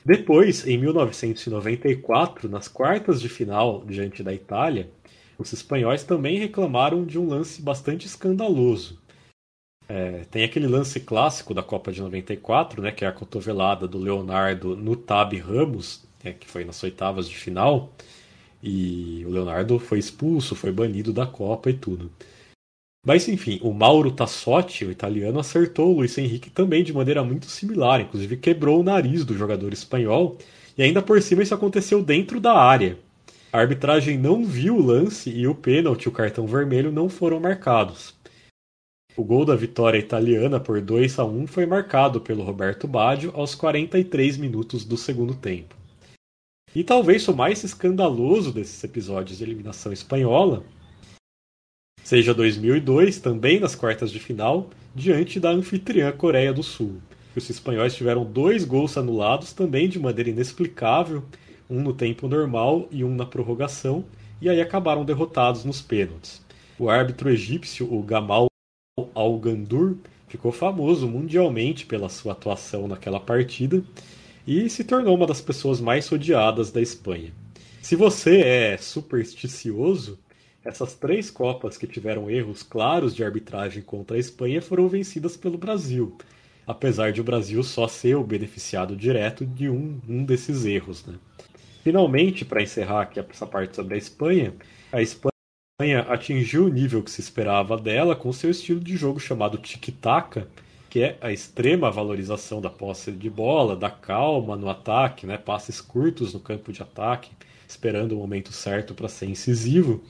[0.04, 4.90] Depois, em 1994, nas quartas de final diante da Itália,
[5.38, 9.00] os espanhóis também reclamaram de um lance bastante escandaloso.
[9.88, 13.98] É, tem aquele lance clássico da Copa de 94, né, que é a cotovelada do
[13.98, 17.92] Leonardo no Tab Ramos, né, que foi nas oitavas de final,
[18.62, 22.10] e o Leonardo foi expulso, foi banido da Copa e tudo.
[23.06, 27.46] Mas enfim, o Mauro Tassotti, o italiano, acertou o Luiz Henrique também de maneira muito
[27.46, 30.38] similar, inclusive quebrou o nariz do jogador espanhol,
[30.78, 32.98] e ainda por cima isso aconteceu dentro da área.
[33.52, 38.14] A arbitragem não viu o lance e o pênalti o cartão vermelho não foram marcados.
[39.16, 43.54] O gol da vitória italiana por 2 a 1 foi marcado pelo Roberto Baggio aos
[43.54, 45.76] 43 minutos do segundo tempo.
[46.74, 50.64] E talvez o mais escandaloso desses episódios de eliminação espanhola
[52.02, 57.00] seja 2002, também nas quartas de final, diante da anfitriã Coreia do Sul.
[57.34, 61.24] Os espanhóis tiveram dois gols anulados também de maneira inexplicável,
[61.68, 64.04] um no tempo normal e um na prorrogação,
[64.40, 66.44] e aí acabaram derrotados nos pênaltis.
[66.78, 68.48] O árbitro egípcio, o Gamal
[69.14, 69.96] Al-Gandur,
[70.28, 73.82] ficou famoso mundialmente pela sua atuação naquela partida
[74.46, 77.32] e se tornou uma das pessoas mais odiadas da Espanha.
[77.82, 80.18] Se você é supersticioso,
[80.64, 85.58] essas três Copas que tiveram erros claros de arbitragem contra a Espanha foram vencidas pelo
[85.58, 86.16] Brasil,
[86.66, 91.04] apesar de o Brasil só ser o beneficiado direto de um, um desses erros.
[91.04, 91.14] Né?
[91.82, 94.54] Finalmente, para encerrar aqui essa parte sobre a Espanha,
[94.92, 95.33] a Espanha
[96.08, 100.44] atingiu o nível que se esperava dela com seu estilo de jogo chamado tic-tac,
[100.88, 105.36] que é a extrema valorização da posse de bola, da calma no ataque, né?
[105.36, 107.32] passes curtos no campo de ataque,
[107.66, 110.00] esperando o momento certo para ser incisivo.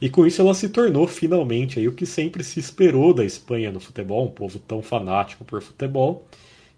[0.00, 3.72] E com isso ela se tornou finalmente aí o que sempre se esperou da Espanha
[3.72, 6.28] no futebol, um povo tão fanático por futebol.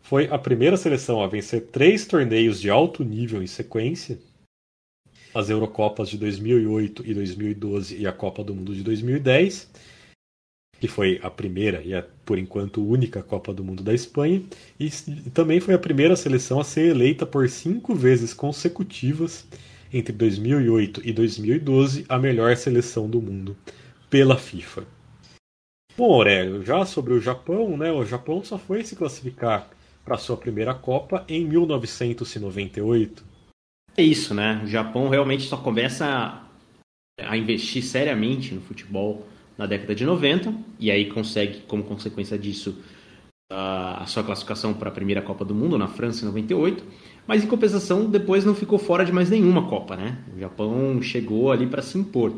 [0.00, 4.18] Foi a primeira seleção a vencer três torneios de alto nível em sequência,
[5.34, 9.70] as Eurocopas de 2008 e 2012 e a Copa do Mundo de 2010
[10.84, 14.42] que foi a primeira e a, por enquanto única Copa do Mundo da Espanha,
[14.78, 14.90] e
[15.32, 19.46] também foi a primeira seleção a ser eleita por cinco vezes consecutivas
[19.90, 23.56] entre 2008 e 2012 a melhor seleção do mundo
[24.10, 24.84] pela FIFA.
[25.96, 27.90] Bom, Aurélio, já sobre o Japão, né?
[27.90, 29.70] O Japão só foi se classificar
[30.04, 33.24] para sua primeira Copa em 1998.
[33.96, 34.60] É isso, né?
[34.64, 36.42] O Japão realmente só começa
[37.18, 39.26] a investir seriamente no futebol
[39.56, 42.82] na década de 90 e aí consegue, como consequência disso,
[43.50, 46.84] a sua classificação para a primeira Copa do Mundo na França em 98.
[47.26, 50.18] Mas em compensação, depois não ficou fora de mais nenhuma Copa, né?
[50.36, 52.34] O Japão chegou ali para se impor.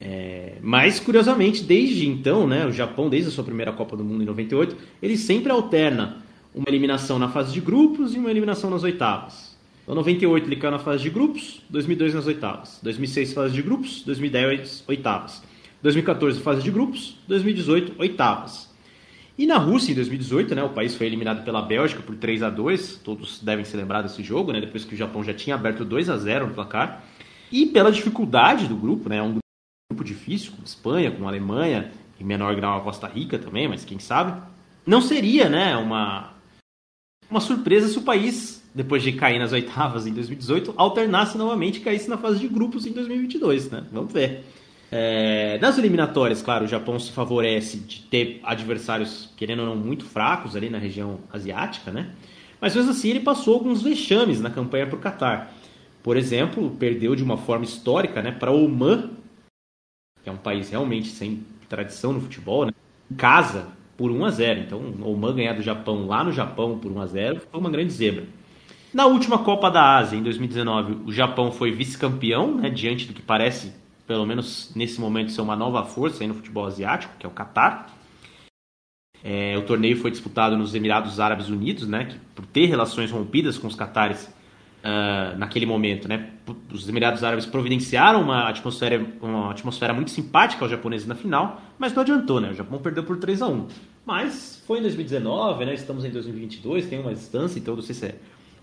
[0.00, 4.22] É, mas curiosamente, desde então, né, o Japão, desde a sua primeira Copa do Mundo
[4.22, 6.22] em 98, ele sempre alterna
[6.54, 9.47] uma eliminação na fase de grupos e uma eliminação nas oitavas.
[9.88, 14.02] Então, 98 ele caiu na fase de grupos, 2002 nas oitavas, 2006 fase de grupos,
[14.02, 15.42] 2010 oitavas.
[15.82, 17.16] 2014, fase de grupos.
[17.26, 18.68] 2018, oitavas.
[19.38, 22.50] E na Rússia, em 2018, né, o país foi eliminado pela Bélgica por 3 a
[22.50, 25.86] 2 Todos devem se lembrar desse jogo, né, depois que o Japão já tinha aberto
[25.86, 27.02] 2 a 0 no placar.
[27.50, 29.38] E pela dificuldade do grupo, né, um
[29.90, 33.98] grupo difícil, com Espanha, com Alemanha, em menor grau a Costa Rica também, mas quem
[33.98, 34.38] sabe,
[34.84, 36.34] não seria né, uma,
[37.30, 41.80] uma surpresa se o país, depois de cair nas oitavas em 2018, alternasse novamente e
[41.80, 43.72] caísse na fase de grupos em 2022.
[43.72, 43.84] Né?
[43.90, 44.44] Vamos ver.
[44.92, 50.04] É, nas eliminatórias, claro, o Japão se favorece de ter adversários, querendo ou não, muito
[50.04, 52.10] fracos ali na região asiática, né?
[52.60, 55.50] Mas mesmo assim ele passou alguns vexames na campanha para o Qatar.
[56.00, 59.10] Por exemplo, perdeu de uma forma histórica né, para Oman,
[60.22, 62.72] que é um país realmente sem tradição no futebol, né?
[63.16, 67.00] casa, por 1 a 0 Então, Oman ganhar do Japão lá no Japão por 1
[67.00, 68.37] a 0 foi uma grande zebra.
[68.92, 73.20] Na última Copa da Ásia, em 2019, o Japão foi vice-campeão, né, diante do que
[73.20, 73.74] parece,
[74.06, 77.94] pelo menos nesse momento, ser uma nova força no futebol asiático, que é o Catar.
[79.22, 83.58] É, o torneio foi disputado nos Emirados Árabes Unidos, né, que, por ter relações rompidas
[83.58, 84.24] com os catares
[84.78, 86.08] uh, naquele momento.
[86.08, 86.30] Né,
[86.72, 91.92] os Emirados Árabes providenciaram uma atmosfera, uma atmosfera muito simpática aos japoneses na final, mas
[91.92, 92.40] não adiantou.
[92.40, 93.66] Né, o Japão perdeu por 3 a 1
[94.06, 98.06] Mas foi em 2019, né, estamos em 2022, tem uma distância, então não sei se
[98.06, 98.14] é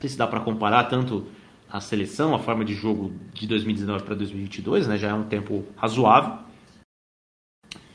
[0.06, 1.26] sei se dá para comparar tanto
[1.70, 4.98] a seleção, a forma de jogo de 2019 para 2022, né?
[4.98, 6.38] Já é um tempo razoável.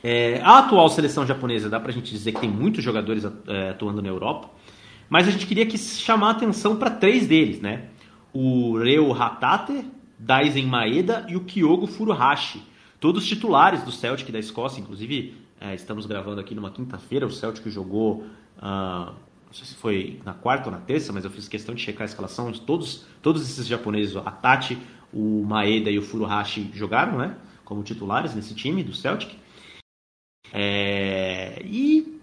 [0.03, 3.71] É, a atual seleção japonesa dá para a gente dizer que tem muitos jogadores é,
[3.71, 4.51] atuando na Europa,
[5.09, 7.85] mas a gente queria que chamar atenção para três deles, né?
[8.33, 9.85] O Reo Hatate,
[10.19, 12.63] Daisen Maeda e o Kyogo Furuhashi,
[12.99, 17.69] todos titulares do Celtic da Escócia, inclusive é, estamos gravando aqui numa quinta-feira, o Celtic
[17.69, 18.25] jogou
[18.59, 19.13] uh,
[19.51, 22.03] não sei se foi na quarta ou na terça, mas eu fiz questão de checar
[22.03, 24.79] a escalação todos, todos esses japoneses, a Tati,
[25.13, 29.33] o Maeda e o Furuhashi jogaram, né, como titulares nesse time do Celtic.
[30.53, 32.21] É, e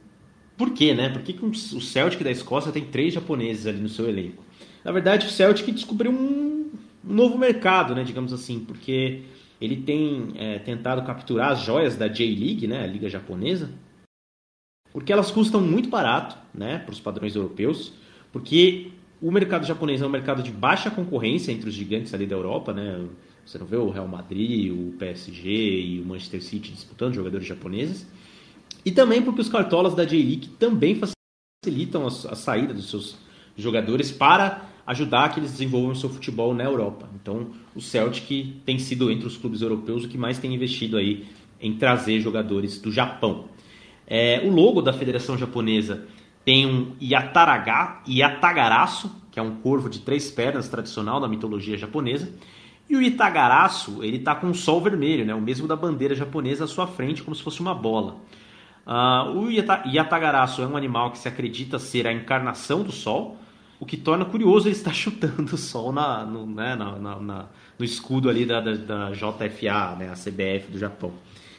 [0.57, 1.09] por quê, né?
[1.09, 4.43] Por que, que o Celtic da Escócia tem três japoneses ali no seu elenco?
[4.83, 6.71] Na verdade, o Celtic descobriu um,
[7.03, 9.23] novo mercado, né, digamos assim, porque
[9.59, 13.69] ele tem é, tentado capturar as joias da J-League, né, a liga japonesa,
[14.97, 17.93] porque elas custam muito barato, né, para os padrões europeus,
[18.33, 18.87] porque
[19.21, 22.73] o mercado japonês é um mercado de baixa concorrência entre os gigantes ali da Europa,
[22.73, 23.05] né?
[23.45, 25.49] Você não vê o Real Madrid, o PSG
[25.81, 28.07] e o Manchester City disputando jogadores japoneses.
[28.83, 30.99] E também porque os cartolas da J-League também
[31.63, 33.19] facilitam a, saída dos seus
[33.55, 37.07] jogadores para ajudar que eles desenvolvam o seu futebol na Europa.
[37.21, 41.27] Então, o Celtic tem sido entre os clubes europeus o que mais tem investido aí
[41.61, 43.45] em trazer jogadores do Japão.
[44.07, 46.05] É, o logo da Federação Japonesa
[46.45, 52.31] tem um Yataraga, Yatagaraço, que é um corvo de três pernas tradicional da mitologia japonesa.
[52.89, 55.35] E o Itagaraço, ele está com um sol vermelho, né?
[55.35, 58.15] o mesmo da bandeira japonesa à sua frente, como se fosse uma bola.
[58.85, 63.37] Uh, o Yatagaraço é um animal que se acredita ser a encarnação do sol,
[63.77, 67.45] o que torna curioso ele estar chutando o sol na, no, né, na, na, na,
[67.77, 71.11] no escudo ali da, da, da JFA, né, a CBF do Japão.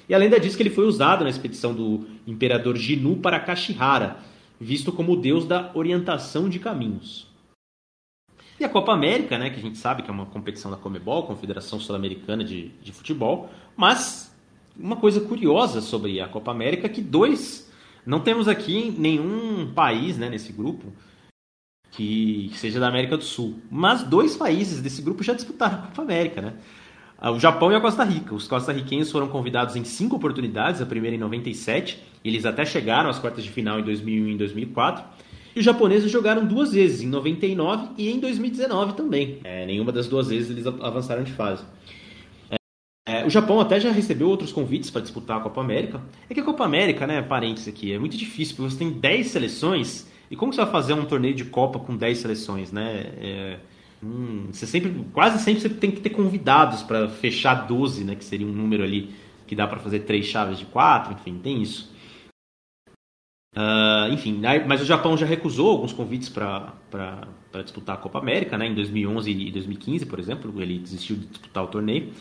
[0.09, 4.17] E além disso que ele foi usado na expedição do imperador Jinu para Kashihara,
[4.61, 7.29] visto como o deus da orientação de caminhos.
[8.59, 11.25] E a Copa América, né, que a gente sabe que é uma competição da Comebol,
[11.25, 14.35] Confederação Sul-Americana de, de Futebol, mas
[14.77, 17.71] uma coisa curiosa sobre a Copa América é que dois,
[18.05, 20.93] não temos aqui nenhum país né, nesse grupo
[21.91, 26.03] que seja da América do Sul, mas dois países desse grupo já disputaram a Copa
[26.03, 26.55] América, né?
[27.21, 28.33] Ah, o Japão e a Costa Rica.
[28.33, 33.19] Os costarriquenhos foram convidados em cinco oportunidades, a primeira em 97, eles até chegaram às
[33.19, 35.05] quartas de final em 2001 e em 2004.
[35.57, 39.41] E os japoneses jogaram duas vezes, em 99 e em 2019 também.
[39.43, 41.65] É, nenhuma das duas vezes eles avançaram de fase.
[43.05, 46.01] É, o Japão até já recebeu outros convites para disputar a Copa América.
[46.31, 49.27] É que a Copa América, né, parênteses aqui, é muito difícil, porque você tem 10
[49.27, 53.07] seleções, e como você vai fazer um torneio de Copa com 10 seleções, né?
[53.19, 53.59] É,
[54.03, 58.15] Hum, você sempre, quase sempre você tem que ter convidados para fechar 12, né?
[58.15, 59.15] Que seria um número ali
[59.47, 61.93] que dá para fazer três chaves de quatro, enfim, tem isso.
[63.57, 66.75] Uh, enfim, mas o Japão já recusou alguns convites para
[67.65, 68.67] disputar a Copa América, né?
[68.67, 72.13] Em 2011 e 2015, por exemplo, ele desistiu de disputar o torneio.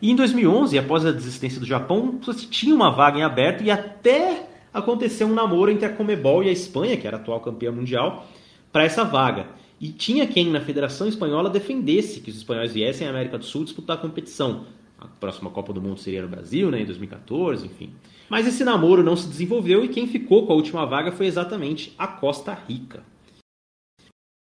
[0.00, 2.18] E em 2011, após a desistência do Japão,
[2.50, 6.52] tinha uma vaga em aberto e até aconteceu um namoro entre a Comebol e a
[6.52, 8.26] Espanha, que era a atual campeã mundial,
[8.72, 9.48] para essa vaga.
[9.80, 13.64] E tinha quem na Federação Espanhola defendesse que os espanhóis viessem à América do Sul
[13.64, 14.66] disputar a competição.
[14.98, 17.92] A próxima Copa do Mundo seria no Brasil, né, em 2014, enfim.
[18.28, 21.94] Mas esse namoro não se desenvolveu e quem ficou com a última vaga foi exatamente
[21.96, 23.04] a Costa Rica.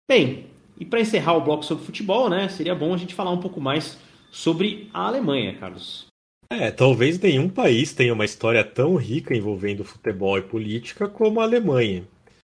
[0.07, 0.47] Bem,
[0.79, 3.61] e para encerrar o bloco sobre futebol, né, seria bom a gente falar um pouco
[3.61, 3.99] mais
[4.31, 6.07] sobre a Alemanha, Carlos.
[6.51, 11.45] É, talvez nenhum país tenha uma história tão rica envolvendo futebol e política como a
[11.45, 12.07] Alemanha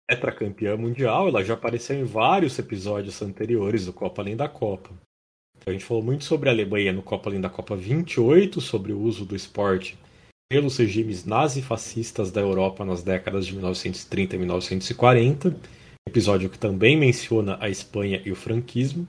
[0.08, 4.90] tetracampeã mundial, ela já apareceu em vários episódios anteriores do Copa Além da Copa.
[5.66, 9.00] A gente falou muito sobre a Alemanha no Copa Além da Copa 28, sobre o
[9.00, 9.98] uso do esporte
[10.48, 15.56] pelos regimes nazifascistas da Europa nas décadas de 1930 e 1940,
[16.08, 19.08] episódio que também menciona a Espanha e o franquismo.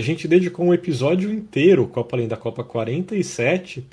[0.00, 3.86] A gente dedicou um episódio inteiro, Copa Além da Copa 47,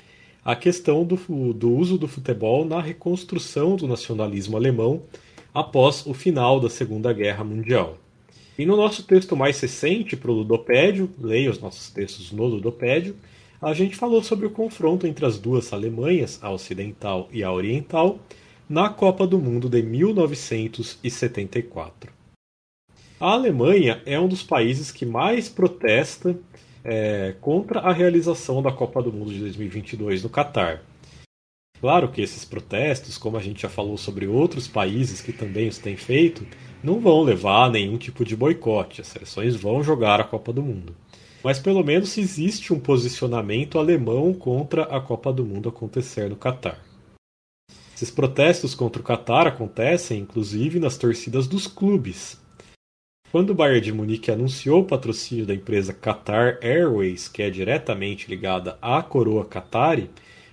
[0.44, 1.16] à questão do,
[1.52, 5.04] do uso do futebol na reconstrução do nacionalismo alemão
[5.52, 7.98] após o final da Segunda Guerra Mundial.
[8.58, 13.16] E no nosso texto mais recente para o Ludopédio, leia os nossos textos no Ludopédio,
[13.60, 18.18] a gente falou sobre o confronto entre as duas Alemanhas, a ocidental e a oriental,
[18.68, 22.12] na Copa do Mundo de 1974.
[23.20, 26.34] A Alemanha é um dos países que mais protesta
[26.82, 30.82] é, contra a realização da Copa do Mundo de 2022 no Catar.
[31.80, 35.78] Claro que esses protestos, como a gente já falou sobre outros países que também os
[35.78, 36.46] têm feito,
[36.82, 39.00] não vão levar a nenhum tipo de boicote.
[39.00, 40.94] As seleções vão jogar a Copa do Mundo.
[41.42, 46.78] Mas pelo menos existe um posicionamento alemão contra a Copa do Mundo acontecer no Catar.
[47.96, 52.38] Esses protestos contra o Catar acontecem inclusive nas torcidas dos clubes.
[53.32, 58.28] Quando o Bayern de Munique anunciou o patrocínio da empresa Qatar Airways, que é diretamente
[58.28, 60.10] ligada à coroa Qatari,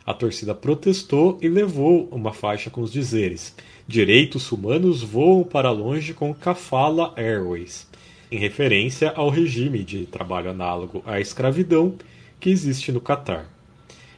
[0.08, 3.54] a torcida protestou e levou uma faixa com os dizeres:
[3.86, 7.86] Direitos humanos voam para longe com Kafala Airways,
[8.32, 11.96] em referência ao regime de trabalho análogo à escravidão
[12.40, 13.50] que existe no Catar.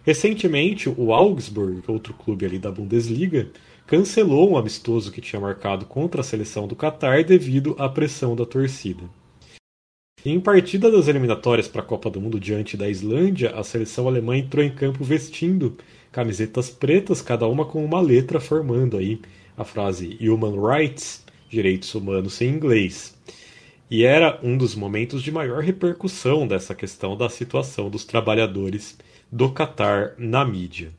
[0.05, 3.49] Recentemente, o Augsburg, outro clube ali da Bundesliga,
[3.87, 8.45] cancelou um amistoso que tinha marcado contra a seleção do Catar devido à pressão da
[8.45, 9.03] torcida.
[10.25, 14.35] Em partida das eliminatórias para a Copa do Mundo diante da Islândia, a seleção alemã
[14.35, 15.77] entrou em campo vestindo
[16.11, 19.21] camisetas pretas, cada uma com uma letra formando aí
[19.57, 23.15] a frase Human Rights, direitos humanos em inglês.
[23.89, 28.97] E era um dos momentos de maior repercussão dessa questão da situação dos trabalhadores
[29.31, 30.91] do Catar na mídia.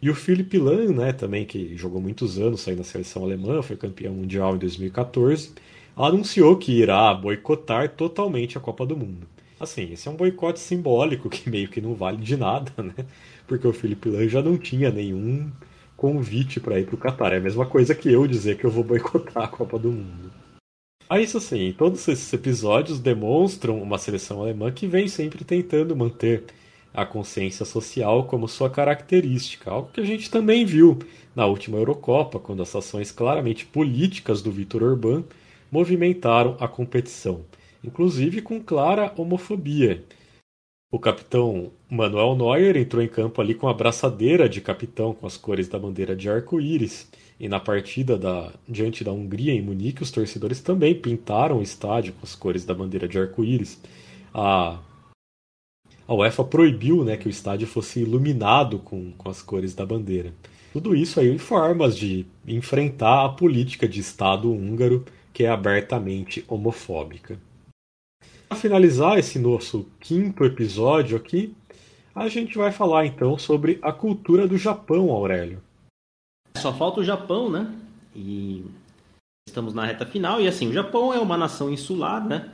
[0.00, 3.76] E o Philipp Lahm, né, também que jogou muitos anos aí na seleção alemã, foi
[3.76, 5.54] campeão mundial em 2014,
[6.04, 9.26] anunciou que irá boicotar totalmente a Copa do Mundo.
[9.58, 12.94] Assim, esse é um boicote simbólico que meio que não vale de nada, né?
[13.46, 15.50] Porque o Felipe Lan já não tinha nenhum
[15.96, 17.32] convite para ir para o Qatar.
[17.34, 20.32] É a mesma coisa que eu dizer que eu vou boicotar a Copa do Mundo.
[21.10, 26.44] Aí, isso assim, todos esses episódios demonstram uma seleção alemã que vem sempre tentando manter
[26.94, 30.98] a consciência social como sua característica, algo que a gente também viu
[31.34, 35.24] na última Eurocopa, quando as ações claramente políticas do Vitor Orbán
[35.70, 37.44] movimentaram a competição,
[37.82, 40.04] inclusive com clara homofobia.
[40.92, 45.36] O capitão Manuel Neuer entrou em campo ali com a braçadeira de capitão com as
[45.36, 47.08] cores da bandeira de arco-íris.
[47.38, 52.12] E na partida da, diante da Hungria em Munique, os torcedores também pintaram o estádio
[52.14, 53.80] com as cores da bandeira de arco-íris.
[54.34, 54.80] A,
[56.08, 60.34] a UEFA proibiu né, que o estádio fosse iluminado com, com as cores da bandeira.
[60.72, 66.44] Tudo isso aí em formas de enfrentar a política de Estado húngaro que é abertamente
[66.48, 67.38] homofóbica.
[68.48, 71.54] Para finalizar esse nosso quinto episódio aqui,
[72.14, 75.62] a gente vai falar então sobre a cultura do Japão, Aurélio.
[76.56, 77.72] Só falta o Japão, né?
[78.14, 78.64] E
[79.48, 80.40] estamos na reta final.
[80.40, 82.50] E assim, o Japão é uma nação insular, né?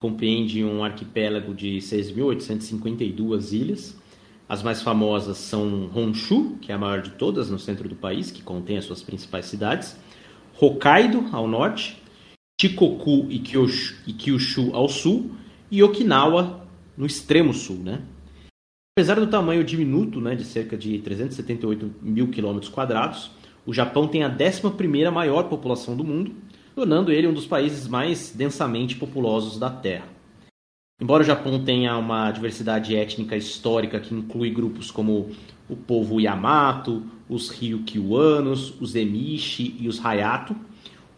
[0.00, 3.96] Compreende um arquipélago de 6.852 ilhas.
[4.48, 8.30] As mais famosas são Honshu, que é a maior de todas no centro do país,
[8.30, 9.96] que contém as suas principais cidades.
[10.58, 12.02] Hokkaido, ao norte.
[12.60, 15.32] Shikoku e Kyushu, e Kyushu ao sul
[15.70, 16.66] e Okinawa
[16.96, 18.02] no extremo sul, né?
[18.96, 23.30] Apesar do tamanho diminuto, né, de cerca de 378 mil quilômetros quadrados,
[23.66, 26.32] o Japão tem a 11ª maior população do mundo,
[26.74, 30.08] tornando ele um dos países mais densamente populosos da Terra.
[30.98, 35.30] Embora o Japão tenha uma diversidade étnica histórica que inclui grupos como
[35.68, 40.56] o povo Yamato, os Ryukyuanos, os Emishi e os Hayato,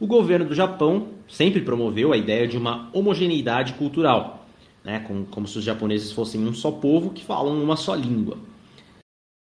[0.01, 4.47] o governo do Japão sempre promoveu a ideia de uma homogeneidade cultural,
[4.85, 8.39] né, como, como se os japoneses fossem um só povo que falam uma só língua.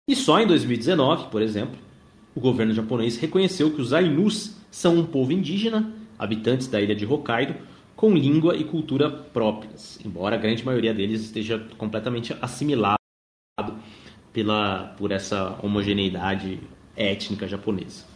[0.09, 1.77] E só em 2019, por exemplo,
[2.33, 7.05] o governo japonês reconheceu que os Ainus são um povo indígena, habitantes da ilha de
[7.05, 7.55] Hokkaido,
[7.95, 12.97] com língua e cultura próprias, embora a grande maioria deles esteja completamente assimilado
[14.33, 16.59] pela, por essa homogeneidade
[16.95, 18.14] étnica japonesa.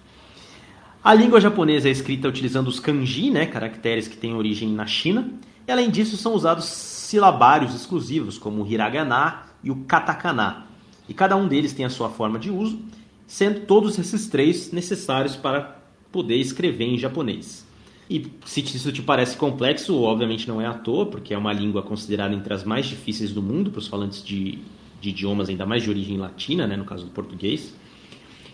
[1.02, 5.32] A língua japonesa é escrita utilizando os kanji, né, caracteres que têm origem na China,
[5.66, 10.66] e além disso são usados silabários exclusivos, como o hiragana e o katakana.
[11.08, 12.82] E cada um deles tem a sua forma de uso,
[13.26, 15.80] sendo todos esses três necessários para
[16.12, 17.66] poder escrever em japonês.
[18.10, 21.82] E se isso te parece complexo, obviamente não é à toa, porque é uma língua
[21.82, 24.60] considerada entre as mais difíceis do mundo para os falantes de,
[25.00, 27.74] de idiomas ainda mais de origem latina, né, no caso do português.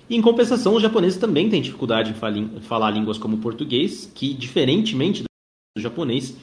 [0.10, 4.34] E, em compensação, os japoneses também têm dificuldade em falar línguas como o português, que,
[4.34, 6.38] diferentemente do japonês,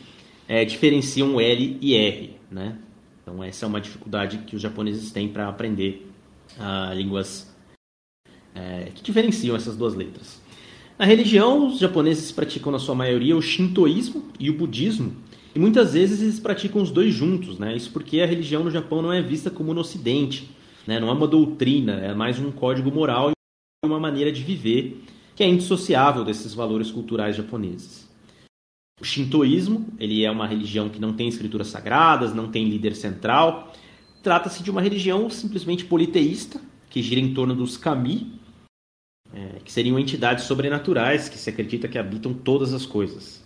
[0.49, 2.37] é, diferenciam L e R.
[2.51, 2.77] Né?
[3.23, 6.11] Então, essa é uma dificuldade que os japoneses têm para aprender
[6.59, 7.55] uh, línguas
[8.55, 10.43] é, que diferenciam essas duas letras.
[10.99, 15.17] Na religião, os japoneses praticam, na sua maioria, o shintoísmo e o budismo,
[15.55, 17.59] e muitas vezes eles praticam os dois juntos.
[17.59, 17.77] Né?
[17.77, 20.51] Isso porque a religião no Japão não é vista como no Ocidente.
[20.87, 20.99] Né?
[20.99, 23.31] Não é uma doutrina, é mais um código moral
[23.85, 25.03] uma maneira de viver
[25.35, 28.09] que é indissociável desses valores culturais japoneses.
[29.01, 33.73] O shintoísmo, ele é uma religião que não tem escrituras sagradas, não tem líder central.
[34.23, 38.39] Trata-se de uma religião simplesmente politeísta, que gira em torno dos kami,
[39.35, 43.43] é, que seriam entidades sobrenaturais que se acredita que habitam todas as coisas.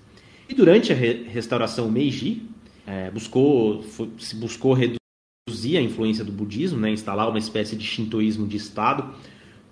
[0.47, 2.43] E durante a re restauração Meiji,
[2.87, 7.85] é, buscou, foi, se buscou reduzir a influência do budismo, né, instalar uma espécie de
[7.85, 9.15] shintoísmo de Estado,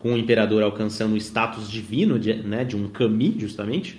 [0.04, 3.98] com o imperador alcançando o status divino de, né, de um kami, justamente.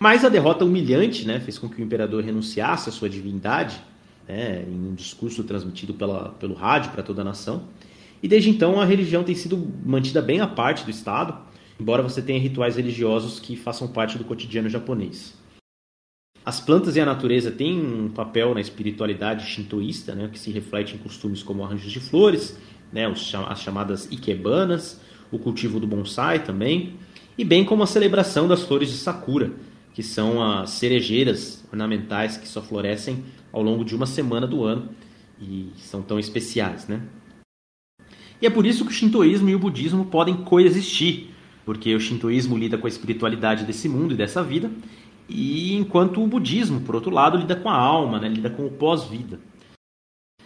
[0.00, 3.80] Mas a derrota humilhante né, fez com que o imperador renunciasse à sua divindade,
[4.26, 7.68] né, em um discurso transmitido pela, pelo rádio para toda a nação.
[8.20, 11.38] E desde então a religião tem sido mantida bem à parte do Estado,
[11.78, 15.38] embora você tenha rituais religiosos que façam parte do cotidiano japonês.
[16.44, 20.96] As plantas e a natureza têm um papel na espiritualidade shintoísta, né, que se reflete
[20.96, 22.58] em costumes como arranjos de flores,
[22.92, 26.94] né, as chamadas ikebanas, o cultivo do bonsai também,
[27.36, 29.52] e bem como a celebração das flores de sakura,
[29.92, 34.88] que são as cerejeiras ornamentais que só florescem ao longo de uma semana do ano
[35.40, 37.00] e são tão especiais, né?
[38.40, 41.28] E é por isso que o shintoísmo e o budismo podem coexistir,
[41.64, 44.70] porque o shintoísmo lida com a espiritualidade desse mundo e dessa vida,
[45.28, 48.28] e enquanto o budismo, por outro lado, lida com a alma, né?
[48.28, 49.38] lida com o pós-vida.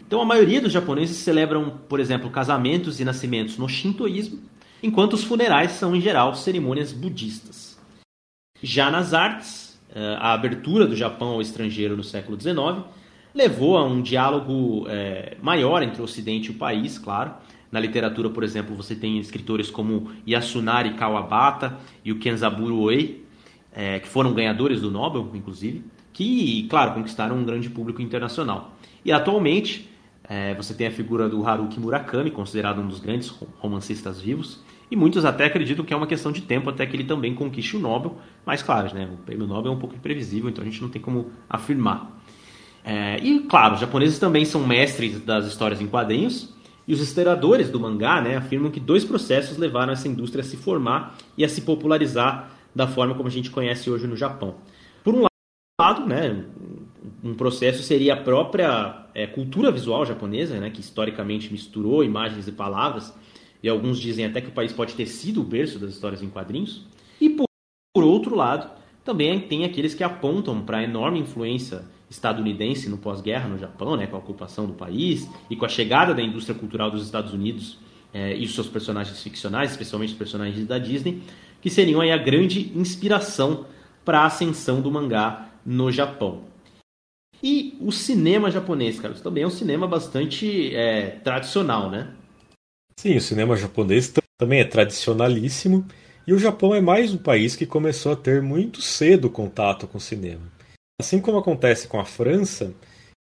[0.06, 4.38] Então a maioria dos japoneses celebram, por exemplo, casamentos e nascimentos no shintoísmo,
[4.82, 7.78] enquanto os funerais são, em geral, cerimônias budistas.
[8.62, 12.84] Já nas artes, eh, a abertura do Japão ao estrangeiro no século XIX
[13.34, 17.34] levou a um diálogo é, maior entre o Ocidente e o país, claro.
[17.70, 23.24] Na literatura, por exemplo, você tem escritores como Yasunari Kawabata e o Kenzaburo Oe,
[23.72, 28.74] é, que foram ganhadores do Nobel, inclusive, que, claro, conquistaram um grande público internacional.
[29.04, 29.88] E atualmente,
[30.56, 33.28] você tem a figura do Haruki Murakami, considerado um dos grandes
[33.60, 37.04] romancistas vivos, e muitos até acreditam que é uma questão de tempo até que ele
[37.04, 40.62] também conquiste o Nobel, mas claro, né, o prêmio Nobel é um pouco imprevisível, então
[40.62, 42.18] a gente não tem como afirmar.
[42.84, 46.54] É, e claro, os japoneses também são mestres das histórias em quadrinhos,
[46.86, 50.56] e os historiadores do mangá né, afirmam que dois processos levaram essa indústria a se
[50.56, 54.54] formar e a se popularizar da forma como a gente conhece hoje no Japão.
[55.04, 55.26] Por um
[55.78, 56.46] lado, né,
[57.22, 62.52] um processo seria a própria é, cultura visual japonesa, né, que historicamente misturou imagens e
[62.52, 63.14] palavras,
[63.62, 66.28] e alguns dizem até que o país pode ter sido o berço das histórias em
[66.28, 66.84] quadrinhos.
[67.20, 68.70] E por, outro lado,
[69.04, 74.06] também tem aqueles que apontam para a enorme influência estadunidense no pós-guerra no Japão, né,
[74.06, 77.78] com a ocupação do país e com a chegada da indústria cultural dos Estados Unidos
[78.14, 81.22] é, e os seus personagens ficcionais, especialmente os personagens da Disney,
[81.60, 83.66] que seriam aí a grande inspiração
[84.04, 86.44] para a ascensão do mangá no Japão.
[87.42, 92.08] E o cinema japonês, Carlos, também é um cinema bastante é, tradicional, né?
[92.98, 95.86] Sim, o cinema japonês também é tradicionalíssimo
[96.26, 99.98] e o Japão é mais um país que começou a ter muito cedo contato com
[99.98, 100.42] o cinema.
[101.00, 102.74] Assim como acontece com a França,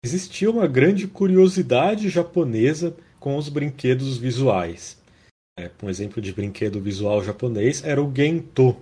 [0.00, 4.96] existia uma grande curiosidade japonesa com os brinquedos visuais.
[5.58, 8.76] É, um exemplo de brinquedo visual japonês era o Gento.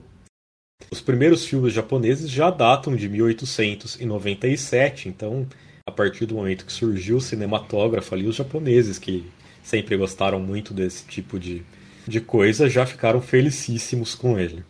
[0.91, 5.49] Os primeiros filmes japoneses já datam de 1897, então
[5.89, 9.25] a partir do momento que surgiu o cinematógrafo ali, os japoneses que
[9.63, 11.63] sempre gostaram muito desse tipo de,
[12.07, 14.65] de coisa, já ficaram felicíssimos com ele.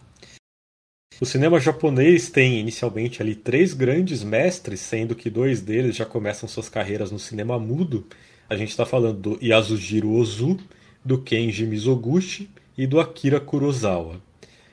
[1.20, 6.48] O cinema japonês tem inicialmente ali três grandes mestres, sendo que dois deles já começam
[6.48, 8.06] suas carreiras no cinema mudo.
[8.50, 10.58] A gente está falando do Yasujiro Ozu,
[11.04, 14.20] do Kenji Mizoguchi e do Akira Kurosawa.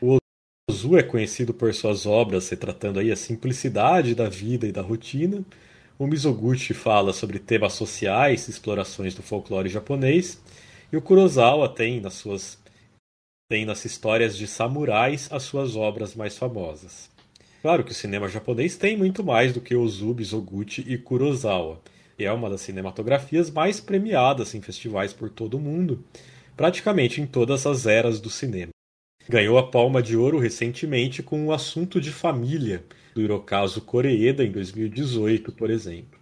[0.01, 0.17] O
[0.69, 5.45] Ozu é conhecido por suas obras retratando aí a simplicidade da vida e da rotina,
[5.99, 10.41] o Mizoguchi fala sobre temas sociais, explorações do folclore japonês,
[10.93, 12.57] e o Kurosawa tem nas suas
[13.51, 17.09] tem nas histórias de samurais as suas obras mais famosas.
[17.61, 21.81] Claro que o cinema japonês tem muito mais do que Ozu, Mizoguchi e Kurosawa.
[22.17, 26.03] E é uma das cinematografias mais premiadas em festivais por todo o mundo,
[26.55, 28.71] praticamente em todas as eras do cinema.
[29.27, 32.85] Ganhou a Palma de Ouro recentemente com o assunto de família,
[33.19, 36.17] do Hirokazu Koreeda em 2018, por exemplo.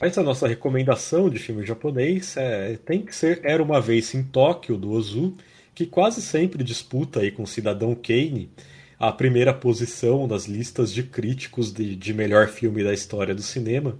[0.00, 4.76] Essa nossa recomendação de filme japonês é, tem que ser Era Uma Vez em Tóquio,
[4.76, 5.34] do Ozu,
[5.74, 8.50] que quase sempre disputa aí com Cidadão Kane
[8.98, 13.96] a primeira posição das listas de críticos de, de melhor filme da história do cinema.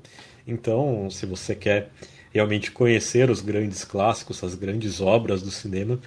[0.46, 1.90] Então, se você quer
[2.32, 5.98] realmente conhecer os grandes clássicos, as grandes obras do cinema,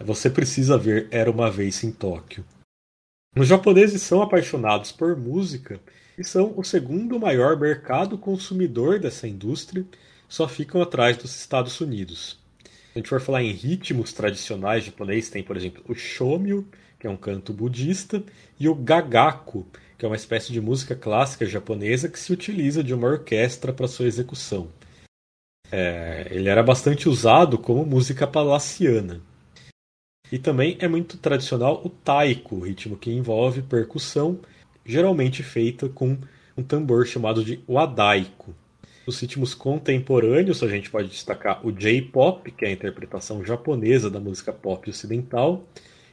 [0.00, 2.44] você precisa ver Era Uma Vez em Tóquio.
[3.36, 5.80] Os japoneses são apaixonados por música
[6.18, 9.86] e são o segundo maior mercado consumidor dessa indústria,
[10.28, 12.38] só ficam atrás dos Estados Unidos.
[12.64, 16.66] Se a gente for falar em ritmos tradicionais japoneses, tem, por exemplo, o shomyo,
[16.98, 18.22] que é um canto budista,
[18.58, 22.92] e o gagaku, que é uma espécie de música clássica japonesa que se utiliza de
[22.92, 24.68] uma orquestra para sua execução.
[25.70, 29.20] É, ele era bastante usado como música palaciana.
[30.30, 34.38] E também é muito tradicional o taiko, ritmo que envolve percussão,
[34.84, 36.18] geralmente feita com
[36.56, 38.54] um tambor chamado de wadaiko.
[39.06, 44.20] Os ritmos contemporâneos, a gente pode destacar o J-pop, que é a interpretação japonesa da
[44.20, 45.64] música pop ocidental,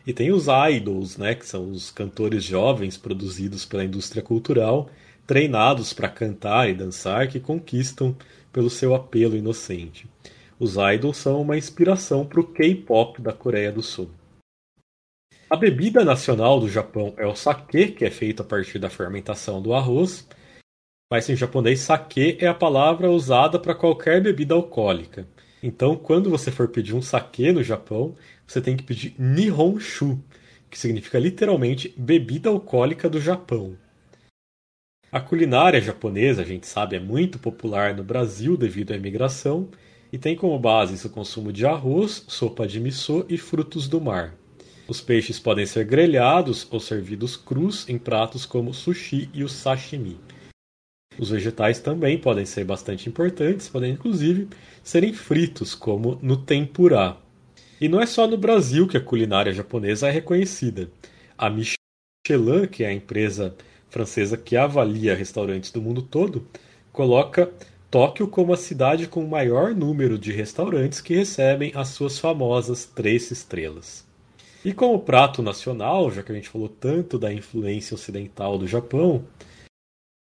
[0.08, 4.90] e tem os idols, né, que são os cantores jovens produzidos pela indústria cultural,
[5.28, 8.16] treinados para cantar e dançar, que conquistam
[8.54, 10.08] pelo seu apelo inocente.
[10.58, 14.10] Os idols são uma inspiração para o K-pop da Coreia do Sul.
[15.50, 19.62] A bebida nacional do Japão é o sake, que é feito a partir da fermentação
[19.62, 20.28] do arroz.
[21.12, 25.28] Mas em japonês, sake é a palavra usada para qualquer bebida alcoólica.
[25.62, 28.16] Então, quando você for pedir um sake no Japão,
[28.48, 30.24] você tem que pedir Nihonshu,
[30.70, 33.78] que significa literalmente bebida alcoólica do Japão.
[35.12, 39.70] A culinária japonesa, a gente sabe, é muito popular no Brasil devido à imigração
[40.12, 44.36] e tem como base o consumo de arroz, sopa de miso e frutos do mar.
[44.88, 49.50] Os peixes podem ser grelhados ou servidos crus em pratos como o sushi e o
[49.50, 50.20] sashimi.
[51.18, 54.48] Os vegetais também podem ser bastante importantes, podem inclusive
[54.84, 57.18] serem fritos, como no tempurá.
[57.80, 60.90] E não é só no Brasil que a culinária japonesa é reconhecida.
[61.38, 63.56] A Michelin, que é a empresa
[63.90, 66.48] francesa que avalia restaurantes do mundo todo,
[66.92, 67.52] coloca
[67.96, 72.86] Tóquio como a cidade com o maior número de restaurantes que recebem as suas famosas
[72.86, 74.06] três estrelas.
[74.66, 79.24] E como prato nacional, já que a gente falou tanto da influência ocidental do Japão,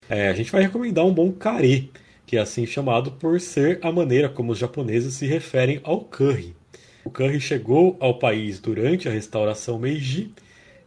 [0.08, 1.90] é, a gente vai recomendar um bom carê,
[2.24, 6.56] que é assim chamado por ser a maneira como os japoneses se referem ao curry.
[7.04, 10.32] O curry chegou ao país durante a restauração Meiji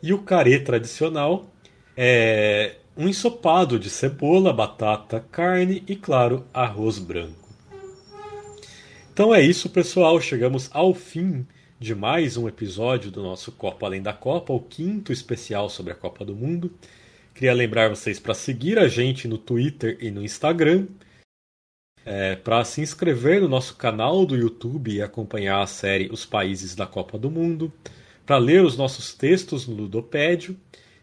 [0.02, 1.46] e o carê tradicional
[1.96, 7.50] é um ensopado de cebola, batata, carne e, claro, arroz branco.
[9.12, 10.20] Então é isso, pessoal.
[10.22, 11.46] Chegamos ao fim
[11.80, 15.96] de mais um episódio do nosso Copa Além da Copa, o quinto especial sobre a
[15.96, 16.72] Copa do Mundo.
[17.34, 20.88] Queria lembrar vocês para seguir a gente no Twitter e no Instagram,
[22.06, 26.76] é, para se inscrever no nosso canal do YouTube e acompanhar a série Os Países
[26.76, 27.74] da Copa do Mundo,
[28.24, 30.56] para ler os nossos textos no Ludopédio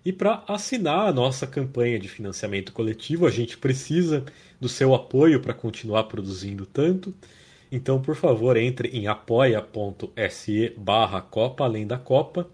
[0.05, 4.25] e para assinar a nossa campanha de financiamento coletivo, a gente precisa
[4.59, 7.15] do seu apoio para continuar produzindo tanto.
[7.71, 12.49] Então, por favor, entre em apoia.se barra Copa Além da Copa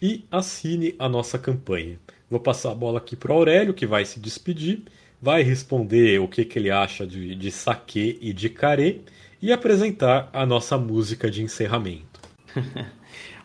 [0.00, 1.98] e assine a nossa campanha.
[2.30, 4.82] Vou passar a bola aqui para o Aurélio, que vai se despedir,
[5.20, 9.00] vai responder o que, que ele acha de, de saque e de carê
[9.40, 12.20] e apresentar a nossa música de encerramento.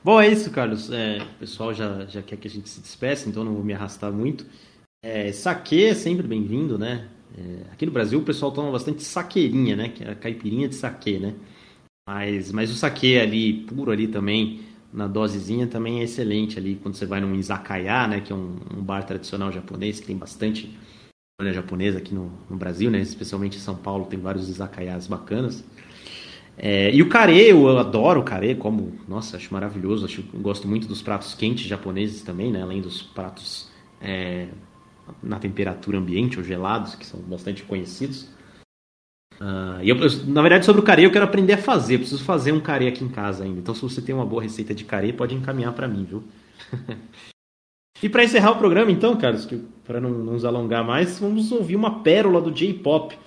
[0.04, 0.92] Bom, é isso, Carlos.
[0.92, 3.74] É, o pessoal já, já quer que a gente se despeça, então não vou me
[3.74, 4.46] arrastar muito.
[5.02, 7.10] É, saque é sempre bem-vindo, né?
[7.38, 9.90] É, aqui no Brasil o pessoal toma bastante saqueirinha, né?
[9.90, 11.34] Que é a caipirinha de saque, né?
[12.06, 14.62] Mas, mas o saque ali, puro ali também,
[14.92, 16.76] na dosezinha, também é excelente ali.
[16.76, 18.20] Quando você vai num izakaya, né?
[18.20, 20.70] Que é um, um bar tradicional japonês, que tem bastante
[21.40, 23.00] olha japonesa aqui no, no, Brasil, né?
[23.00, 25.64] Especialmente em São Paulo tem vários izakayas bacanas.
[26.58, 30.88] É, e o carê, eu adoro o carê, como, nossa, acho maravilhoso, acho, gosto muito
[30.88, 34.48] dos pratos quentes japoneses também, né, além dos pratos é,
[35.22, 38.30] na temperatura ambiente ou gelados, que são bastante conhecidos.
[39.42, 39.98] Uh, e eu,
[40.28, 42.88] na verdade, sobre o carê eu quero aprender a fazer, eu preciso fazer um carê
[42.88, 43.60] aqui em casa ainda.
[43.60, 46.24] Então, se você tem uma boa receita de carê, pode encaminhar para mim, viu?
[48.02, 49.50] e para encerrar o programa, então, Carlos,
[49.84, 53.18] para não, não nos alongar mais, vamos ouvir uma pérola do J-pop,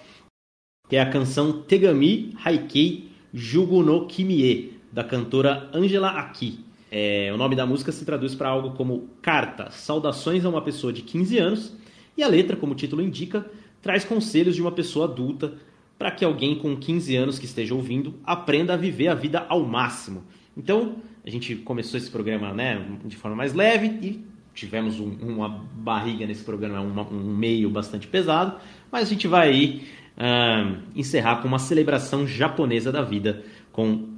[0.89, 3.06] que é a canção Tegami Haikei
[3.39, 6.59] Jugo no Kimie, da cantora Angela Aki.
[6.91, 10.91] É, o nome da música se traduz para algo como Carta, saudações a uma pessoa
[10.91, 11.77] de 15 anos,
[12.17, 13.45] e a letra, como o título indica,
[13.83, 15.53] traz conselhos de uma pessoa adulta
[15.99, 19.63] para que alguém com 15 anos que esteja ouvindo aprenda a viver a vida ao
[19.63, 20.25] máximo.
[20.57, 25.47] Então, a gente começou esse programa né, de forma mais leve e tivemos um, uma
[25.75, 28.59] barriga nesse programa, um, um meio bastante pesado,
[28.91, 29.87] mas a gente vai aí
[30.18, 34.10] uh, encerrar com uma celebração japonesa da vida com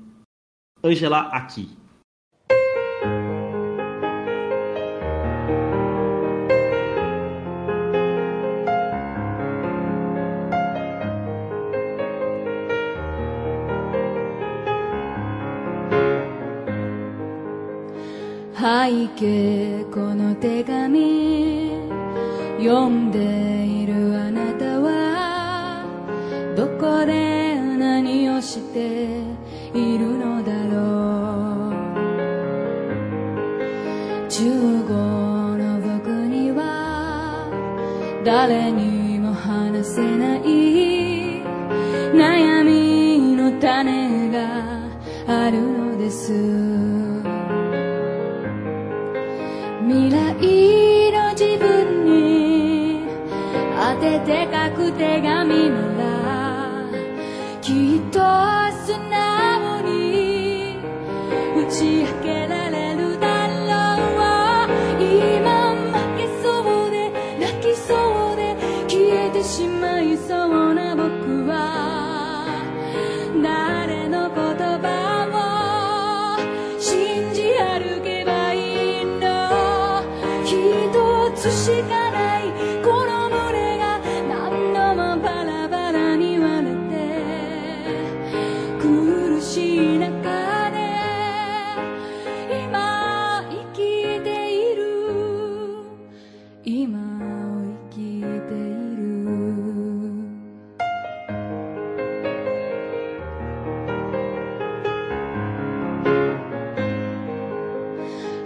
[0.84, 1.84] Angela Aki.
[18.64, 21.72] 背景この手紙
[22.60, 23.57] 読んで
[38.41, 41.43] 」誰にも話せない
[42.15, 44.79] 悩みの種が
[45.27, 46.33] あるのです。
[49.89, 53.09] 未来の自分に
[53.77, 55.88] 当てて書く手紙の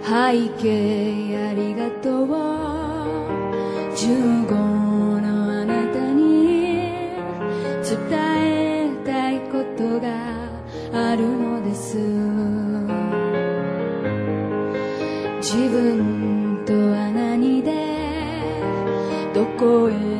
[0.05, 2.27] 背景ありがとう。
[3.95, 6.91] 15のあなたに
[7.83, 10.09] 伝えたいことが
[10.93, 11.97] あるのです。
[15.37, 17.71] 自分とは何で
[19.33, 20.12] どこへ